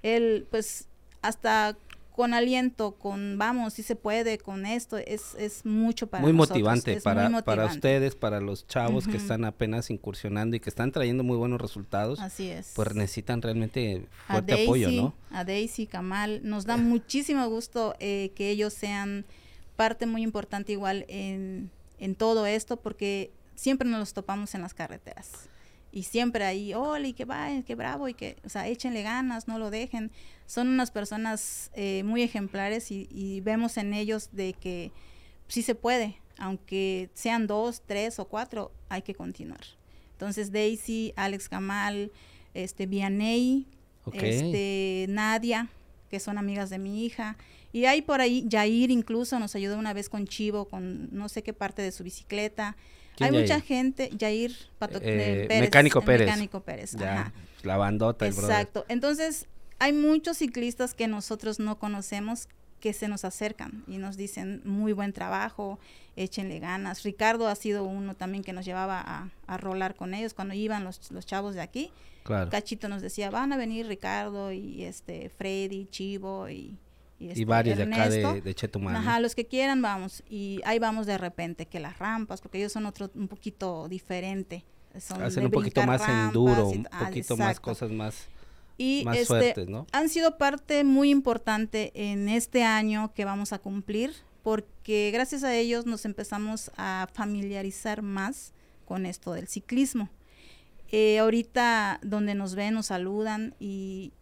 Él, 0.02 0.48
pues, 0.50 0.88
hasta 1.20 1.76
con 2.14 2.35
aliento, 2.35 2.92
con 2.92 3.38
vamos, 3.38 3.72
si 3.72 3.83
se 3.83 3.96
puede, 3.96 4.38
con 4.38 4.66
esto, 4.66 4.98
es, 4.98 5.35
es 5.38 5.64
mucho 5.64 6.07
para 6.07 6.22
muy 6.22 6.33
nosotros, 6.33 6.59
motivante 6.59 6.92
es 6.92 7.03
para, 7.03 7.29
muy 7.31 7.42
para 7.42 7.62
motivante. 7.62 7.77
ustedes, 7.88 8.14
para 8.14 8.40
los 8.40 8.66
chavos 8.66 9.09
que 9.09 9.16
están 9.16 9.44
apenas 9.44 9.90
incursionando 9.90 10.55
y 10.55 10.61
que 10.61 10.68
están 10.68 10.92
trayendo 10.92 11.25
muy 11.25 11.37
buenos 11.38 11.61
resultados. 11.61 12.20
Así 12.20 12.48
es. 12.48 12.72
Pues 12.77 12.94
necesitan 12.94 13.40
realmente 13.40 14.07
a 14.29 14.35
fuerte 14.35 14.53
Daisy, 14.53 14.66
apoyo, 14.66 14.90
¿no? 14.90 15.14
A 15.31 15.44
Daisy, 15.44 15.87
Kamal, 15.87 16.40
nos 16.44 16.66
da 16.66 16.77
muchísimo 16.77 17.48
gusto 17.48 17.94
eh, 17.98 18.33
que 18.35 18.51
ellos 18.51 18.75
sean 18.75 19.25
parte 19.77 20.05
muy 20.05 20.22
importante 20.22 20.72
igual 20.72 21.07
en, 21.09 21.70
en 21.98 22.14
todo 22.14 22.44
esto 22.44 22.77
porque 22.77 23.31
siempre 23.55 23.88
nos 23.88 24.01
los 24.01 24.12
topamos 24.12 24.55
en 24.55 24.61
las 24.61 24.75
carreteras. 24.75 25.48
Y 25.92 26.05
siempre 26.05 26.44
ahí, 26.44 26.74
hola, 26.74 27.07
y 27.07 27.12
que 27.12 27.24
va, 27.24 27.48
que 27.66 27.74
bravo, 27.74 28.09
y 28.09 28.14
que, 28.14 28.38
o 28.44 28.48
sea, 28.48 28.66
échenle 28.66 29.02
ganas, 29.02 29.46
no 29.46 29.59
lo 29.59 29.70
dejen. 29.70 30.11
Son 30.46 30.68
unas 30.68 30.90
personas 30.90 31.70
eh, 31.74 32.02
muy 32.05 32.22
ejemplares 32.22 32.90
y, 32.90 33.09
y 33.11 33.40
vemos 33.42 33.76
en 33.76 33.92
ellos 33.92 34.31
de 34.33 34.55
que 34.55 34.90
sí 35.48 35.62
se 35.62 35.74
puede, 35.74 36.16
aunque 36.38 37.11
sean 37.12 37.46
dos, 37.46 37.83
tres 37.87 38.18
o 38.18 38.24
cuatro, 38.24 38.72
hay 38.88 39.02
que 39.02 39.14
continuar. 39.14 39.61
Entonces, 40.12 40.50
Daisy, 40.50 41.12
Alex 41.16 41.48
Kamal, 41.48 42.11
este, 42.55 42.87
Vianey, 42.87 43.66
este, 44.12 45.07
Nadia, 45.09 45.68
que 46.11 46.20
son 46.20 46.38
amigas 46.38 46.70
de 46.70 46.78
mi 46.78 47.05
hija. 47.05 47.37
Y 47.72 47.87
hay 47.87 48.02
por 48.02 48.20
ahí, 48.20 48.46
Jair 48.50 48.90
incluso 48.90 49.38
nos 49.38 49.55
ayudó 49.55 49.78
una 49.78 49.92
vez 49.92 50.09
con 50.09 50.26
Chivo, 50.26 50.66
con 50.66 51.09
no 51.12 51.28
sé 51.28 51.42
qué 51.42 51.52
parte 51.52 51.83
de 51.83 51.92
su 51.92 52.05
bicicleta. 52.05 52.76
Hay 53.20 53.31
¿Quién 53.31 53.42
mucha 53.42 53.61
gente, 53.61 54.11
Jair 54.18 54.53
Pato- 54.79 54.98
Eh, 55.03 55.46
Pérez, 55.48 55.61
Mecánico 55.61 56.01
Pérez. 56.03 56.27
Mecánico 56.27 56.61
Pérez, 56.61 56.92
Ya, 56.92 57.12
ajá. 57.20 57.33
la 57.62 57.77
bandota, 57.77 58.27
el 58.27 58.33
brother. 58.33 58.51
Exacto. 58.51 58.85
Entonces, 58.88 59.46
hay 59.79 59.92
muchos 59.92 60.38
ciclistas 60.38 60.94
que 60.94 61.09
nosotros 61.09 61.59
no 61.59 61.79
conocemos 61.79 62.48
que 62.81 62.92
se 62.92 63.07
nos 63.07 63.25
acercan 63.25 63.85
y 63.87 63.98
nos 63.98 64.16
dicen 64.16 64.61
muy 64.64 64.92
buen 64.92 65.12
trabajo, 65.12 65.79
échenle 66.16 66.59
ganas. 66.59 67.05
Ricardo 67.05 67.46
ha 67.46 67.55
sido 67.55 67.85
uno 67.85 68.14
también 68.16 68.42
que 68.42 68.53
nos 68.53 68.64
llevaba 68.64 69.01
a, 69.01 69.31
a 69.46 69.57
rolar 69.57 69.94
con 69.94 70.14
ellos 70.14 70.35
cuando 70.35 70.55
iban 70.55 70.83
los, 70.83 71.11
los 71.12 71.25
chavos 71.25 71.55
de 71.55 71.61
aquí. 71.61 71.92
Claro. 72.25 72.51
Cachito 72.51 72.88
nos 72.88 73.01
decía, 73.03 73.31
van 73.31 73.53
a 73.53 73.57
venir 73.57 73.87
Ricardo 73.87 74.51
y 74.53 74.83
este 74.85 75.29
Freddy, 75.29 75.87
Chivo 75.90 76.48
y, 76.48 76.77
y, 77.22 77.26
y 77.26 77.30
este, 77.30 77.44
varios 77.44 77.76
de 77.78 77.85
acá 77.85 78.08
de, 78.08 78.40
de 78.40 78.54
Chetumal. 78.54 78.94
¿no? 78.94 78.98
Ajá, 78.98 79.20
los 79.20 79.35
que 79.35 79.46
quieran 79.46 79.80
vamos. 79.82 80.22
Y 80.28 80.61
ahí 80.64 80.78
vamos 80.78 81.06
de 81.06 81.18
repente, 81.18 81.66
que 81.66 81.80
las 81.80 81.98
rampas, 81.98 82.40
porque 82.40 82.58
ellos 82.58 82.72
son 82.72 82.87
otro 82.87 83.11
un 83.14 83.28
poquito 83.28 83.88
diferente. 83.88 84.64
Son 84.98 85.22
Hacen 85.22 85.44
un 85.46 85.50
poquito 85.50 85.82
más 85.87 86.02
enduro, 86.08 86.70
y- 86.72 86.78
un 86.78 86.88
ah, 86.90 87.06
poquito 87.06 87.37
más 87.37 87.61
cosas 87.61 87.90
más, 87.90 88.26
Y 88.76 89.02
más 89.04 89.16
este, 89.16 89.26
fuertes, 89.26 89.68
¿no? 89.68 89.87
han 89.92 90.08
sido 90.08 90.37
parte 90.37 90.85
muy 90.85 91.11
importante 91.11 91.92
en 91.94 92.28
este 92.28 92.62
año 92.62 93.12
que 93.14 93.24
vamos 93.24 93.52
a 93.54 93.58
cumplir, 93.58 94.12
porque 94.42 95.11
gracias 95.12 95.44
a 95.44 95.54
ellos 95.54 95.87
nos 95.87 96.04
empezamos 96.04 96.70
a 96.76 97.08
familiarizar 97.14 98.02
más 98.02 98.52
con 98.85 99.06
esto 99.06 99.32
del 99.32 99.48
ciclismo. 99.48 100.11
Eh, 100.90 101.20
ahorita 101.20 102.00
donde 102.02 102.35
nos 102.35 102.54
ven, 102.54 102.74
nos 102.74 102.87
saludan 102.87 103.54
y 103.58 104.12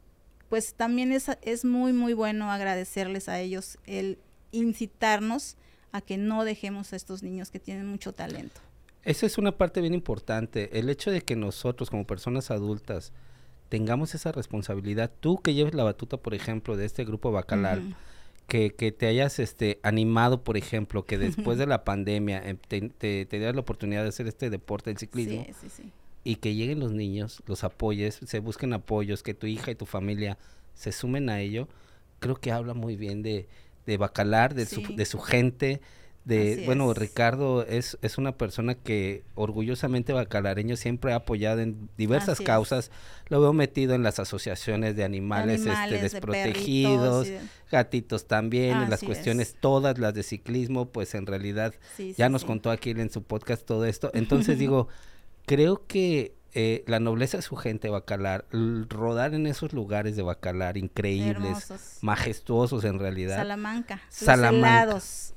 pues 0.51 0.75
también 0.75 1.13
es, 1.13 1.31
es 1.43 1.65
muy, 1.65 1.95
muy 1.95 2.13
bueno 2.13 2.51
agradecerles 2.51 3.29
a 3.29 3.39
ellos 3.39 3.79
el 3.87 4.19
incitarnos 4.51 5.57
a 5.93 6.01
que 6.01 6.19
no 6.19 6.45
dejemos 6.45 6.93
a 6.93 6.97
estos 6.97 7.23
niños 7.23 7.51
que 7.51 7.61
tienen 7.61 7.87
mucho 7.87 8.13
talento. 8.13 8.61
Esa 9.05 9.27
es 9.27 9.39
una 9.39 9.57
parte 9.57 9.81
bien 9.81 9.95
importante. 9.95 10.77
El 10.79 10.91
hecho 10.91 11.13
de 11.13 11.23
que 11.23 11.37
nosotros 11.37 11.89
como 11.89 12.05
personas 12.05 12.51
adultas 12.51 13.13
tengamos 13.69 14.17
esa 14.17 14.33
responsabilidad, 14.33 15.13
tú 15.21 15.41
que 15.41 15.55
lleves 15.55 15.73
la 15.73 15.85
batuta, 15.85 16.17
por 16.17 16.35
ejemplo, 16.35 16.77
de 16.77 16.85
este 16.85 17.05
grupo 17.05 17.31
Bacalar, 17.31 17.81
que, 18.49 18.75
que 18.75 18.91
te 18.91 19.07
hayas 19.07 19.39
este, 19.39 19.79
animado, 19.85 20.43
por 20.43 20.57
ejemplo, 20.57 21.07
que 21.07 21.17
después 21.17 21.59
de 21.59 21.67
la 21.67 21.85
pandemia 21.85 22.43
eh, 22.45 22.57
te, 22.67 23.25
te, 23.25 23.53
la 23.53 23.61
oportunidad 23.61 24.03
de 24.03 24.09
hacer 24.09 24.27
este 24.27 24.51
deporte 24.51 24.91
del 24.91 24.99
ciclismo 24.99 25.45
Sí, 25.47 25.55
sí, 25.61 25.69
sí. 25.69 25.93
Y 26.25 26.37
que 26.37 26.55
lleguen 26.55 26.81
los 26.81 26.93
niños, 26.93 27.43
los 27.47 27.65
apoyes, 27.65 28.21
se 28.27 28.39
busquen 28.41 28.73
apoyos, 28.73 29.23
que 29.23 29.35
tu 29.35 29.47
hija 29.47 29.71
y 29.71 29.75
tu 29.75 29.87
familia 29.87 30.39
se 30.75 30.93
sumen 30.93 31.29
a 31.31 31.41
ello, 31.41 31.69
creo 32.19 32.37
que 32.37 32.53
habla 32.53 32.75
muy 32.75 32.97
bien 32.97 33.23
de, 33.23 33.49
de 33.87 33.97
Bacalar, 33.97 34.55
de, 34.55 34.67
su, 34.67 34.83
de 34.95 35.05
su 35.07 35.19
gente, 35.21 35.81
de 36.27 36.53
Así 36.53 36.65
bueno 36.67 36.93
es. 36.93 36.99
Ricardo 36.99 37.65
es, 37.67 37.97
es 38.03 38.19
una 38.19 38.37
persona 38.37 38.75
que 38.75 39.25
orgullosamente 39.35 40.13
bacalareño 40.13 40.77
siempre 40.77 41.13
ha 41.15 41.17
apoyado 41.17 41.61
en 41.61 41.89
diversas 41.97 42.35
Así 42.35 42.43
es. 42.43 42.47
causas 42.47 42.91
lo 43.29 43.41
veo 43.41 43.55
metido 43.55 43.95
en 43.95 44.03
las 44.03 44.19
asociaciones 44.19 44.97
de 44.97 45.05
animales, 45.05 45.63
Animales, 45.63 45.85
este 45.85 45.95
de 45.97 46.03
desprotegidos 46.03 47.27
perritos 47.27 47.51
gatitos 47.73 48.27
también 48.27 48.83
en 48.83 48.91
las 48.91 49.03
Así 49.03 49.07
cuestiones 49.07 49.49
es. 49.49 49.55
todas 49.61 49.99
las 49.99 50.13
de 50.13 50.23
ciclismo 50.23 50.91
pues 50.93 51.15
en 51.15 51.25
realidad 51.27 51.75
Sí, 51.97 52.15
ya 52.17 52.27
sí, 52.27 52.33
nos 52.33 52.43
sí. 52.43 52.47
contó 52.47 52.71
aquí 52.71 52.91
en 52.91 53.11
su 53.11 53.23
podcast 53.23 53.65
todo 53.65 53.87
esto 53.87 54.11
entonces 54.15 54.59
digo 54.59 54.89
creo 55.51 55.85
que 55.87 56.37
eh, 56.55 56.85
la 56.87 57.01
nobleza 57.01 57.37
de 57.39 57.43
su 57.43 57.57
gente 57.57 57.89
Bacalar 57.89 58.45
l- 58.53 58.85
rodar 58.89 59.35
en 59.35 59.47
esos 59.49 59.73
lugares 59.73 60.15
de 60.17 60.23
Bacalar 60.23 60.77
increíbles 60.77 61.37
Hermosos. 61.71 61.99
majestuosos 62.03 62.85
en 62.85 62.99
realidad 63.01 63.37
Salamanca. 63.37 64.01
Salamanca. 64.11 64.87
Los. 64.87 65.35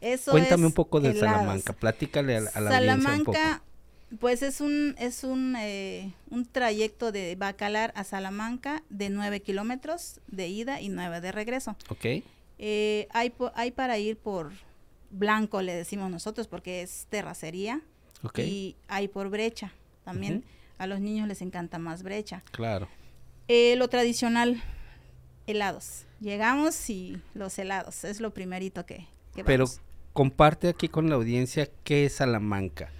Eso 0.00 0.30
Cuéntame 0.30 0.62
es 0.62 0.66
un 0.68 0.72
poco 0.72 1.00
de 1.00 1.10
helados. 1.10 1.30
Salamanca, 1.30 1.72
platícale 1.74 2.36
a, 2.36 2.40
la- 2.40 2.50
a 2.54 2.60
la 2.60 2.76
audiencia 2.78 3.12
un 3.12 3.18
poco. 3.24 3.32
Salamanca, 3.34 3.62
pues 4.18 4.42
es 4.42 4.60
un 4.62 4.94
es 4.98 5.24
un 5.24 5.56
eh, 5.58 6.12
un 6.30 6.46
trayecto 6.46 7.12
de 7.12 7.36
Bacalar 7.36 7.92
a 7.94 8.04
Salamanca 8.04 8.82
de 8.88 9.10
9 9.10 9.40
kilómetros 9.40 10.20
de 10.26 10.48
ida 10.48 10.80
y 10.80 10.88
9 10.88 11.20
de 11.20 11.32
regreso. 11.32 11.76
¿Ok? 11.90 12.06
Eh, 12.58 13.08
hay 13.10 13.32
hay 13.54 13.70
para 13.72 13.98
ir 13.98 14.16
por 14.16 14.52
blanco 15.10 15.60
le 15.62 15.74
decimos 15.74 16.10
nosotros 16.10 16.48
porque 16.48 16.82
es 16.82 17.06
terracería 17.10 17.80
Ok, 18.22 18.38
y 18.40 18.76
hay 18.88 19.08
por 19.08 19.28
brecha 19.30 19.72
también. 20.04 20.44
A 20.78 20.86
los 20.86 21.00
niños 21.00 21.28
les 21.28 21.42
encanta 21.42 21.78
más 21.78 22.02
brecha. 22.02 22.42
claro. 22.52 22.88
Eh, 23.48 23.74
lo 23.76 23.88
tradicional, 23.88 24.62
helados. 25.46 26.06
Llegamos 26.20 26.88
y 26.90 27.20
los 27.34 27.58
helados 27.58 28.04
es 28.04 28.20
lo 28.20 28.32
primerito 28.32 28.86
que, 28.86 29.06
que 29.34 29.42
Pero 29.44 29.64
vamos. 29.64 29.80
comparte 30.12 30.68
aquí 30.68 30.88
con 30.88 31.08
la 31.08 31.16
audiencia 31.16 31.68
qué 31.84 32.06
es 32.06 32.14
Salamanca. 32.14 32.90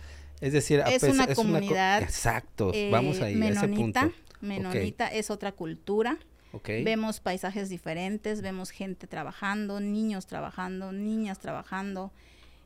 Es 0.41 0.53
decir, 0.53 0.81
a 0.81 0.91
Es 0.91 1.03
una 1.05 1.27
co- 1.29 1.35
comunidad, 1.35 2.03
Exacto, 2.03 2.73
Eh, 2.75 2.89
vamos 2.91 3.21
ahí, 3.21 3.41
a 3.41 3.49
ese 3.49 3.67
menonita, 3.67 4.01
punto. 4.03 4.17
menonita 4.41 5.07
es 5.09 5.31
otra 5.31 5.53
cultura. 5.53 6.19
Ok, 6.53 6.69
Vemos 6.85 7.21
paisajes 7.21 7.69
diferentes, 7.69 8.43
vemos 8.43 8.71
gente 8.71 9.07
trabajando, 9.07 9.79
niños 9.79 10.27
trabajando, 10.27 10.91
niñas 10.91 11.39
trabajando, 11.39 12.11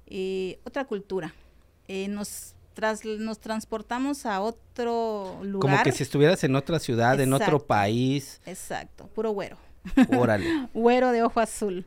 eh, 0.07 0.59
otra 0.65 0.87
cultura. 0.87 1.35
Eh, 1.89 2.09
nos, 2.09 2.55
tras, 2.74 3.05
nos 3.05 3.39
transportamos 3.39 4.26
a 4.26 4.41
otro 4.41 5.39
lugar. 5.43 5.61
Como 5.61 5.82
que 5.82 5.93
si 5.93 6.03
estuvieras 6.03 6.43
en 6.45 6.57
otra 6.57 6.78
ciudad, 6.78 7.20
en 7.20 7.32
otro 7.32 7.59
país, 7.66 8.41
Exacto, 8.47 9.07
puro 9.09 9.30
güero. 9.30 9.57
órale. 10.16 10.68
güero 10.74 11.12
de 11.12 11.22
ojo 11.22 11.41
azul. 11.41 11.87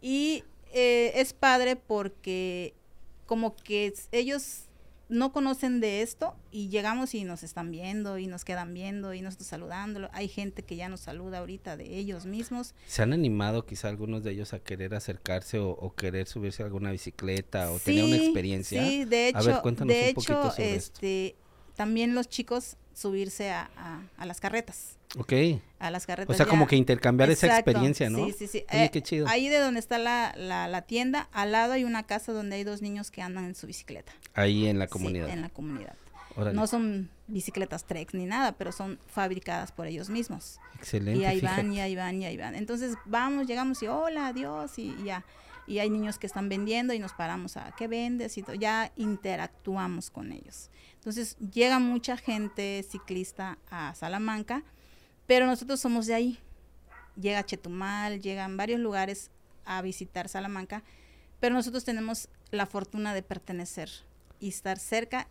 Y 0.00 0.44
eh, 0.72 1.12
es 1.16 1.32
padre 1.32 1.76
porque 1.76 2.74
como 3.26 3.56
que 3.56 3.92
ellos 4.12 4.67
no 5.08 5.32
conocen 5.32 5.80
de 5.80 6.02
esto 6.02 6.34
y 6.50 6.68
llegamos 6.68 7.14
y 7.14 7.24
nos 7.24 7.42
están 7.42 7.70
viendo 7.70 8.18
y 8.18 8.26
nos 8.26 8.44
quedan 8.44 8.74
viendo 8.74 9.14
y 9.14 9.22
nosotros 9.22 9.48
saludándolo. 9.48 10.10
Hay 10.12 10.28
gente 10.28 10.62
que 10.62 10.76
ya 10.76 10.88
nos 10.88 11.00
saluda 11.00 11.38
ahorita 11.38 11.76
de 11.76 11.96
ellos 11.96 12.26
mismos. 12.26 12.74
¿Se 12.86 13.02
han 13.02 13.12
animado 13.12 13.64
quizá 13.64 13.88
algunos 13.88 14.22
de 14.22 14.32
ellos 14.32 14.52
a 14.52 14.58
querer 14.58 14.94
acercarse 14.94 15.58
o, 15.58 15.70
o 15.70 15.94
querer 15.94 16.26
subirse 16.26 16.62
a 16.62 16.66
alguna 16.66 16.90
bicicleta 16.90 17.70
o 17.72 17.78
tener 17.78 18.04
una 18.04 18.16
experiencia? 18.16 18.84
Sí, 18.86 19.04
de 19.04 19.32
A 19.34 19.40
ver, 19.40 19.50
hecho, 19.50 19.62
cuéntanos 19.62 19.94
de 19.94 20.08
un 20.08 20.14
poquito 20.14 20.40
hecho, 20.40 20.50
sobre 20.50 20.74
esto. 20.74 21.00
También 21.78 22.14
los 22.14 22.28
chicos 22.28 22.76
subirse 22.92 23.50
a, 23.52 23.70
a- 23.76 24.02
a 24.18 24.26
las 24.26 24.40
carretas. 24.40 24.96
Ok, 25.16 25.32
A 25.78 25.90
las 25.90 26.04
o 26.04 26.06
carretas. 26.08 26.36
sea, 26.36 26.44
como 26.44 26.66
que 26.66 26.76
intercambiar 26.76 27.30
esa 27.30 27.46
experiencia, 27.46 28.10
¿no? 28.10 28.26
Sí, 28.26 28.34
sí, 28.36 28.46
sí. 28.48 28.64
Oye, 28.70 28.84
Eh, 28.84 28.90
qué 28.92 29.00
chido. 29.00 29.26
Ahí 29.28 29.48
de 29.48 29.58
donde 29.58 29.80
está 29.80 29.96
la, 29.96 30.34
la, 30.36 30.66
la 30.68 30.82
tienda, 30.82 31.28
al 31.32 31.52
lado 31.52 31.72
hay 31.72 31.84
una 31.84 32.02
casa 32.02 32.32
donde 32.32 32.56
hay 32.56 32.64
dos 32.64 32.82
niños 32.82 33.10
que 33.10 33.22
andan 33.22 33.44
en 33.46 33.54
su 33.54 33.66
bicicleta. 33.66 34.12
Ahí 34.34 34.66
en 34.66 34.78
la 34.78 34.86
Sí, 34.86 34.90
comunidad. 34.92 35.30
en 35.30 35.40
la 35.40 35.48
comunidad. 35.48 35.94
Órale, 36.36 36.54
No 36.54 36.66
son 36.66 37.08
bicicletas 37.28 37.84
Trek 37.84 38.12
ni 38.12 38.26
nada, 38.26 38.52
pero 38.52 38.70
son 38.72 38.98
fabricadas 39.06 39.72
por 39.72 39.86
ellos 39.86 40.10
mismos. 40.10 40.58
excelente. 40.78 41.20
y 41.20 41.24
ahí 41.24 41.40
fíjate. 41.40 41.62
van, 41.62 41.72
y 41.72 41.80
ahí 41.80 41.96
van, 41.96 42.20
y 42.20 42.26
ahí 42.26 42.36
van. 42.36 42.54
Entonces 42.54 42.94
vamos, 43.06 43.46
llegamos 43.46 43.82
y 43.82 43.86
hola, 43.86 44.26
adiós, 44.26 44.78
y, 44.78 44.94
y 45.00 45.04
ya. 45.04 45.24
Y 45.68 45.78
hay 45.80 45.90
niños 45.90 46.18
que 46.18 46.26
están 46.26 46.48
vendiendo 46.48 46.94
y 46.94 46.98
nos 46.98 47.12
paramos 47.12 47.56
a 47.56 47.72
qué 47.76 47.86
vendes 47.88 48.38
y 48.38 48.42
todo. 48.42 48.54
Ya 48.56 48.90
interactuamos 48.96 50.10
con 50.10 50.32
ellos. 50.32 50.70
Entonces 50.94 51.36
llega 51.52 51.78
mucha 51.78 52.16
gente 52.16 52.84
ciclista 52.88 53.58
a 53.70 53.94
Salamanca, 53.94 54.64
pero 55.26 55.46
nosotros 55.46 55.78
somos 55.78 56.06
de 56.06 56.14
ahí. 56.14 56.38
Llega 57.20 57.44
Chetumal, 57.44 58.20
llegan 58.20 58.56
varios 58.56 58.80
lugares 58.80 59.30
a 59.64 59.82
visitar 59.82 60.28
Salamanca, 60.28 60.82
pero 61.40 61.54
nosotros 61.54 61.84
tenemos 61.84 62.28
la 62.50 62.64
fortuna 62.66 63.12
de 63.14 63.22
pertenecer 63.22 63.90
y 64.40 64.48
estar 64.48 64.78
cerca 64.78 65.28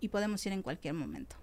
y 0.00 0.08
podemos 0.08 0.44
ir 0.46 0.52
en 0.52 0.62
cualquier 0.62 0.94
momento. 0.94 1.36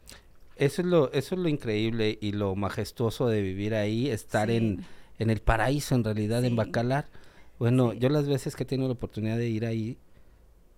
Eso 0.56 0.82
es 0.82 0.88
lo, 0.88 1.12
eso 1.14 1.36
es 1.36 1.42
lo 1.42 1.50
increíble 1.50 2.18
y 2.22 2.32
lo 2.32 2.56
majestuoso 2.56 3.28
de 3.28 3.42
vivir 3.42 3.76
ahí, 3.76 4.10
estar 4.10 4.50
Sí. 4.50 4.56
en, 4.58 4.86
en 5.20 5.30
el 5.30 5.42
paraíso 5.42 5.96
en 5.96 6.04
realidad, 6.04 6.44
en. 6.46 6.56
Bacalar. 6.56 7.06
Bueno, 7.64 7.94
Sí. 7.94 8.00
yo 8.00 8.10
las 8.10 8.28
veces 8.28 8.58
que 8.58 8.64
he 8.64 8.66
tenido 8.66 8.90
la 8.90 8.94
oportunidad 8.96 9.38
de 9.38 9.48
ir 9.48 9.66
ahí, 9.66 9.98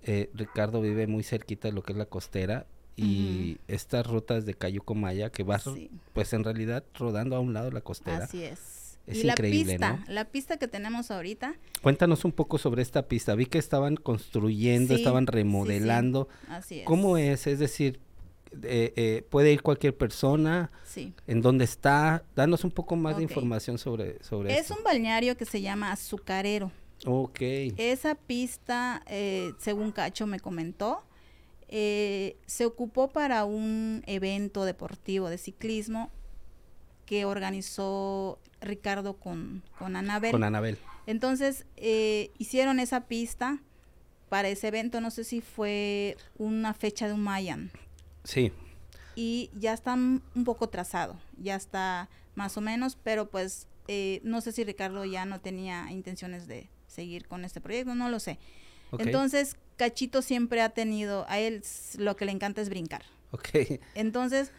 eh, 0.04 0.30
Ricardo 0.36 0.82
vive 0.82 1.08
muy 1.08 1.24
cerquita 1.24 1.68
de 1.68 1.74
lo 1.74 1.82
que 1.82 1.94
es 1.94 1.98
la 1.98 2.06
costera 2.06 2.68
y 2.96 3.58
estas 3.68 4.06
rutas 4.06 4.46
de 4.46 4.54
Cayuco 4.54 4.94
Maya 4.94 5.32
que 5.32 5.42
vas, 5.42 5.64
Sí. 5.64 5.90
pues 6.14 6.32
en 6.34 6.44
realidad 6.44 6.84
rodando 6.94 7.36
a 7.36 7.40
un 7.40 7.54
lado 7.54 7.66
de 7.70 7.72
la 7.72 7.82
costera. 7.82 8.26
Así 8.26 8.44
es. 8.44 9.00
Es 9.08 9.24
y 9.24 9.28
increíble, 9.28 9.80
la 9.80 9.90
¿no? 9.90 9.96
pista, 9.98 10.12
la 10.14 10.26
pista 10.26 10.58
que 10.58 10.68
tenemos 10.68 11.10
ahorita, 11.10 11.56
Cuéntanos 11.82 12.24
un 12.24 12.32
poco 12.34 12.60
sobre 12.60 12.84
esta 12.84 13.08
pista. 13.08 13.34
Vi 13.34 13.48
que 13.48 13.58
estaban 13.58 13.96
construyendo, 13.96 14.94
Sí, 14.94 15.02
estaban 15.02 15.26
remodelando. 15.26 16.28
así 16.50 16.82
es. 16.82 16.86
¿Cómo 16.86 17.18
es? 17.18 17.48
Es 17.48 17.58
decir, 17.58 18.00
eh, 18.64 18.94
eh, 18.96 19.26
¿puede 19.30 19.52
ir 19.54 19.62
cualquier 19.62 19.96
persona? 19.96 20.72
Sí. 20.84 21.14
¿En 21.28 21.42
dónde 21.42 21.66
está? 21.66 22.24
Danos 22.36 22.64
un 22.64 22.72
poco 22.72 22.96
más 22.96 23.18
de 23.18 23.24
información 23.24 23.78
sobre, 23.78 24.24
sobre 24.24 24.54
Es 24.54 24.62
esto. 24.62 24.76
un 24.78 24.84
balneario 24.84 25.38
que 25.38 25.46
se 25.46 25.62
llama 25.62 25.92
Azucarero. 25.92 26.72
Ok. 27.06 27.40
Esa 27.78 28.16
pista, 28.16 29.04
eh, 29.08 29.52
según 29.60 29.92
Cacho 29.92 30.26
me 30.28 30.40
comentó, 30.40 31.04
eh, 31.68 32.38
se 32.46 32.66
ocupó 32.66 33.10
para 33.10 33.46
un 33.46 34.04
evento 34.08 34.66
deportivo 34.66 35.30
de 35.30 35.38
ciclismo 35.38 36.12
que 37.06 37.26
organizó 37.26 38.40
Ricardo 38.62 39.18
con, 39.18 39.64
con 39.78 39.96
Anabel. 39.96 40.32
Con 40.32 40.44
Anabel. 40.44 40.78
Entonces, 41.06 41.66
eh, 41.76 42.32
hicieron 42.38 42.80
esa 42.80 43.02
pista 43.08 43.60
para 44.30 44.50
ese 44.50 44.70
evento, 44.70 45.02
no 45.02 45.12
sé 45.12 45.24
si 45.24 45.42
fue 45.42 46.18
una 46.38 46.74
fecha 46.74 47.08
de 47.08 47.14
un 47.14 47.22
Mayan. 47.22 47.72
Sí. 48.26 48.52
y 49.16 49.50
ya 49.58 49.72
está 49.74 49.94
un 49.94 50.22
poco 50.44 50.68
trazado, 50.68 51.18
ya 51.38 51.56
está 51.56 52.10
más 52.36 52.58
o 52.58 52.62
menos, 52.62 52.98
pero 53.02 53.30
pues 53.30 53.68
eh, 53.88 54.20
no 54.24 54.42
sé 54.42 54.52
si 54.52 54.64
Ricardo 54.64 55.06
ya 55.06 55.26
no 55.26 55.40
tenía 55.40 55.90
intenciones 55.92 56.48
de 56.48 56.70
seguir 56.88 57.28
con 57.28 57.46
este 57.46 57.62
proyecto, 57.62 57.96
no 57.96 58.10
lo 58.10 58.20
sé. 58.20 58.40
Entonces, 58.98 59.58
Cachito 59.78 60.22
siempre 60.22 60.62
ha 60.62 60.70
tenido, 60.70 61.26
a 61.28 61.40
él 61.40 61.64
lo 61.98 62.16
que 62.16 62.26
le 62.26 62.32
encanta 62.32 62.62
es 62.62 62.70
brincar. 62.70 63.04
Ok. 63.32 63.50
Entonces, 63.94 64.52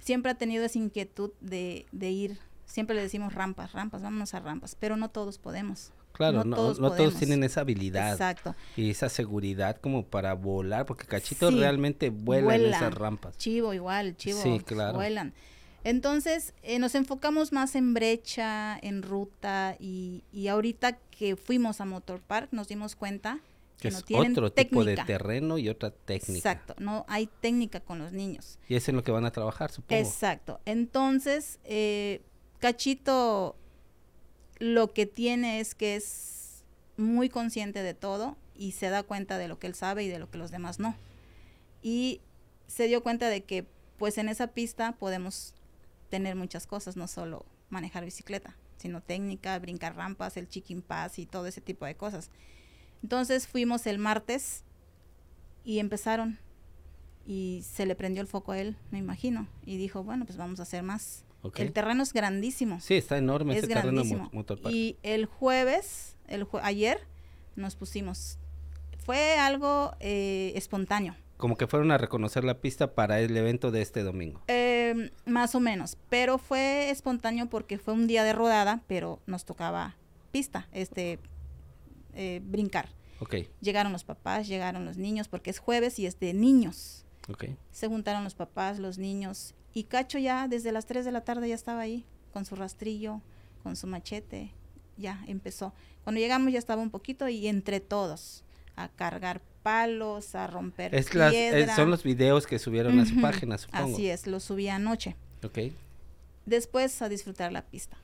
siempre 0.00 0.32
ha 0.32 0.34
tenido 0.34 0.64
esa 0.64 0.78
inquietud 0.78 1.30
de, 1.40 1.86
de 1.92 2.10
ir, 2.10 2.38
siempre 2.66 2.96
le 2.96 3.02
decimos 3.02 3.34
rampas, 3.34 3.72
rampas, 3.72 4.02
vámonos 4.02 4.34
a 4.34 4.40
rampas, 4.40 4.76
pero 4.78 4.96
no 4.96 5.10
todos 5.10 5.38
podemos. 5.38 5.92
Claro, 6.12 6.44
no, 6.44 6.56
No 6.56 6.56
no 6.56 6.74
todos 6.74 6.96
todos, 6.96 7.16
tienen 7.16 7.42
esa 7.44 7.62
habilidad 7.62 8.12
Exacto. 8.12 8.54
y 8.76 8.90
esa 8.90 9.08
seguridad 9.08 9.76
como 9.80 10.04
para 10.04 10.34
volar, 10.34 10.86
porque 10.86 11.06
Cachito 11.06 11.50
Sí, 11.50 11.58
realmente 11.58 12.10
vuela, 12.10 12.54
en 12.56 12.66
esas 12.66 12.94
rampas. 12.94 13.36
Chivo 13.38 13.72
igual, 13.74 14.16
chivo 14.16 14.40
Sí, 14.42 14.60
claro. 14.64 14.94
vuelan. 14.94 15.32
Entonces, 15.84 16.54
eh, 16.62 16.78
nos 16.78 16.94
enfocamos 16.94 17.52
más 17.52 17.74
en 17.74 17.92
brecha, 17.92 18.78
en 18.82 19.02
ruta 19.02 19.76
y, 19.80 20.22
y 20.32 20.46
ahorita 20.48 20.98
que 21.10 21.34
fuimos 21.34 21.80
a 21.80 21.84
Motor 21.86 22.20
Park 22.20 22.48
nos 22.52 22.68
dimos 22.68 22.94
cuenta 22.94 23.40
que, 23.80 23.88
Que 23.88 23.92
no 23.92 23.98
es 23.98 24.04
tienen 24.04 24.30
otro 24.32 24.52
técnica. 24.52 24.68
tipo 24.70 24.84
de 24.84 24.96
terreno 24.96 25.58
y 25.58 25.68
otra 25.68 25.90
técnica. 25.90 26.36
Exacto, 26.52 26.74
no 26.78 27.04
hay 27.08 27.28
técnica 27.40 27.80
con 27.80 27.98
los 27.98 28.12
niños. 28.12 28.60
Y 28.68 28.76
es 28.76 28.88
en 28.88 28.94
lo 28.94 29.02
que 29.02 29.10
van 29.10 29.24
a 29.24 29.32
trabajar, 29.32 29.72
supongo. 29.72 30.00
Exacto. 30.00 30.60
Entonces, 30.66 31.58
eh, 31.64 32.22
Cachito 32.60 33.56
lo 34.62 34.92
que 34.92 35.06
tiene 35.06 35.58
es 35.58 35.74
que 35.74 35.96
es 35.96 36.62
muy 36.96 37.28
consciente 37.28 37.82
de 37.82 37.94
todo 37.94 38.36
y 38.54 38.72
se 38.72 38.90
da 38.90 39.02
cuenta 39.02 39.36
de 39.36 39.48
lo 39.48 39.58
que 39.58 39.66
él 39.66 39.74
sabe 39.74 40.04
y 40.04 40.08
de 40.08 40.20
lo 40.20 40.30
que 40.30 40.38
los 40.38 40.52
demás 40.52 40.78
no. 40.78 40.94
Y 41.82 42.20
se 42.68 42.86
dio 42.86 43.02
cuenta 43.02 43.28
de 43.28 43.42
que 43.42 43.66
pues 43.98 44.18
en 44.18 44.28
esa 44.28 44.46
pista 44.46 44.92
podemos 44.92 45.52
tener 46.10 46.36
muchas 46.36 46.68
cosas, 46.68 46.96
no 46.96 47.08
solo 47.08 47.44
manejar 47.70 48.04
bicicleta, 48.04 48.54
sino 48.76 49.00
técnica, 49.00 49.58
brincar 49.58 49.96
rampas, 49.96 50.36
el 50.36 50.48
chicken 50.48 50.80
pass 50.80 51.18
y 51.18 51.26
todo 51.26 51.48
ese 51.48 51.60
tipo 51.60 51.84
de 51.84 51.96
cosas. 51.96 52.30
Entonces 53.02 53.48
fuimos 53.48 53.84
el 53.88 53.98
martes 53.98 54.62
y 55.64 55.80
empezaron 55.80 56.38
y 57.26 57.64
se 57.68 57.84
le 57.84 57.96
prendió 57.96 58.22
el 58.22 58.28
foco 58.28 58.52
a 58.52 58.60
él, 58.60 58.76
me 58.92 58.98
imagino, 58.98 59.48
y 59.66 59.76
dijo, 59.76 60.04
bueno, 60.04 60.24
pues 60.24 60.38
vamos 60.38 60.60
a 60.60 60.62
hacer 60.62 60.84
más. 60.84 61.24
El 61.56 61.72
terreno 61.72 62.02
es 62.02 62.12
grandísimo. 62.12 62.80
Sí, 62.80 62.94
está 62.94 63.18
enorme 63.18 63.56
es 63.56 63.64
ese 63.64 63.72
grandísimo. 63.72 64.30
Y 64.70 64.96
el 65.02 65.26
jueves, 65.26 66.16
el 66.28 66.46
jue- 66.46 66.60
ayer, 66.62 67.00
nos 67.56 67.76
pusimos 67.76 68.38
fue 69.04 69.36
algo 69.38 69.94
eh, 70.00 70.52
espontáneo. 70.54 71.16
Como 71.36 71.56
que 71.56 71.66
fueron 71.66 71.90
a 71.90 71.98
reconocer 71.98 72.44
la 72.44 72.60
pista 72.60 72.94
para 72.94 73.20
el 73.20 73.36
evento 73.36 73.72
de 73.72 73.82
este 73.82 74.04
domingo. 74.04 74.40
Eh, 74.46 75.10
más 75.26 75.56
o 75.56 75.60
menos, 75.60 75.96
pero 76.08 76.38
fue 76.38 76.90
espontáneo 76.90 77.50
porque 77.50 77.78
fue 77.78 77.94
un 77.94 78.06
día 78.06 78.22
de 78.22 78.32
rodada, 78.32 78.82
pero 78.86 79.18
nos 79.26 79.44
tocaba 79.44 79.96
pista, 80.30 80.68
este, 80.72 81.18
eh, 82.14 82.40
brincar. 82.44 82.90
Ok, 83.18 83.34
Llegaron 83.60 83.92
los 83.92 84.04
papás, 84.04 84.46
llegaron 84.46 84.84
los 84.84 84.96
niños, 84.98 85.26
porque 85.28 85.50
es 85.50 85.58
jueves 85.58 85.98
y 85.98 86.06
es 86.06 86.18
de 86.20 86.32
niños. 86.32 87.04
ok. 87.28 87.46
Se 87.72 87.88
juntaron 87.88 88.22
los 88.22 88.34
papás, 88.34 88.78
los 88.78 88.98
niños, 88.98 89.54
y 89.74 89.84
Cacho 89.84 90.18
ya 90.18 90.48
desde 90.48 90.72
las 90.72 90.86
3 90.86 91.04
de 91.04 91.12
la 91.12 91.22
tarde 91.22 91.48
ya 91.48 91.54
estaba 91.54 91.80
ahí, 91.80 92.04
con 92.32 92.44
su 92.44 92.54
rastrillo, 92.56 93.20
con 93.62 93.76
su 93.76 93.86
machete, 93.86 94.52
ya 94.96 95.22
empezó. 95.26 95.72
Cuando 96.04 96.20
llegamos 96.20 96.52
ya 96.52 96.58
estaba 96.58 96.82
un 96.82 96.90
poquito 96.90 97.28
y 97.28 97.46
entre 97.46 97.80
todos, 97.80 98.44
a 98.76 98.88
cargar 98.88 99.40
palos, 99.62 100.34
a 100.34 100.46
romper 100.48 100.94
Es 100.94 101.14
las, 101.14 101.32
es- 101.34 101.52
piedra. 101.52 101.76
son 101.76 101.90
los 101.90 102.02
videos 102.02 102.46
que 102.46 102.58
subieron 102.58 102.98
a 102.98 103.06
su 103.06 103.20
página, 103.20 103.56
supongo. 103.58 103.94
Así 103.94 104.08
es, 104.08 104.26
lo 104.26 104.40
subí 104.40 104.68
anoche. 104.68 105.16
Ok, 105.44 105.58
Después 106.46 107.00
a 107.02 107.08
disfrutar 107.08 107.52
la 107.52 107.62
pista. 107.62 107.96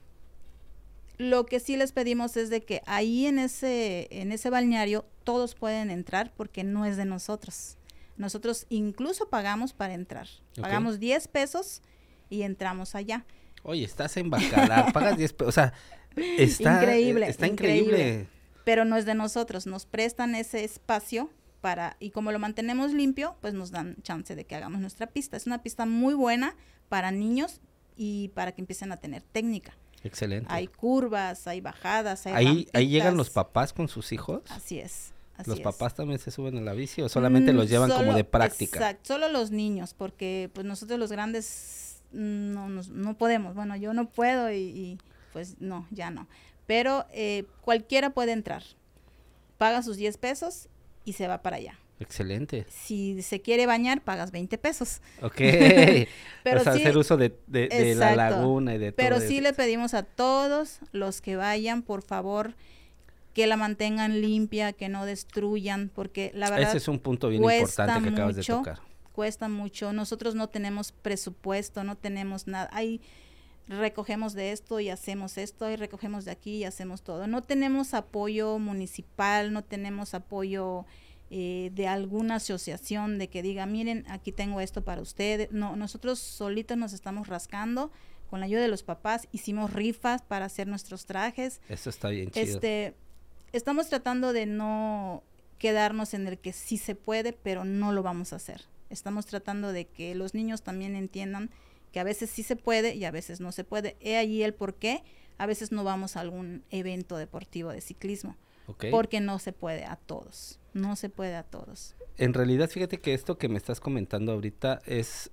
Lo 1.17 1.47
que 1.47 1.59
sí 1.59 1.77
les 1.77 1.91
pedimos 1.91 2.37
es 2.37 2.51
de 2.51 2.63
que 2.63 2.83
ahí 2.87 3.27
en 3.27 3.41
ese, 3.41 4.07
en 4.13 4.31
ese 4.31 4.51
balneario 4.51 5.05
todos 5.25 5.57
pueden 5.57 5.91
entrar 5.91 6.33
porque 6.37 6.63
no 6.63 6.85
es 6.85 6.97
de 6.97 7.05
nosotros. 7.05 7.77
Nosotros 8.19 8.67
incluso 8.69 9.29
pagamos 9.29 9.73
para 9.73 9.95
entrar. 9.95 10.27
Pagamos 10.61 10.99
10 10.99 11.29
pesos 11.29 11.83
y 12.29 12.43
entramos 12.43 12.95
allá. 12.95 13.25
Oye, 13.63 13.85
estás 13.85 14.17
en 14.17 14.29
Bacalar, 14.31 14.93
pagas 14.93 15.17
10 15.17 15.33
pesos. 15.33 15.49
O 15.49 15.53
sea, 15.53 15.73
está 16.37 16.75
Increíble, 16.83 17.29
Está 17.29 17.47
increíble. 17.47 17.99
increíble. 17.99 18.29
Pero 18.65 18.85
no 18.85 18.97
es 18.97 19.07
de 19.07 19.15
nosotros. 19.15 19.67
Nos 19.67 19.87
prestan 19.87 20.35
ese 20.35 20.65
espacio 20.65 21.31
para, 21.61 21.97
y 22.01 22.11
como 22.11 22.33
lo 22.33 22.39
mantenemos 22.39 22.93
limpio, 22.93 23.37
pues 23.41 23.55
nos 23.55 23.71
dan 23.71 23.97
chance 24.03 24.35
de 24.37 24.45
que 24.45 24.55
hagamos 24.55 24.81
nuestra 24.81 25.07
pista. 25.07 25.37
Es 25.37 25.47
una 25.47 25.63
pista 25.63 25.87
muy 25.87 26.15
buena 26.15 26.55
para 26.89 27.11
niños 27.11 27.61
y 27.97 28.29
para 28.35 28.53
que 28.53 28.61
empiecen 28.61 28.93
a 28.93 28.97
tener 28.99 29.23
técnica. 29.23 29.77
Excelente. 30.05 30.47
Hay 30.53 30.67
curvas, 30.69 31.47
hay 31.47 31.61
bajadas, 31.61 32.27
hay 32.27 32.35
ahí, 32.35 32.69
ahí 32.73 32.89
llegan 32.89 33.17
los 33.17 33.31
papás 33.31 33.73
con 33.73 33.89
sus 33.89 34.13
hijos. 34.13 34.43
Así 34.51 34.79
es. 34.79 35.13
Así 35.39 35.49
¿Los 35.49 35.59
es. 35.61 35.65
papás 35.65 35.95
también 35.95 36.19
se 36.19 36.31
suben 36.31 36.59
a 36.59 36.61
la 36.61 36.75
bici 36.75 37.01
o 37.01 37.09
solamente 37.09 37.53
Mm, 37.53 37.57
los 37.57 37.71
llevan 37.71 37.91
como 37.91 38.13
de 38.15 38.25
práctica? 38.25 38.79
Exacto, 38.79 39.15
solo 39.15 39.29
los 39.31 39.51
niños, 39.51 39.95
porque 39.95 40.51
pues 40.53 40.67
nosotros 40.67 40.99
los 40.99 41.11
grandes 41.11 42.03
mm, 42.13 42.53
no, 42.53 42.69
nos- 42.69 42.91
no 42.91 43.17
podemos. 43.17 43.55
Bueno, 43.55 43.75
yo 43.77 43.95
no 43.95 44.11
puedo 44.11 44.51
y, 44.53 44.57
y, 44.57 44.99
pues 45.33 45.57
no, 45.61 45.87
ya 45.91 46.11
no. 46.11 46.29
Pero 46.67 47.07
eh, 47.13 47.45
cualquiera 47.63 48.11
puede 48.11 48.33
entrar. 48.33 48.63
Paga 49.57 49.83
sus 49.83 49.97
10 49.97 50.19
pesos 50.19 50.69
y 51.05 51.15
se 51.15 51.27
va 51.29 51.41
para 51.43 51.57
allá. 51.57 51.79
Excelente. 52.01 52.65
Si 52.69 53.23
se 53.23 53.41
quiere 53.41 53.67
bañar, 53.67 54.03
pagas 54.03 54.31
20 54.31 54.57
pesos. 54.59 55.01
Ok. 55.21 55.35
Pero 56.45 56.61
o 56.61 56.65
sea, 56.65 56.75
sí- 56.75 56.81
hacer 56.83 56.97
uso 56.97 57.17
de, 57.17 57.37
de- 57.49 57.69
de 57.69 57.95
la 57.97 58.15
laguna 58.15 58.75
y 58.75 58.79
de 58.79 58.93
todo 58.93 58.97
Pero 58.97 59.21
sí 59.21 59.39
eso. 59.39 59.43
le 59.43 59.53
pedimos 59.53 59.95
a 59.95 60.05
todos 60.05 60.79
los 60.93 61.21
que 61.21 61.35
vayan, 61.37 61.83
por 61.83 62.03
favor, 62.03 62.55
que 63.39 63.47
la 63.47 63.57
mantengan 63.57 64.21
limpia, 64.21 64.73
que 64.73 64.89
no 64.89 65.07
destruyan, 65.07 65.93
porque 65.95 66.33
la 66.35 66.51
verdad 66.51 66.71
Ese 66.71 66.79
es 66.79 66.89
un 66.89 66.99
punto 66.99 67.29
bien 67.29 67.41
importante 67.41 68.03
que 68.03 68.09
acabas 68.09 68.35
de 68.35 68.43
tocar. 68.43 68.81
cuesta 69.13 69.49
mucho. 69.49 69.93
Nosotros 69.93 70.35
no 70.35 70.49
tenemos 70.49 70.91
presupuesto, 70.91 71.85
no 71.85 71.97
tenemos 71.97 72.49
nada. 72.49 72.69
Ahí 72.73 73.01
recogemos 73.69 74.33
de 74.33 74.51
esto 74.51 74.81
y 74.81 74.89
hacemos 74.89 75.39
esto, 75.39 75.71
y 75.71 75.77
recogemos 75.77 76.25
de 76.25 76.33
aquí 76.33 76.57
y 76.57 76.65
hacemos 76.65 77.03
todo. 77.03 77.29
No 77.29 77.45
tenemos 77.45 77.95
apoyo 77.95 78.59
municipal, 78.59 79.53
no 79.53 79.63
tenemos 79.63 80.15
apoyo 80.15 80.85
eh, 81.31 81.71
de 81.75 81.87
alguna 81.87 82.37
asociación 82.37 83.19
de 83.19 83.29
que 83.29 83.43
diga, 83.43 83.67
miren, 83.67 84.05
aquí 84.09 84.33
tengo 84.33 84.61
esto 84.61 84.83
para 84.83 85.01
ustedes. 85.01 85.53
No, 85.53 85.77
nosotros 85.77 86.19
solitos 86.19 86.77
nos 86.77 86.93
estamos 86.93 87.29
rascando. 87.29 87.93
Con 88.31 88.41
la 88.41 88.47
ayuda 88.47 88.63
de 88.63 88.69
los 88.69 88.83
papás 88.83 89.29
hicimos 89.31 89.73
rifas 89.73 90.23
para 90.23 90.47
hacer 90.47 90.67
nuestros 90.67 91.07
trajes. 91.07 91.61
Eso 91.69 91.89
está 91.89 92.09
bien 92.09 92.33
chido. 92.33 92.45
Este, 92.45 92.97
estamos 93.53 93.89
tratando 93.89 94.33
de 94.33 94.47
no 94.47 95.23
quedarnos 95.59 96.15
en 96.15 96.27
el 96.27 96.39
que 96.39 96.53
sí 96.53 96.77
se 96.79 96.95
puede, 96.95 97.33
pero 97.33 97.65
no 97.65 97.93
lo 97.93 98.03
vamos 98.03 98.33
a 98.33 98.37
hacer. 98.37 98.63
Estamos 98.91 99.27
tratando 99.27 99.73
de 99.73 99.87
que 99.87 100.15
los 100.15 100.35
niños 100.35 100.63
también 100.63 100.95
entiendan 100.97 101.51
que 101.93 102.01
a 102.01 102.05
veces 102.05 102.31
sí 102.31 102.43
se 102.43 102.57
puede 102.57 102.95
y 102.95 103.05
a 103.05 103.11
veces 103.11 103.41
no 103.41 103.51
se 103.53 103.65
puede. 103.65 103.97
He 104.01 104.17
allí 104.17 104.43
el 104.43 104.55
por 104.55 104.75
qué. 104.75 105.03
A 105.39 105.47
veces 105.47 105.73
no 105.73 105.85
vamos 105.85 106.17
a 106.17 106.21
algún 106.21 106.65
evento 106.71 107.17
deportivo 107.17 107.71
de 107.71 107.81
ciclismo, 107.81 108.37
porque 108.91 109.21
no 109.21 109.39
se 109.39 109.53
puede 109.53 109.85
a 109.85 109.97
todos. 109.97 110.59
No 110.75 110.97
se 110.97 111.09
puede 111.11 111.37
a 111.37 111.45
todos. 111.45 111.95
En 112.17 112.35
realidad, 112.35 112.69
fíjate 112.69 112.99
que 112.99 113.15
esto 113.15 113.39
que 113.39 113.49
me 113.49 113.57
estás 113.57 113.79
comentando 113.81 114.33
ahorita 114.33 114.81
es 114.85 115.31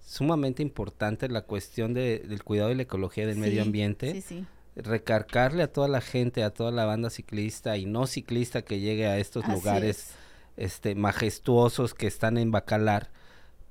sumamente 0.00 0.62
importante 0.62 1.28
la 1.28 1.42
cuestión 1.42 1.92
de- 1.94 2.20
del 2.20 2.44
cuidado 2.44 2.68
de 2.68 2.76
la 2.76 2.82
ecología 2.82 3.26
del 3.26 3.38
medio 3.38 3.62
ambiente. 3.62 4.12
Sí, 4.12 4.20
sí. 4.20 4.46
Recargarle 4.76 5.62
a 5.62 5.72
toda 5.72 5.88
la 5.88 6.00
gente, 6.02 6.42
a 6.44 6.50
toda 6.50 6.70
la 6.70 6.84
banda 6.84 7.08
ciclista 7.10 7.76
y 7.78 7.86
no 7.86 8.06
ciclista 8.06 8.62
que 8.62 8.78
llegue 8.80 9.06
a 9.06 9.18
estos 9.18 9.44
Así 9.44 9.52
lugares 9.52 9.98
es. 9.98 10.14
este 10.56 10.94
majestuosos 10.94 11.94
que 11.94 12.06
están 12.06 12.36
en 12.36 12.50
Bacalar, 12.50 13.10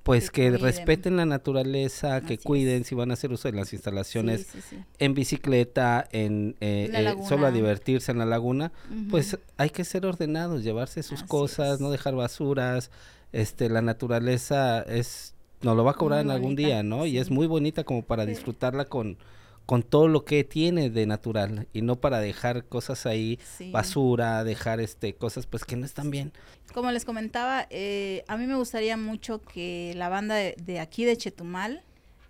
pues 0.04 0.30
Que 0.32 0.52
respeten 0.58 1.18
la 1.18 1.26
naturaleza, 1.26 2.22
que 2.22 2.36
es. 2.36 2.44
cuiden 2.44 2.84
si 2.86 2.96
van 2.96 3.12
a 3.12 3.14
hacer 3.16 3.32
uso 3.32 3.48
de 3.52 3.56
las 3.58 3.72
instalaciones 3.74 4.42
Sí, 4.48 4.62
sí, 4.62 4.62
sí. 4.62 4.84
en 5.00 5.14
bicicleta, 5.14 6.08
en 6.12 6.56
eh, 6.60 6.90
eh, 6.94 7.16
solo 7.28 7.48
a 7.48 7.52
divertirse 7.52 8.12
en 8.12 8.18
la 8.20 8.26
laguna, 8.26 8.72
pues 9.10 9.38
hay 9.58 9.70
que 9.72 9.84
ser 9.84 10.06
ordenados, 10.06 10.64
llevarse 10.64 11.04
sus 11.04 11.20
Así 11.22 11.28
cosas, 11.28 11.76
es. 11.76 11.80
no 11.82 11.92
dejar 11.92 12.16
basuras, 12.16 12.90
este, 13.32 13.70
la 13.70 13.82
naturaleza 13.82 14.82
es, 14.84 15.34
nos 15.62 15.76
lo 15.76 15.84
va 15.84 15.92
a 15.92 15.96
cobrar 15.96 16.24
Muy 16.24 16.32
en 16.32 16.36
algún 16.36 16.56
bonita, 16.56 16.68
día, 16.68 16.84
¿no? 16.84 17.06
Y 17.06 17.18
es 17.18 17.30
muy 17.32 17.48
bonita 17.48 17.84
como 17.84 18.04
para 18.06 18.26
disfrutarla 18.28 18.86
con, 18.86 19.18
con 19.66 19.84
todo 19.84 20.08
lo 20.08 20.26
que 20.26 20.44
tiene 20.44 20.90
de 20.90 21.06
natural 21.06 21.68
y 21.74 21.82
no 21.82 21.96
para 21.96 22.20
dejar 22.20 22.66
cosas 22.66 23.06
ahí, 23.06 23.40
Sí. 23.58 23.72
basura, 23.72 24.44
dejar 24.44 24.80
este, 24.80 25.16
cosas 25.16 25.48
pues 25.48 25.64
que 25.66 25.76
no 25.76 25.86
están 25.86 26.12
bien. 26.12 26.32
Como 26.74 26.92
les 26.92 27.06
comentaba, 27.06 27.66
eh, 27.70 28.24
a 28.28 28.38
mí 28.38 28.46
me 28.48 28.56
gustaría 28.56 28.96
mucho 28.98 29.42
que 29.42 29.94
la 29.96 30.10
banda 30.10 30.36
de, 30.36 30.56
de 30.62 30.80
aquí 30.80 31.06
de 31.06 31.18
Chetumal 31.18 31.84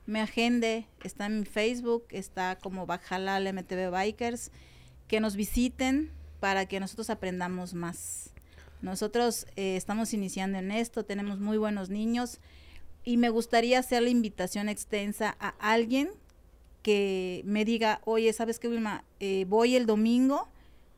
me 0.06 0.22
agende, 0.22 0.86
está 1.04 1.26
en 1.26 1.40
mi 1.40 1.46
Facebook, 1.46 2.06
está 2.12 2.58
como 2.58 2.86
Bajalal 2.86 3.48
MTV 3.52 3.90
Bikers, 3.92 4.52
que 5.08 5.20
nos 5.20 5.36
visiten 5.36 6.12
para 6.40 6.68
que 6.68 6.80
nosotros 6.80 7.10
aprendamos 7.10 7.74
más. 7.74 8.30
Nosotros 8.82 9.48
eh, 9.56 9.76
estamos 9.78 10.14
iniciando 10.14 10.60
en 10.60 10.72
esto, 10.72 11.06
tenemos 11.06 11.40
muy 11.40 11.58
buenos 11.58 11.90
niños 11.90 12.40
y 13.04 13.18
me 13.18 13.30
gustaría 13.30 13.80
hacer 13.80 14.04
la 14.04 14.10
invitación 14.10 14.70
extensa 14.70 15.36
a 15.40 15.50
alguien 15.60 16.12
que 16.86 17.42
me 17.46 17.66
diga, 17.66 18.00
oye, 18.06 18.32
¿sabes 18.32 18.60
qué, 18.60 18.68
Wilma? 18.68 19.04
Eh, 19.20 19.46
voy 19.50 19.76
el 19.76 19.88
domingo, 19.88 20.48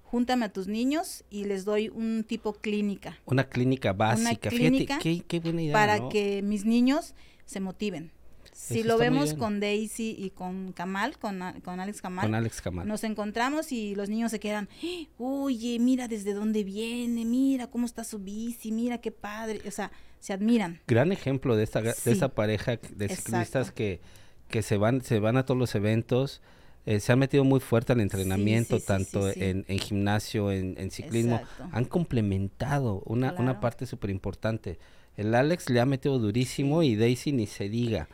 júntame 0.04 0.44
a 0.44 0.50
tus 0.52 0.68
niños 0.68 1.24
y 1.30 1.46
les 1.46 1.64
doy 1.64 1.88
un 1.88 2.26
tipo 2.28 2.52
clínica 2.54 3.18
Una 3.26 3.46
clínica 3.48 3.94
básica, 3.94 4.50
clínica 4.50 4.98
fíjate, 5.00 5.20
qué, 5.22 5.24
qué 5.26 5.40
buena 5.40 5.62
idea, 5.62 5.74
para 5.74 6.00
¿no? 6.00 6.10
que 6.10 6.42
mis 6.42 6.66
niños 6.66 7.16
se 7.46 7.62
motiven. 7.62 8.12
Si 8.52 8.80
Eso 8.80 8.88
lo 8.90 8.98
vemos 8.98 9.34
con 9.36 9.60
Daisy 9.62 10.14
y 10.20 10.32
con 10.32 10.74
Kamal, 10.74 11.18
con, 11.20 11.40
con 11.64 11.80
Alex 11.80 12.02
Kamal, 12.02 12.26
Con 12.26 12.36
Alex 12.36 12.60
Camal. 12.62 12.86
nos 12.88 13.04
encontramos 13.06 13.72
y 13.72 13.96
los 13.96 14.10
niños 14.10 14.32
se 14.32 14.40
quedan, 14.42 14.68
"¡Ah! 14.84 15.06
oye, 15.20 15.78
mira 15.80 16.10
desde 16.10 16.34
dónde 16.34 16.66
viene, 16.66 17.24
mira 17.24 17.68
cómo 17.68 17.86
está 17.86 18.04
su 18.04 18.20
bici, 18.20 18.74
mira 18.74 18.98
qué 18.98 19.12
padre, 19.12 19.62
o 19.66 19.72
sea, 19.72 19.92
se 20.20 20.34
admiran. 20.34 20.82
Gran 20.88 21.14
ejemplo 21.14 21.56
de 21.56 21.64
esta, 21.64 21.82
de 21.82 21.94
Sí. 21.94 22.10
esta 22.10 22.28
pareja 22.30 22.72
de 22.76 23.08
ciclistas 23.08 23.48
Exacto. 23.70 23.76
que, 23.76 24.02
que 24.50 24.62
se 24.62 24.78
van, 24.78 25.02
se 25.02 25.20
van 25.20 25.38
a 25.38 25.46
todos 25.46 25.60
los 25.60 25.76
eventos, 25.76 26.42
eh, 26.86 27.00
se 27.00 27.12
han 27.12 27.20
metido 27.20 27.44
muy 27.44 27.60
fuerte 27.60 27.94
al 27.94 28.00
entrenamiento, 28.00 28.76
sí, 28.76 28.82
sí, 28.82 28.88
tanto 28.88 29.32
sí. 29.32 29.44
En, 29.44 29.66
en 29.68 29.80
gimnasio, 29.80 30.52
en, 30.52 30.76
en 30.78 30.90
ciclismo, 30.92 31.36
Exacto. 31.36 31.70
han 31.72 31.86
complementado 31.86 33.02
una, 33.06 33.34
una 33.38 33.60
parte 33.60 33.86
súper 33.86 34.10
importante. 34.10 34.80
El 35.18 35.34
Alex 35.36 35.70
le 35.70 35.80
ha 35.82 35.86
metido 35.86 36.20
durísimo 36.20 36.84
y 36.84 36.96
Daisy 36.96 37.32
ni 37.32 37.48
se 37.48 37.70
diga. 37.70 38.08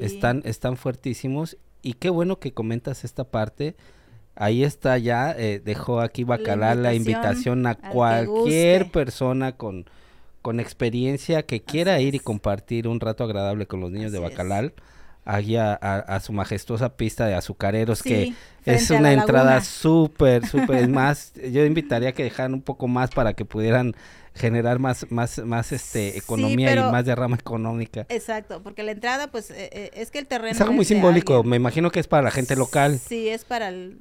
Están, 0.00 0.40
están 0.46 0.78
fuertísimos 0.78 1.58
y 1.82 1.94
qué 1.94 2.08
bueno 2.08 2.38
que 2.38 2.52
comentas 2.54 3.04
esta 3.04 3.24
parte. 3.24 3.76
Ahí 4.36 4.64
está 4.64 4.96
ya, 4.96 5.32
eh, 5.32 5.60
dejó 5.62 6.00
aquí 6.00 6.24
Bacalar 6.24 6.76
la 6.78 6.94
invitación 6.94 7.58
invitación 7.60 7.66
a 7.66 7.74
cualquier 7.74 8.90
persona 8.90 9.56
con, 9.56 9.84
con 10.40 10.58
experiencia 10.58 11.44
que 11.44 11.62
quiera 11.62 11.94
Así 11.94 12.00
ir 12.00 12.14
y 12.14 12.18
compartir 12.18 12.88
un 12.88 13.00
rato 13.00 13.24
agradable 13.24 13.66
con 13.66 13.80
los 13.80 13.90
niños 13.90 14.12
de 14.12 14.18
Así 14.18 14.24
es. 14.24 14.34
Allí 15.24 15.56
a, 15.56 15.72
a- 15.72 15.98
a 16.00 16.20
su 16.20 16.32
majestuosa 16.32 16.96
pista 16.96 17.26
de 17.26 17.34
azucareros 17.34 18.02
que 18.02 18.34
es 18.66 18.90
una 18.90 19.00
la 19.00 19.12
entrada 19.12 19.60
súper, 19.62 20.46
súper, 20.46 20.82
es 20.84 20.88
más, 20.88 21.32
yo 21.50 21.64
invitaría 21.64 22.10
a 22.10 22.12
que 22.12 22.24
dejaran 22.24 22.52
un 22.54 22.62
poco 22.62 22.88
más 22.88 23.10
para 23.10 23.32
que 23.32 23.44
pudieran 23.44 23.94
generar 24.34 24.78
más, 24.80 25.10
más, 25.10 25.38
más 25.38 25.72
este, 25.72 26.12
Sí, 26.12 26.18
economía 26.18 26.72
y 26.74 26.92
más 26.92 27.04
derrama 27.06 27.36
económica. 27.36 28.04
Exacto, 28.08 28.62
porque 28.62 28.82
la 28.82 28.92
entrada, 28.92 29.28
pues, 29.30 29.50
eh, 29.50 29.70
eh, 29.72 29.90
es 29.94 30.10
que 30.10 30.18
el 30.18 30.26
terreno 30.26 30.50
Es 30.52 30.60
algo 30.60 30.72
muy 30.74 30.84
simbólico, 30.84 31.36
alguien. 31.36 31.50
me 31.50 31.56
imagino 31.56 31.90
que 31.90 32.00
es 32.00 32.06
para 32.08 32.22
la 32.24 32.30
gente 32.30 32.56
local. 32.56 32.98
Sí, 32.98 33.28
es 33.28 33.44
para 33.44 33.68
el... 33.68 33.98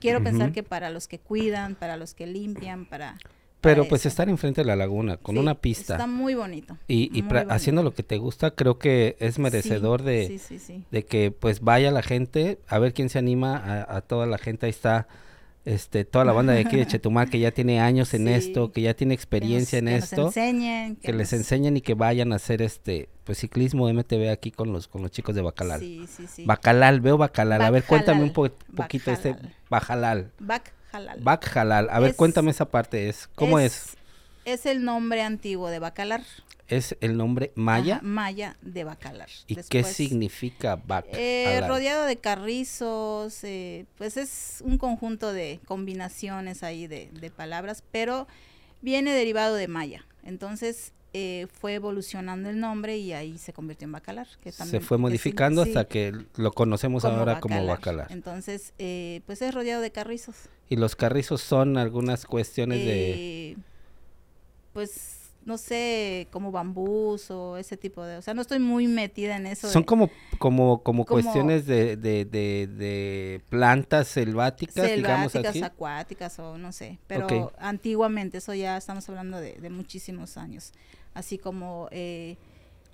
Quiero 0.00 0.22
pensar 0.22 0.52
que 0.52 0.62
para 0.62 0.90
los 0.90 1.06
que 1.06 1.18
cuidan, 1.18 1.74
para 1.76 1.96
los 1.96 2.14
que 2.14 2.26
limpian, 2.26 2.86
para, 2.86 3.16
Pero 3.62 3.88
pues 3.88 4.04
estar 4.06 4.28
enfrente 4.28 4.60
de 4.60 4.66
la 4.66 4.76
laguna, 4.76 5.16
con 5.16 5.38
una 5.38 5.54
pista. 5.54 5.94
Está 5.94 6.06
muy 6.06 6.34
bonito. 6.34 6.76
Y, 6.88 7.16
y 7.16 7.24
haciendo 7.48 7.82
lo 7.82 7.94
que 7.94 8.02
te 8.02 8.18
gusta, 8.18 8.50
creo 8.50 8.78
que 8.78 9.16
es 9.20 9.38
merecedor 9.38 10.02
de, 10.02 10.40
de 10.90 11.04
que 11.04 11.30
pues 11.30 11.60
vaya 11.60 11.90
la 11.90 12.02
gente, 12.02 12.58
a 12.68 12.78
ver 12.78 12.92
quién 12.92 13.08
se 13.08 13.18
anima, 13.18 13.56
a, 13.56 13.96
a 13.96 14.00
toda 14.02 14.26
la 14.26 14.38
gente, 14.38 14.66
ahí 14.66 14.70
está 14.70 15.06
este, 15.64 16.04
toda 16.04 16.24
la 16.24 16.32
banda 16.32 16.52
de 16.52 16.60
aquí 16.60 16.76
de 16.76 16.86
Chetumal 16.88 17.30
que 17.30 17.38
ya 17.38 17.52
tiene 17.52 17.80
años 17.80 18.14
en 18.14 18.28
esto, 18.28 18.72
que 18.72 18.82
ya 18.82 18.94
tiene 18.94 19.14
experiencia 19.14 19.78
en 19.78 19.88
esto, 19.88 20.30
que, 20.32 21.12
les 21.12 21.32
enseñen 21.32 21.76
y 21.76 21.80
que 21.80 21.94
vayan 21.94 22.32
a 22.32 22.36
hacer 22.36 22.62
este, 22.62 23.08
pues 23.24 23.38
ciclismo 23.38 23.92
MTV 23.92 24.30
aquí 24.30 24.50
con 24.50 24.72
los 24.72 24.88
con 24.88 25.02
los 25.02 25.10
chicos 25.10 25.34
de 25.34 25.42
Bacalal. 25.42 25.80
Sí, 25.80 26.06
sí, 26.26 26.44
Bacalal, 26.44 27.00
veo 27.00 27.16
Bacalal. 27.16 27.62
A 27.62 27.70
ver, 27.70 27.84
cuéntame 27.84 28.24
un 28.24 28.32
poquito 28.32 29.10
este 29.10 29.36
Bajalal. 29.70 30.32
Bacalal. 30.92 31.20
Bacalal. 31.20 31.88
A 31.90 32.00
ver, 32.00 32.16
cuéntame 32.16 32.50
esa 32.50 32.66
parte, 32.66 33.08
es 33.08 33.28
¿cómo 33.34 33.58
es? 33.58 33.96
Es 34.44 34.66
el 34.66 34.84
nombre 34.84 35.22
antiguo 35.22 35.70
de 35.70 35.78
Bacalar 35.78 36.22
es 36.76 36.96
el 37.00 37.16
nombre 37.16 37.52
maya. 37.54 38.00
maya 38.02 38.56
de 38.62 38.84
Bacalar. 38.84 39.28
¿Y 39.46 39.56
qué 39.56 39.84
significa 39.84 40.76
Bacalar? 40.76 41.20
Eh, 41.20 41.60
rodeado 41.68 42.06
de 42.06 42.16
carrizos, 42.16 43.44
eh, 43.44 43.84
pues 43.98 44.16
es 44.16 44.62
un 44.64 44.78
conjunto 44.78 45.32
de 45.32 45.60
combinaciones 45.66 46.62
ahí 46.62 46.86
de, 46.86 47.32
palabras, 47.36 47.82
pero 47.90 48.26
viene 48.80 49.12
derivado 49.12 49.54
de 49.54 49.68
maya. 49.68 50.06
Entonces 50.22 50.92
eh, 51.12 51.46
fue 51.60 51.74
evolucionando 51.74 52.48
el 52.48 52.58
nombre 52.58 52.96
y 52.96 53.12
ahí 53.12 53.36
se 53.36 53.52
convirtió 53.52 53.84
en 53.84 53.92
Bacalar. 53.92 54.28
Que 54.42 54.50
se 54.50 54.80
fue 54.80 54.96
modificando 54.96 55.62
hasta 55.62 55.84
que 55.84 56.14
lo 56.36 56.52
conocemos 56.52 57.04
ahora 57.04 57.40
como 57.40 57.66
Bacalar. 57.66 58.10
Entonces, 58.10 58.72
pues 59.26 59.42
es 59.42 59.54
rodeado 59.54 59.82
de 59.82 59.92
carrizos. 59.92 60.48
¿Y 60.72 60.76
los 60.76 60.96
carrizos 60.96 61.42
son 61.42 61.76
algunas 61.76 62.24
cuestiones 62.24 62.82
de...? 62.82 63.58
Pues 64.72 65.18
no 65.44 65.58
sé, 65.58 66.28
como 66.30 66.50
bambús 66.50 67.30
o 67.30 67.58
ese 67.58 67.76
tipo 67.76 68.02
de, 68.02 68.16
o 68.16 68.22
sea, 68.22 68.32
no 68.32 68.40
estoy 68.40 68.58
muy 68.58 68.86
metida 68.86 69.36
en 69.36 69.48
eso. 69.48 69.68
Son 69.68 69.82
como, 69.82 70.08
como, 70.38 70.82
como, 70.82 71.04
cuestiones 71.04 71.66
de, 71.66 71.98
de, 71.98 72.24
de, 72.24 73.42
plantas 73.50 74.08
selváticas, 74.08 74.94
digamos 74.96 75.36
así. 75.36 75.62
acuáticas 75.62 76.38
o 76.38 76.56
no 76.56 76.72
sé, 76.72 76.98
pero 77.06 77.52
antiguamente, 77.58 78.38
eso 78.38 78.54
ya 78.54 78.78
estamos 78.78 79.06
hablando 79.10 79.40
de, 79.42 79.56
de 79.56 79.68
muchísimos 79.68 80.38
años, 80.38 80.72
así 81.12 81.36
como 81.36 81.88
eh, 81.90 82.38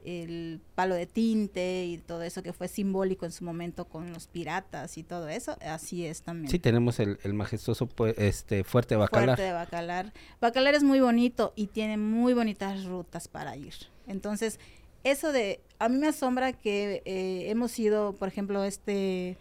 el 0.09 0.61
palo 0.75 0.95
de 0.95 1.07
tinte 1.07 1.85
y 1.85 1.99
todo 1.99 2.23
eso 2.23 2.43
que 2.43 2.53
fue 2.53 2.67
simbólico 2.67 3.27
en 3.27 3.33
su 3.33 3.45
momento 3.45 3.85
con 3.85 4.13
los 4.13 4.27
piratas 4.27 4.97
y 4.97 5.03
todo 5.03 5.29
eso, 5.29 5.57
así 5.61 6.07
es 6.07 6.23
también. 6.23 6.51
Sí, 6.51 6.59
tenemos 6.59 6.99
el, 6.99 7.19
majestuoso 7.35 7.87
pues, 7.87 8.15
este 8.17 8.65
Fuerte 8.65 8.97
Bacalar. 8.97 9.29
Fuerte 9.29 9.43
de 9.43 9.53
Bacalar. 9.53 10.13
Bacalar 10.41 10.75
es 10.75 10.83
muy 10.83 11.01
bonito 11.01 11.53
y 11.57 11.67
tiene 11.67 11.99
muy 11.99 12.33
bonitas 12.33 12.85
rutas 12.85 13.29
para 13.29 13.57
ir. 13.57 13.75
Entonces, 14.07 14.59
eso 15.05 15.31
de, 15.33 15.61
a 15.79 15.89
mí 15.89 15.99
me 15.99 16.09
asombra 16.09 16.53
que 16.53 17.03
eh, 17.05 17.51
hemos 17.51 17.79
ido, 17.79 18.15
por 18.15 18.29
ejemplo, 18.29 18.65
este, 18.65 19.37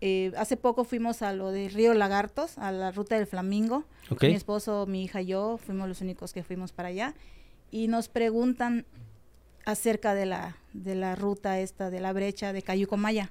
eh, 0.00 0.32
hace 0.36 0.56
poco 0.56 0.84
fuimos 0.84 1.22
a 1.22 1.32
lo 1.32 1.52
de 1.52 1.68
Río 1.68 1.94
Lagartos, 1.94 2.58
a 2.58 2.72
la 2.72 2.90
ruta 2.90 3.16
del 3.16 3.26
Flamingo. 3.26 3.84
Mi 4.20 4.34
esposo, 4.34 4.86
mi 4.86 5.04
hija 5.04 5.22
y 5.22 5.26
yo 5.26 5.58
fuimos 5.64 5.88
los 5.88 6.00
únicos 6.00 6.32
que 6.32 6.42
fuimos 6.42 6.72
para 6.72 6.88
allá. 6.88 7.14
Y 7.70 7.86
nos 7.86 8.08
preguntan, 8.08 8.84
acerca 9.64 10.14
de 10.14 10.26
la, 10.26 10.56
de 10.72 10.94
la 10.94 11.14
ruta 11.14 11.60
esta, 11.60 11.90
de 11.90 12.00
la 12.00 12.12
brecha 12.12 12.52
de 12.52 12.62
Cayucomaya. 12.62 13.30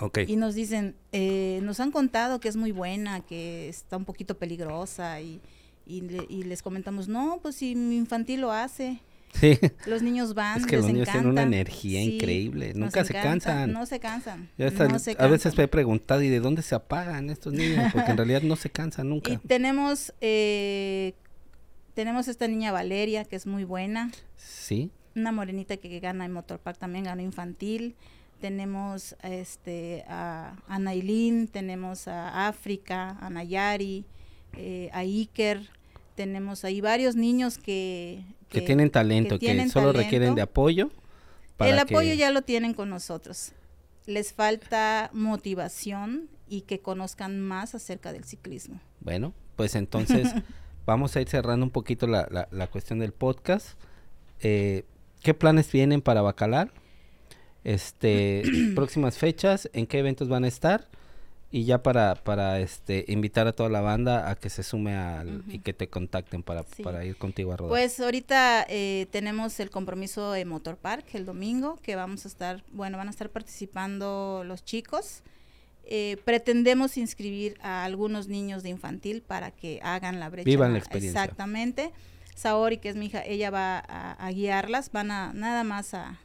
Okay. 0.00 0.24
Y 0.26 0.36
nos 0.36 0.54
dicen, 0.54 0.94
eh, 1.12 1.60
nos 1.62 1.80
han 1.80 1.90
contado 1.90 2.40
que 2.40 2.48
es 2.48 2.56
muy 2.56 2.72
buena, 2.72 3.20
que 3.20 3.68
está 3.68 3.96
un 3.96 4.04
poquito 4.04 4.38
peligrosa 4.38 5.20
y, 5.20 5.40
y, 5.86 6.00
les 6.44 6.62
comentamos, 6.62 7.08
no, 7.08 7.40
pues 7.42 7.56
si 7.56 7.74
mi 7.74 7.96
infantil 7.96 8.40
lo 8.40 8.52
hace. 8.52 9.00
Sí. 9.34 9.58
Los 9.86 10.02
niños 10.02 10.34
van, 10.34 10.60
es 10.60 10.66
que 10.66 10.76
los 10.76 10.86
niños 10.86 11.08
tienen 11.08 11.26
una 11.26 11.42
energía 11.42 12.02
increíble, 12.02 12.72
nunca 12.74 13.04
se 13.04 13.14
cansan. 13.14 13.72
No 13.72 13.86
se 13.86 13.98
cansan. 13.98 14.50
A 15.18 15.26
veces 15.26 15.56
me 15.56 15.64
he 15.64 15.68
preguntado, 15.68 16.22
¿y 16.22 16.28
de 16.28 16.40
dónde 16.40 16.62
se 16.62 16.74
apagan 16.74 17.30
estos 17.30 17.52
niños? 17.52 17.92
Porque 17.92 18.10
en 18.10 18.16
realidad 18.16 18.42
no 18.42 18.56
se 18.56 18.70
cansan 18.70 19.08
nunca. 19.08 19.32
Y 19.32 19.38
tenemos, 19.38 20.12
eh, 20.20 21.14
tenemos 21.94 22.28
esta 22.28 22.46
niña 22.46 22.72
Valeria, 22.72 23.24
que 23.24 23.36
es 23.36 23.46
muy 23.46 23.64
buena. 23.64 24.10
Sí 24.36 24.90
una 25.14 25.32
morenita 25.32 25.76
que, 25.76 26.00
gana 26.00 26.24
en 26.24 26.32
Motorpark 26.32 26.78
también 26.78 27.04
ganó 27.04 27.22
infantil. 27.22 27.96
Tenemos 28.40 29.14
este, 29.22 30.04
a, 30.08 30.56
a 30.66 30.78
Nailin, 30.78 31.48
tenemos 31.48 32.08
a 32.08 32.48
África, 32.48 33.16
a 33.20 33.30
Nayari, 33.30 34.04
eh, 34.56 34.90
a 34.92 35.00
Iker. 35.00 35.68
Tenemos 36.14 36.64
ahí 36.64 36.80
varios 36.80 37.16
niños 37.16 37.58
que... 37.58 38.24
Que, 38.48 38.60
tienen 38.60 38.90
talento, 38.90 39.38
que, 39.38 39.68
solo 39.70 39.92
requieren 39.92 40.34
de 40.34 40.42
apoyo. 40.42 40.90
El 41.58 41.78
apoyo 41.78 42.12
ya 42.14 42.30
lo 42.30 42.42
tienen 42.42 42.74
con 42.74 42.90
nosotros. 42.90 43.52
Les 44.06 44.32
falta 44.32 45.10
motivación 45.14 46.28
y 46.48 46.62
que 46.62 46.80
conozcan 46.80 47.40
más 47.40 47.74
acerca 47.74 48.12
del 48.12 48.24
ciclismo. 48.24 48.80
Bueno, 49.00 49.32
pues 49.56 49.74
entonces 49.74 50.34
vamos 50.84 51.16
a 51.16 51.20
ir 51.20 51.28
cerrando 51.28 51.64
un 51.64 51.70
poquito 51.70 52.06
la, 52.06 52.28
la, 52.30 52.48
la 52.50 52.66
cuestión 52.66 52.98
del 52.98 53.12
podcast. 53.12 53.78
Eh, 54.40 54.84
¿Qué 55.22 55.34
planes 55.34 55.70
vienen 55.70 56.02
para 56.02 56.22
Bacalar? 56.22 56.72
Este, 57.64 58.42
próximas 58.74 59.18
fechas, 59.18 59.70
en 59.72 59.86
qué 59.86 60.00
eventos 60.00 60.28
van 60.28 60.44
a 60.44 60.48
estar 60.48 60.88
y 61.52 61.64
ya 61.64 61.82
para 61.82 62.14
para 62.14 62.60
este 62.60 63.04
invitar 63.08 63.46
a 63.46 63.52
toda 63.52 63.68
la 63.68 63.82
banda 63.82 64.30
a 64.30 64.36
que 64.36 64.48
se 64.48 64.62
sume 64.62 64.96
al 64.96 65.44
y 65.48 65.58
que 65.58 65.74
te 65.74 65.86
contacten 65.86 66.42
para, 66.42 66.62
para 66.82 67.04
ir 67.04 67.16
contigo 67.16 67.52
a 67.52 67.58
rodar. 67.58 67.70
Pues 67.70 68.00
ahorita 68.00 68.66
eh, 68.70 69.06
tenemos 69.10 69.60
el 69.60 69.70
compromiso 69.70 70.32
de 70.32 70.46
Motor 70.46 70.78
Park 70.78 71.04
el 71.12 71.26
domingo 71.26 71.78
que 71.82 71.94
vamos 71.94 72.24
a 72.24 72.28
estar, 72.28 72.64
bueno, 72.72 72.96
van 72.96 73.08
a 73.08 73.10
estar 73.10 73.28
participando 73.28 74.44
los 74.46 74.64
chicos. 74.64 75.22
Eh, 75.84 76.16
pretendemos 76.24 76.96
inscribir 76.96 77.58
a 77.60 77.84
algunos 77.84 78.28
niños 78.28 78.62
de 78.62 78.70
infantil 78.70 79.20
para 79.20 79.50
que 79.50 79.78
hagan 79.82 80.20
la 80.20 80.30
brecha. 80.30 80.46
Vivan 80.46 80.72
la 80.72 80.78
experiencia. 80.78 81.22
Exactamente. 81.22 81.92
Saori, 82.34 82.78
que 82.78 82.88
es 82.88 82.96
mi 82.96 83.06
hija, 83.06 83.22
ella 83.24 83.50
va 83.50 83.78
a, 83.78 84.30
guiarlas, 84.30 84.90
van 84.92 85.10
a 85.10 85.32
nada 85.32 85.64
más 85.64 85.94
a, 85.94 86.18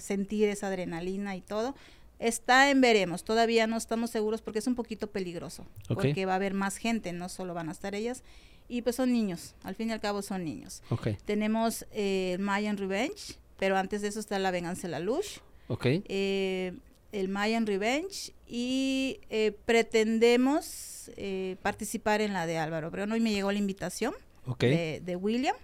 sentir 0.00 0.48
esa 0.48 0.68
adrenalina 0.68 1.36
y 1.36 1.40
todo. 1.40 1.74
Está 2.18 2.70
en 2.70 2.80
veremos, 2.80 3.24
todavía 3.24 3.66
no 3.66 3.76
estamos 3.76 4.10
seguros 4.10 4.42
porque 4.42 4.58
es 4.58 4.66
un 4.66 4.74
poquito 4.74 5.06
peligroso, 5.08 5.66
porque 5.88 6.26
va 6.26 6.32
a 6.32 6.36
haber 6.36 6.54
más 6.54 6.76
gente, 6.76 7.12
no 7.12 7.28
solo 7.28 7.54
van 7.54 7.68
a 7.68 7.72
estar 7.72 7.94
ellas. 7.94 8.22
Y 8.68 8.82
pues 8.82 8.96
son 8.96 9.12
niños, 9.12 9.54
al 9.62 9.74
fin 9.76 9.90
y 9.90 9.92
al 9.92 10.00
cabo 10.00 10.22
son 10.22 10.44
niños. 10.44 10.82
Tenemos 11.24 11.86
eh, 11.92 12.36
Mayan 12.40 12.76
Revenge, 12.76 13.38
pero 13.58 13.76
antes 13.76 14.02
de 14.02 14.08
eso 14.08 14.20
está 14.20 14.38
La 14.38 14.50
Venganza 14.50 14.82
de 14.82 14.88
la 14.90 15.00
Luz. 15.00 15.40
Eh, 15.82 16.72
el 17.12 17.28
Mayan 17.28 17.66
Revenge 17.66 18.32
y 18.46 19.20
eh, 19.30 19.56
pretendemos 19.64 21.10
eh, 21.16 21.56
participar 21.62 22.20
en 22.20 22.32
la 22.32 22.46
de 22.46 22.58
Álvaro 22.58 22.90
pero 22.90 23.12
Hoy 23.12 23.20
me 23.20 23.32
llegó 23.32 23.50
la 23.52 23.58
invitación 23.58 24.14
de, 24.58 25.16
William. 25.20 25.56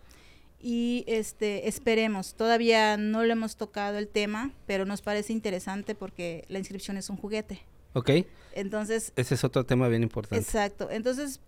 Y 0.60 1.04
este 1.08 1.68
esperemos, 1.68 2.34
todavía 2.34 2.96
no 2.96 3.24
le 3.24 3.32
hemos 3.32 3.56
tocado 3.56 3.98
el 3.98 4.06
tema, 4.06 4.52
pero 4.66 4.84
nos 4.84 5.02
parece 5.02 5.32
interesante 5.32 5.96
porque 5.96 6.44
la 6.48 6.60
inscripción 6.60 6.96
es 6.96 7.10
un 7.10 7.16
juguete. 7.16 7.62
Ok. 7.94 8.10
Entonces... 8.54 9.12
Ese 9.16 9.34
es 9.34 9.42
otro 9.42 9.64
tema 9.66 9.88
bien 9.88 10.04
importante. 10.04 10.42
Exacto. 10.42 10.88
Entonces, 10.90 11.40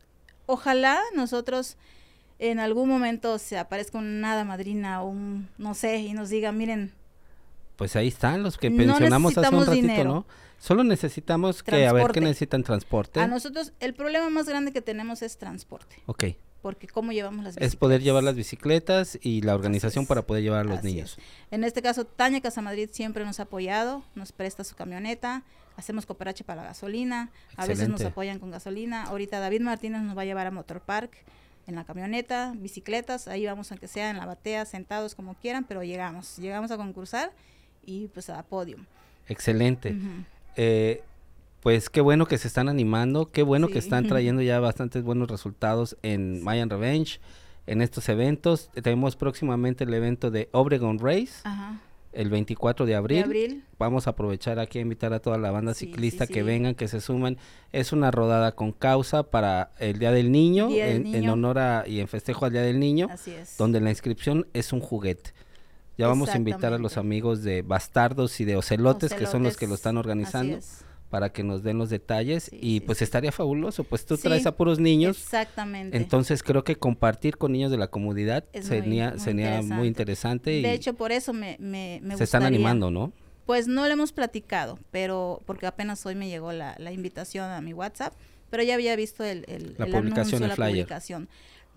ojalá 0.46 1.00
nosotros 1.14 1.76
en 2.40 2.58
algún 2.58 2.88
momento 2.88 3.38
se 3.38 3.56
aparezca 3.56 3.98
una 3.98 4.08
nada 4.08 4.44
madrina 4.44 5.02
o 5.02 5.10
un, 5.10 5.48
no 5.58 5.74
sé, 5.74 5.98
y 5.98 6.12
nos 6.12 6.28
diga, 6.28 6.50
miren. 6.50 6.92
Pues 7.76 7.94
ahí 7.94 8.08
están 8.08 8.42
los 8.42 8.58
que 8.58 8.68
mencionamos 8.68 9.38
hace 9.38 9.54
un 9.54 9.64
ratito, 9.66 10.04
¿no? 10.04 10.26
Solo 10.58 10.82
necesitamos 10.82 11.62
que, 11.62 11.86
a 11.86 11.92
ver, 11.92 12.10
¿qué 12.10 12.20
necesitan? 12.20 12.64
Transporte. 12.64 13.20
A 13.20 13.28
nosotros, 13.28 13.72
el 13.78 13.94
problema 13.94 14.28
más 14.30 14.48
grande 14.48 14.72
que 14.72 14.80
tenemos 14.80 15.22
es 15.22 15.36
transporte. 15.36 15.96
Ok 16.06 16.24
porque 16.64 16.88
cómo 16.88 17.12
llevamos 17.12 17.44
las 17.44 17.56
bicicletas. 17.56 17.74
Es 17.74 17.78
poder 17.78 18.00
llevar 18.00 18.24
las 18.24 18.34
bicicletas 18.34 19.18
y 19.20 19.42
la 19.42 19.54
organización 19.54 20.06
para 20.06 20.22
poder 20.22 20.42
llevar 20.42 20.60
a 20.60 20.64
los 20.64 20.82
niños. 20.82 21.18
En 21.50 21.62
este 21.62 21.82
caso, 21.82 22.06
Tania 22.06 22.40
Casamadrid 22.40 22.88
siempre 22.90 23.22
nos 23.26 23.38
ha 23.38 23.42
apoyado, 23.42 24.02
nos 24.14 24.32
presta 24.32 24.64
su 24.64 24.74
camioneta, 24.74 25.42
hacemos 25.76 26.06
cooperache 26.06 26.42
para 26.42 26.62
la 26.62 26.68
gasolina, 26.68 27.30
a 27.58 27.66
veces 27.66 27.90
nos 27.90 28.00
apoyan 28.00 28.38
con 28.38 28.50
gasolina. 28.50 29.02
Ahorita 29.02 29.40
David 29.40 29.60
Martínez 29.60 30.00
nos 30.00 30.16
va 30.16 30.22
a 30.22 30.24
llevar 30.24 30.46
a 30.46 30.50
Motor 30.50 30.80
Park 30.80 31.18
en 31.66 31.74
la 31.74 31.84
camioneta, 31.84 32.54
bicicletas, 32.56 33.28
ahí 33.28 33.44
vamos 33.44 33.70
aunque 33.70 33.86
sea 33.86 34.08
en 34.08 34.16
la 34.16 34.24
batea, 34.24 34.64
sentados 34.64 35.14
como 35.14 35.34
quieran, 35.34 35.64
pero 35.64 35.82
llegamos, 35.82 36.38
llegamos 36.38 36.70
a 36.70 36.78
concursar 36.78 37.30
y 37.84 38.08
pues 38.08 38.30
a 38.30 38.42
podium. 38.42 38.86
Excelente 39.28 39.94
pues 41.64 41.88
qué 41.88 42.02
bueno 42.02 42.26
que 42.26 42.36
se 42.36 42.46
están 42.46 42.68
animando, 42.68 43.32
qué 43.32 43.42
bueno 43.42 43.68
que 43.68 43.78
están 43.78 44.06
trayendo 44.06 44.42
ya 44.42 44.60
bastantes 44.60 45.02
buenos 45.02 45.30
resultados 45.30 45.96
en 46.02 46.44
Mayan 46.44 46.68
Revenge, 46.68 47.20
en 47.66 47.80
estos 47.80 48.10
eventos. 48.10 48.70
Tenemos 48.74 49.16
próximamente 49.16 49.84
el 49.84 49.94
evento 49.94 50.30
de 50.30 50.50
Obregon 50.52 50.98
Race. 50.98 51.42
el 52.12 52.28
24 52.28 52.84
de 52.84 52.94
abril. 52.94 53.18
De 53.20 53.24
abril. 53.24 53.64
Vamos 53.78 54.06
a 54.06 54.10
aprovechar 54.10 54.58
aquí 54.58 54.78
a 54.78 54.82
invitar 54.82 55.14
a 55.14 55.20
toda 55.20 55.38
la 55.38 55.50
banda 55.50 55.72
Sí, 55.72 55.86
ciclista 55.86 56.26
sí, 56.26 56.34
que 56.34 56.42
vengan, 56.42 56.74
que 56.74 56.86
se 56.86 57.00
sumen. 57.00 57.38
Es 57.72 57.94
una 57.94 58.10
rodada 58.10 58.52
con 58.52 58.72
causa 58.72 59.22
para 59.22 59.72
el 59.78 59.98
Día 59.98 60.12
del 60.12 60.32
Niño, 60.32 60.68
Día 60.68 60.84
del 60.84 61.14
en, 61.14 61.30
honor 61.30 61.58
a, 61.58 61.84
y 61.88 62.00
en 62.00 62.08
festejo 62.08 62.44
al 62.44 62.52
Día 62.52 62.60
del 62.60 62.78
Niño, 62.78 63.08
Así 63.10 63.30
es. 63.30 63.56
donde 63.56 63.80
la 63.80 63.88
inscripción 63.88 64.46
es 64.52 64.74
un 64.74 64.80
juguete. 64.80 65.32
Ya 65.96 66.08
vamos 66.08 66.28
a 66.28 66.36
invitar 66.36 66.74
a 66.74 66.78
los 66.78 66.98
amigos 66.98 67.42
de 67.42 67.62
Bastardos 67.62 68.38
y 68.40 68.44
de 68.44 68.56
Ocelotes, 68.56 69.14
que 69.14 69.26
son 69.26 69.44
los 69.44 69.56
que 69.56 69.66
lo 69.66 69.74
están 69.74 69.96
así 69.96 70.00
organizando, 70.00 70.56
es. 70.58 70.84
Para 71.10 71.30
que 71.32 71.42
nos 71.44 71.62
den 71.62 71.78
los 71.78 71.90
detalles. 71.90 72.44
Sí, 72.44 72.58
y 72.60 72.72
sí, 72.74 72.80
pues 72.80 72.98
sí. 72.98 73.04
estaría 73.04 73.30
fabuloso, 73.32 73.84
pues 73.84 74.04
tú 74.04 74.16
traes 74.18 74.46
a 74.46 74.56
puros 74.56 74.78
niños. 74.80 75.16
Exactamente. 75.16 75.96
Entonces 75.96 76.42
creo 76.42 76.64
que 76.64 76.76
compartir 76.76 77.36
con 77.36 77.52
niños 77.52 77.70
de 77.70 77.76
la 77.78 77.88
comunidad 77.88 78.44
Es 78.52 78.66
sería, 78.66 79.10
muy 79.10 79.20
sería 79.20 79.62
muy 79.62 79.86
interesante 79.88 80.58
y 80.58 80.62
de 80.62 80.72
hecho, 80.72 80.94
por 80.94 81.12
eso 81.12 81.32
me, 81.32 81.56
me, 81.60 82.00
me 82.02 82.16
se 82.16 82.24
están 82.24 82.40
gustaría- 82.42 82.46
animando, 82.48 82.90
¿no? 82.90 83.12
Pues 83.46 83.68
no 83.68 83.86
lo 83.86 83.92
hemos 83.92 84.12
platicado, 84.12 84.78
pero 84.90 85.40
porque 85.46 85.66
apenas 85.66 86.04
hoy 86.06 86.14
me 86.14 86.28
llegó 86.28 86.52
la, 86.52 86.74
la 86.78 86.92
invitación 86.92 87.50
a 87.50 87.60
mi 87.60 87.74
WhatsApp, 87.74 88.14
pero 88.50 88.62
ya 88.62 88.72
había 88.74 88.96
visto 88.96 89.22
el, 89.22 89.44
el, 89.48 89.74
La 89.78 89.84
el 89.84 89.92
publicación, 89.92 90.42
anuncio, 90.42 90.44
el 90.44 90.48
la 90.48 90.54
flyer. 90.56 90.70
publicación, 90.72 91.28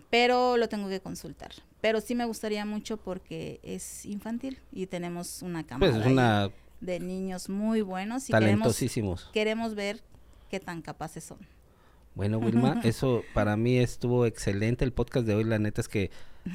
pero 0.09 0.55
lo 0.57 0.69
tengo 0.69 0.87
que 0.89 1.01
consultar. 1.01 1.51
Pero 1.81 1.99
sí 2.01 2.15
me 2.15 2.25
gustaría 2.25 2.65
mucho 2.65 2.97
porque 2.97 3.59
es 3.63 4.05
infantil 4.05 4.59
y 4.71 4.87
tenemos 4.87 5.41
una 5.41 5.59
Pues 5.63 5.67
cámara 5.67 5.99
es 5.99 6.05
una 6.05 6.49
de 6.81 6.99
niños 6.99 7.49
muy 7.49 7.81
buenos 7.81 8.29
y 8.29 8.31
talentosísimos. 8.31 9.29
queremos 9.33 9.75
ver 9.75 10.01
qué 10.49 10.59
tan 10.59 10.81
capaces 10.81 11.23
son. 11.23 11.39
Bueno, 12.15 12.37
Wilma, 12.39 12.81
eso 12.83 13.23
para 13.33 13.57
mí 13.57 13.77
estuvo 13.77 14.25
excelente. 14.25 14.83
El 14.85 14.91
podcast 14.93 15.25
de 15.27 15.35
hoy, 15.35 15.43
la 15.43 15.59
neta 15.59 15.81
es 15.81 15.87
que 15.87 16.09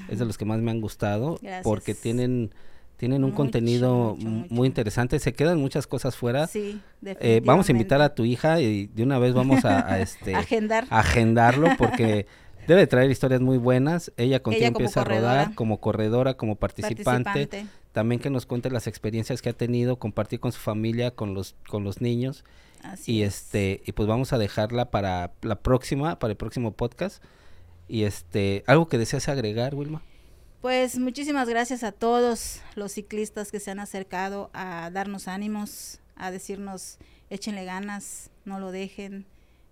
es 0.09 0.19
de 0.19 0.25
los 0.25 0.39
que 0.39 0.45
más 0.45 0.61
me 0.61 0.71
han 0.71 0.81
gustado 0.81 1.39
Gracias. 1.43 1.63
porque 1.65 1.95
tienen 1.95 2.51
tienen 2.97 3.25
un 3.25 3.31
Mucho, 3.31 3.37
contenido 3.37 4.15
mucho, 4.15 4.27
m- 4.29 4.37
mucho. 4.43 4.55
muy 4.55 4.67
interesante. 4.69 5.19
Se 5.19 5.33
quedan 5.33 5.59
muchas 5.59 5.89
cosas 5.89 6.15
fuera. 6.15 6.47
Sí, 6.47 6.81
Eh, 7.05 7.43
vamos 7.45 7.69
a 7.69 7.73
invitar 7.73 8.01
a 8.01 8.15
tu 8.15 8.25
hija 8.25 8.61
y 8.61 8.87
de 8.87 9.03
una 9.03 9.19
vez 9.19 9.35
vamos 9.35 9.65
a, 9.65 9.93
a, 9.93 9.99
este 10.01 10.37
agendar. 10.37 10.87
a 10.89 11.01
agendarlo 11.01 11.69
porque 11.79 12.27
debe 12.69 12.87
traer 12.87 13.11
historias 13.11 13.41
muy 13.41 13.59
buenas. 13.59 14.13
Ella 14.17 14.41
contigo 14.41 14.61
Ella 14.61 14.69
empieza 14.69 15.01
a 15.01 15.05
rodar 15.05 15.55
como 15.57 15.81
corredora, 15.81 16.35
como 16.35 16.55
participante. 16.55 17.25
participante. 17.25 17.67
También 17.93 18.21
que 18.21 18.31
nos 18.31 18.47
cuente 18.47 18.71
las 18.71 18.87
experiencias 18.87 19.43
que 19.43 19.51
ha 19.51 19.53
tenido, 19.53 19.99
compartir 19.99 20.41
con 20.41 20.53
su 20.53 20.61
familia, 20.61 21.15
con 21.15 21.35
los 21.35 21.55
con 21.69 21.85
los 21.85 22.01
niños 22.01 22.45
Así 22.83 23.13
y 23.13 23.23
es. 23.23 23.35
este 23.37 23.83
y 23.85 23.93
pues 23.93 24.09
vamos 24.09 24.33
a 24.33 24.39
dejarla 24.39 24.91
para 24.91 25.33
la 25.43 25.57
próxima, 25.57 26.19
para 26.19 26.33
el 26.33 26.37
próximo 26.37 26.73
podcast. 26.73 27.23
Y 27.89 28.05
este, 28.05 28.65
algo 28.67 28.89
que 28.89 28.97
deseas 28.97 29.29
agregar, 29.29 29.75
Wilma. 29.75 30.03
Pues 30.63 30.99
muchísimas 30.99 31.49
gracias 31.49 31.83
a 31.83 31.93
todos 31.93 32.61
los 32.77 32.93
ciclistas 32.93 33.51
que 33.51 33.61
se 33.61 33.71
han 33.71 33.81
acercado 33.81 34.49
a 34.55 34.91
darnos 34.91 35.29
ánimos, 35.29 36.01
a 36.15 36.31
decirnos 36.31 36.99
échenle 37.31 37.65
ganas, 37.65 38.31
no 38.45 38.61
lo 38.61 38.71
dejen, 38.71 39.27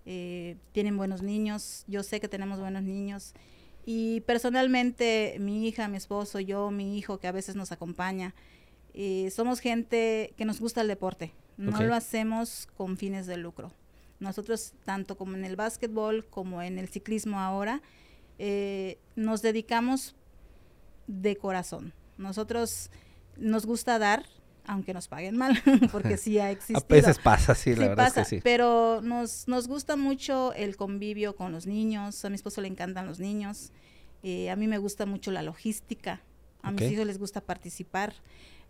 eh, 0.05 0.57
tienen 0.73 0.97
buenos 0.97 1.21
niños, 1.21 1.85
yo 1.87 2.03
sé 2.03 2.19
que 2.19 2.27
tenemos 2.27 2.59
buenos 2.59 2.83
niños 2.83 3.33
y 3.85 4.21
personalmente 4.21 5.37
mi 5.39 5.67
hija, 5.67 5.87
mi 5.87 5.97
esposo, 5.97 6.39
yo, 6.39 6.71
mi 6.71 6.97
hijo 6.97 7.19
que 7.19 7.27
a 7.27 7.31
veces 7.31 7.55
nos 7.55 7.71
acompaña, 7.71 8.33
eh, 8.93 9.29
somos 9.31 9.59
gente 9.59 10.33
que 10.37 10.45
nos 10.45 10.59
gusta 10.59 10.81
el 10.81 10.87
deporte, 10.87 11.33
no 11.57 11.81
lo 11.81 11.93
hacemos 11.95 12.67
con 12.75 12.97
fines 12.97 13.27
de 13.27 13.37
lucro. 13.37 13.71
Nosotros, 14.19 14.73
tanto 14.85 15.17
como 15.17 15.35
en 15.35 15.45
el 15.45 15.55
básquetbol 15.55 16.25
como 16.25 16.61
en 16.61 16.77
el 16.77 16.89
ciclismo 16.89 17.39
ahora, 17.39 17.81
eh, 18.37 18.99
nos 19.15 19.41
dedicamos 19.41 20.15
de 21.07 21.35
corazón. 21.35 21.93
Nosotros 22.17 22.91
nos 23.37 23.65
gusta 23.65 23.97
dar, 23.97 24.25
aunque 24.65 24.93
nos 24.93 25.07
paguen 25.07 25.37
mal, 25.37 25.61
porque 25.91 26.17
sí 26.17 26.39
ha 26.39 26.51
existido. 26.51 26.79
A 26.89 26.93
veces 26.93 27.19
pasa, 27.19 27.55
sí, 27.55 27.73
Sí 27.73 27.79
la 27.79 27.89
verdad 27.89 28.05
pasa, 28.05 28.21
es 28.21 28.29
que 28.29 28.35
sí. 28.37 28.41
pero 28.43 29.01
nos, 29.01 29.47
nos 29.47 29.67
gusta 29.67 29.95
mucho 29.95 30.53
el 30.53 30.75
convivio 30.75 31.35
con 31.35 31.51
los 31.51 31.65
niños. 31.67 32.23
A 32.25 32.29
mi 32.29 32.35
esposo 32.35 32.61
le 32.61 32.67
encantan 32.67 33.05
los 33.05 33.19
niños. 33.19 33.71
eh, 34.23 34.49
a 34.51 34.55
mí 34.55 34.67
me 34.67 34.77
gusta 34.77 35.05
mucho 35.05 35.31
la 35.31 35.41
logística. 35.41 36.21
A 36.63 36.71
mis 36.71 36.91
hijos 36.91 37.07
les 37.07 37.17
gusta 37.17 37.41
participar. 37.41 38.13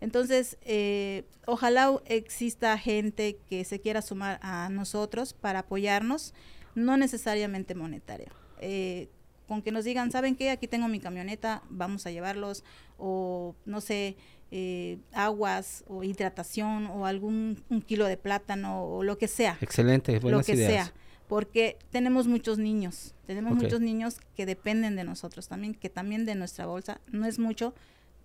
Entonces, 0.00 0.56
eh, 0.62 1.24
ojalá 1.46 1.92
exista 2.06 2.76
gente 2.78 3.36
que 3.48 3.64
se 3.64 3.80
quiera 3.80 4.00
sumar 4.00 4.40
a 4.42 4.68
nosotros 4.70 5.34
para 5.34 5.60
apoyarnos, 5.60 6.32
no 6.74 6.96
necesariamente 6.96 7.74
monetaria. 7.74 8.32
Eh, 8.60 9.08
con 9.52 9.60
que 9.62 9.70
nos 9.70 9.84
digan, 9.84 10.10
¿saben 10.10 10.34
qué? 10.34 10.50
Aquí 10.50 10.66
tengo 10.66 10.88
mi 10.88 10.98
camioneta, 10.98 11.62
vamos 11.68 12.06
a 12.06 12.10
llevarlos, 12.10 12.64
o 12.98 13.54
no 13.66 13.82
sé, 13.82 14.16
eh, 14.50 14.98
aguas, 15.12 15.84
o 15.88 16.02
hidratación, 16.04 16.86
o 16.86 17.04
algún 17.04 17.62
un 17.68 17.82
kilo 17.82 18.06
de 18.06 18.16
plátano, 18.16 18.82
o 18.84 19.02
lo 19.02 19.18
que 19.18 19.28
sea 19.28 19.58
Excelente, 19.60 20.14
lo 20.14 20.20
buenas 20.20 20.46
que 20.46 20.54
ideas. 20.54 20.70
sea, 20.72 20.92
porque 21.28 21.76
tenemos 21.90 22.26
muchos 22.26 22.56
niños, 22.58 23.14
tenemos 23.26 23.54
muchos 23.54 23.80
niños 23.82 24.20
que 24.34 24.46
dependen 24.46 24.96
de 24.96 25.04
nosotros 25.04 25.48
también, 25.48 25.74
que 25.74 25.90
también 25.90 26.24
de 26.24 26.34
nuestra 26.34 26.64
bolsa, 26.64 27.00
no 27.08 27.26
es 27.26 27.38
mucho, 27.38 27.74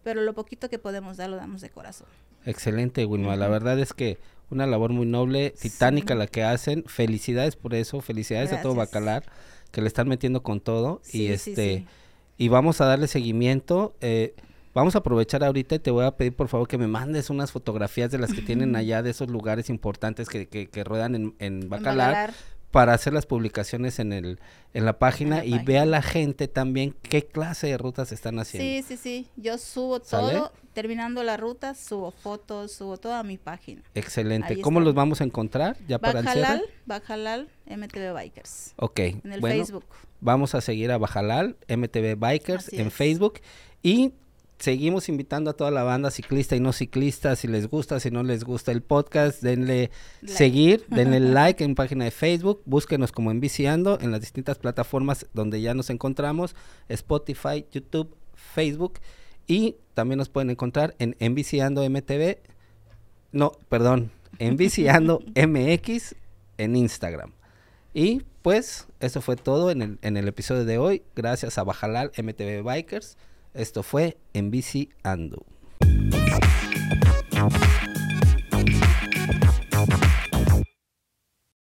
pero 0.03 0.21
lo 0.21 0.33
poquito 0.33 0.69
que 0.69 0.79
podemos 0.79 1.17
dar 1.17 1.29
lo 1.29 1.35
damos 1.35 1.59
de 1.61 1.69
corazón. 1.69 2.07
Excelente, 2.45 3.05
Wilma. 3.05 3.35
La 3.35 3.49
verdad 3.49 3.77
es 3.79 3.91
que 3.93 4.17
una 4.49 4.65
labor 4.65 4.91
muy 4.93 5.05
noble, 5.05 5.51
titánica 5.51 6.13
Sí. 6.13 6.17
la 6.19 6.27
que 6.27 6.43
hacen. 6.43 6.83
Felicidades 6.85 7.57
por 7.57 7.73
eso, 7.73 7.99
felicidades 7.99 8.53
a 8.53 8.61
todo. 8.61 8.73
Bacalar, 8.75 9.23
que 9.71 9.81
le 9.81 9.87
están 9.87 10.07
metiendo 10.07 10.43
con 10.43 10.59
todo. 10.59 10.99
Sí, 11.03 11.23
y 11.23 11.27
este, 11.27 11.77
sí. 11.79 11.85
y 12.37 12.47
vamos 12.49 12.81
a 12.81 12.85
darle 12.85 13.07
seguimiento. 13.07 13.95
eh, 14.01 14.35
vamos 14.73 14.93
a 14.95 14.99
aprovechar 14.99 15.43
ahorita 15.43 15.73
y 15.75 15.79
te 15.79 15.89
voy 15.89 16.05
a 16.05 16.11
pedir 16.11 16.35
por 16.35 16.49
favor 16.49 16.67
que 16.67 16.77
me 16.77 16.87
mandes 16.87 17.31
unas 17.31 17.51
fotografías 17.51 18.11
de 18.11 18.19
las 18.19 18.31
que 18.31 18.41
tienen 18.43 18.75
allá, 18.75 19.01
de 19.01 19.09
esos 19.09 19.27
lugares 19.27 19.71
importantes 19.71 20.29
que, 20.29 20.47
que, 20.47 20.67
que 20.69 20.83
ruedan 20.83 21.15
en, 21.15 21.35
en 21.39 21.63
En 21.63 21.69
Bacalar, 21.69 22.09
Bacalar, 22.11 22.33
para 22.71 22.93
hacer 22.93 23.13
las 23.13 23.25
publicaciones 23.25 23.97
en 23.99 24.13
el 24.13 24.39
en 24.73 24.85
la 24.85 24.99
página 24.99 25.37
la 25.37 25.45
y 25.45 25.51
página. 25.51 25.63
vea 25.65 25.85
la 25.85 26.01
gente 26.01 26.47
también 26.47 26.93
qué 27.01 27.25
clase 27.25 27.67
de 27.67 27.77
rutas 27.77 28.11
están 28.11 28.37
haciendo. 28.39 28.87
Sí, 28.87 28.95
sí, 28.95 29.01
sí, 29.01 29.27
yo 29.35 29.57
subo 29.57 29.99
¿Sale? 30.03 30.33
todo, 30.33 30.51
terminando 30.73 31.23
la 31.23 31.37
ruta, 31.37 31.73
subo 31.73 32.11
fotos, 32.11 32.73
subo 32.73 32.97
todo 32.97 33.13
a 33.13 33.23
mi 33.23 33.37
página. 33.37 33.81
Excelente. 33.95 34.53
Ahí 34.55 34.61
¿Cómo 34.61 34.79
los 34.81 34.93
vamos 34.93 35.21
a 35.21 35.23
encontrar 35.23 35.77
ya 35.87 35.97
para 35.97 36.19
el 36.19 36.25
cierre? 36.27 36.41
Bajalal, 36.41 36.65
Bajalal, 36.85 37.49
MTV 37.65 38.13
Bikers, 38.13 38.73
Ok, 38.75 38.99
en 38.99 39.31
el 39.31 39.39
bueno, 39.39 39.55
Facebook. 39.55 39.85
vamos 40.19 40.53
a 40.53 40.61
seguir 40.61 40.91
a 40.91 40.97
Bajalal, 40.97 41.55
MTV 41.69 42.15
Bikers 42.17 42.67
Así 42.67 42.77
en 42.79 42.87
es. 42.87 42.93
Facebook 42.93 43.39
y 43.81 44.13
seguimos 44.59 45.09
invitando 45.09 45.51
a 45.51 45.53
toda 45.53 45.71
la 45.71 45.83
banda 45.83 46.11
ciclista 46.11 46.55
y 46.55 46.59
no 46.59 46.73
ciclista, 46.73 47.35
si 47.35 47.47
les 47.47 47.67
gusta, 47.67 47.99
si 47.99 48.11
no 48.11 48.23
les 48.23 48.43
gusta 48.43 48.71
el 48.71 48.81
podcast, 48.81 49.41
denle 49.41 49.91
Like. 50.21 50.33
seguir, 50.33 50.85
denle 50.87 51.19
like 51.33 51.63
en 51.63 51.75
página 51.75 52.05
de 52.05 52.11
Facebook, 52.11 52.61
búsquenos 52.65 53.11
como 53.11 53.31
Enviciando 53.31 53.99
en 54.01 54.11
las 54.11 54.21
distintas 54.21 54.57
plataformas 54.57 55.27
donde 55.33 55.61
ya 55.61 55.73
nos 55.73 55.89
encontramos, 55.89 56.55
Spotify, 56.89 57.65
YouTube, 57.71 58.15
Facebook 58.35 58.99
y 59.47 59.75
también 59.93 60.17
nos 60.17 60.29
pueden 60.29 60.49
encontrar 60.49 60.95
en 60.99 61.15
Enviciando 61.19 61.87
MTV, 61.87 62.37
no, 63.31 63.51
perdón, 63.69 64.11
Enviciando 64.39 65.23
MX 65.35 66.15
en 66.57 66.75
Instagram. 66.75 67.31
Y 67.93 68.23
pues 68.41 68.87
eso 68.99 69.21
fue 69.21 69.35
todo 69.35 69.71
en 69.71 69.81
el, 69.81 69.99
en 70.01 70.17
el 70.17 70.27
episodio 70.27 70.65
de 70.65 70.77
hoy. 70.77 71.03
Gracias 71.15 71.57
a 71.57 71.63
Bajalal 71.63 72.11
MTV 72.17 72.63
Bikers. 72.63 73.17
Esto 73.53 73.83
fue 73.83 74.17
En 74.33 74.51
Bici 74.51 74.89
Ando. 75.03 75.45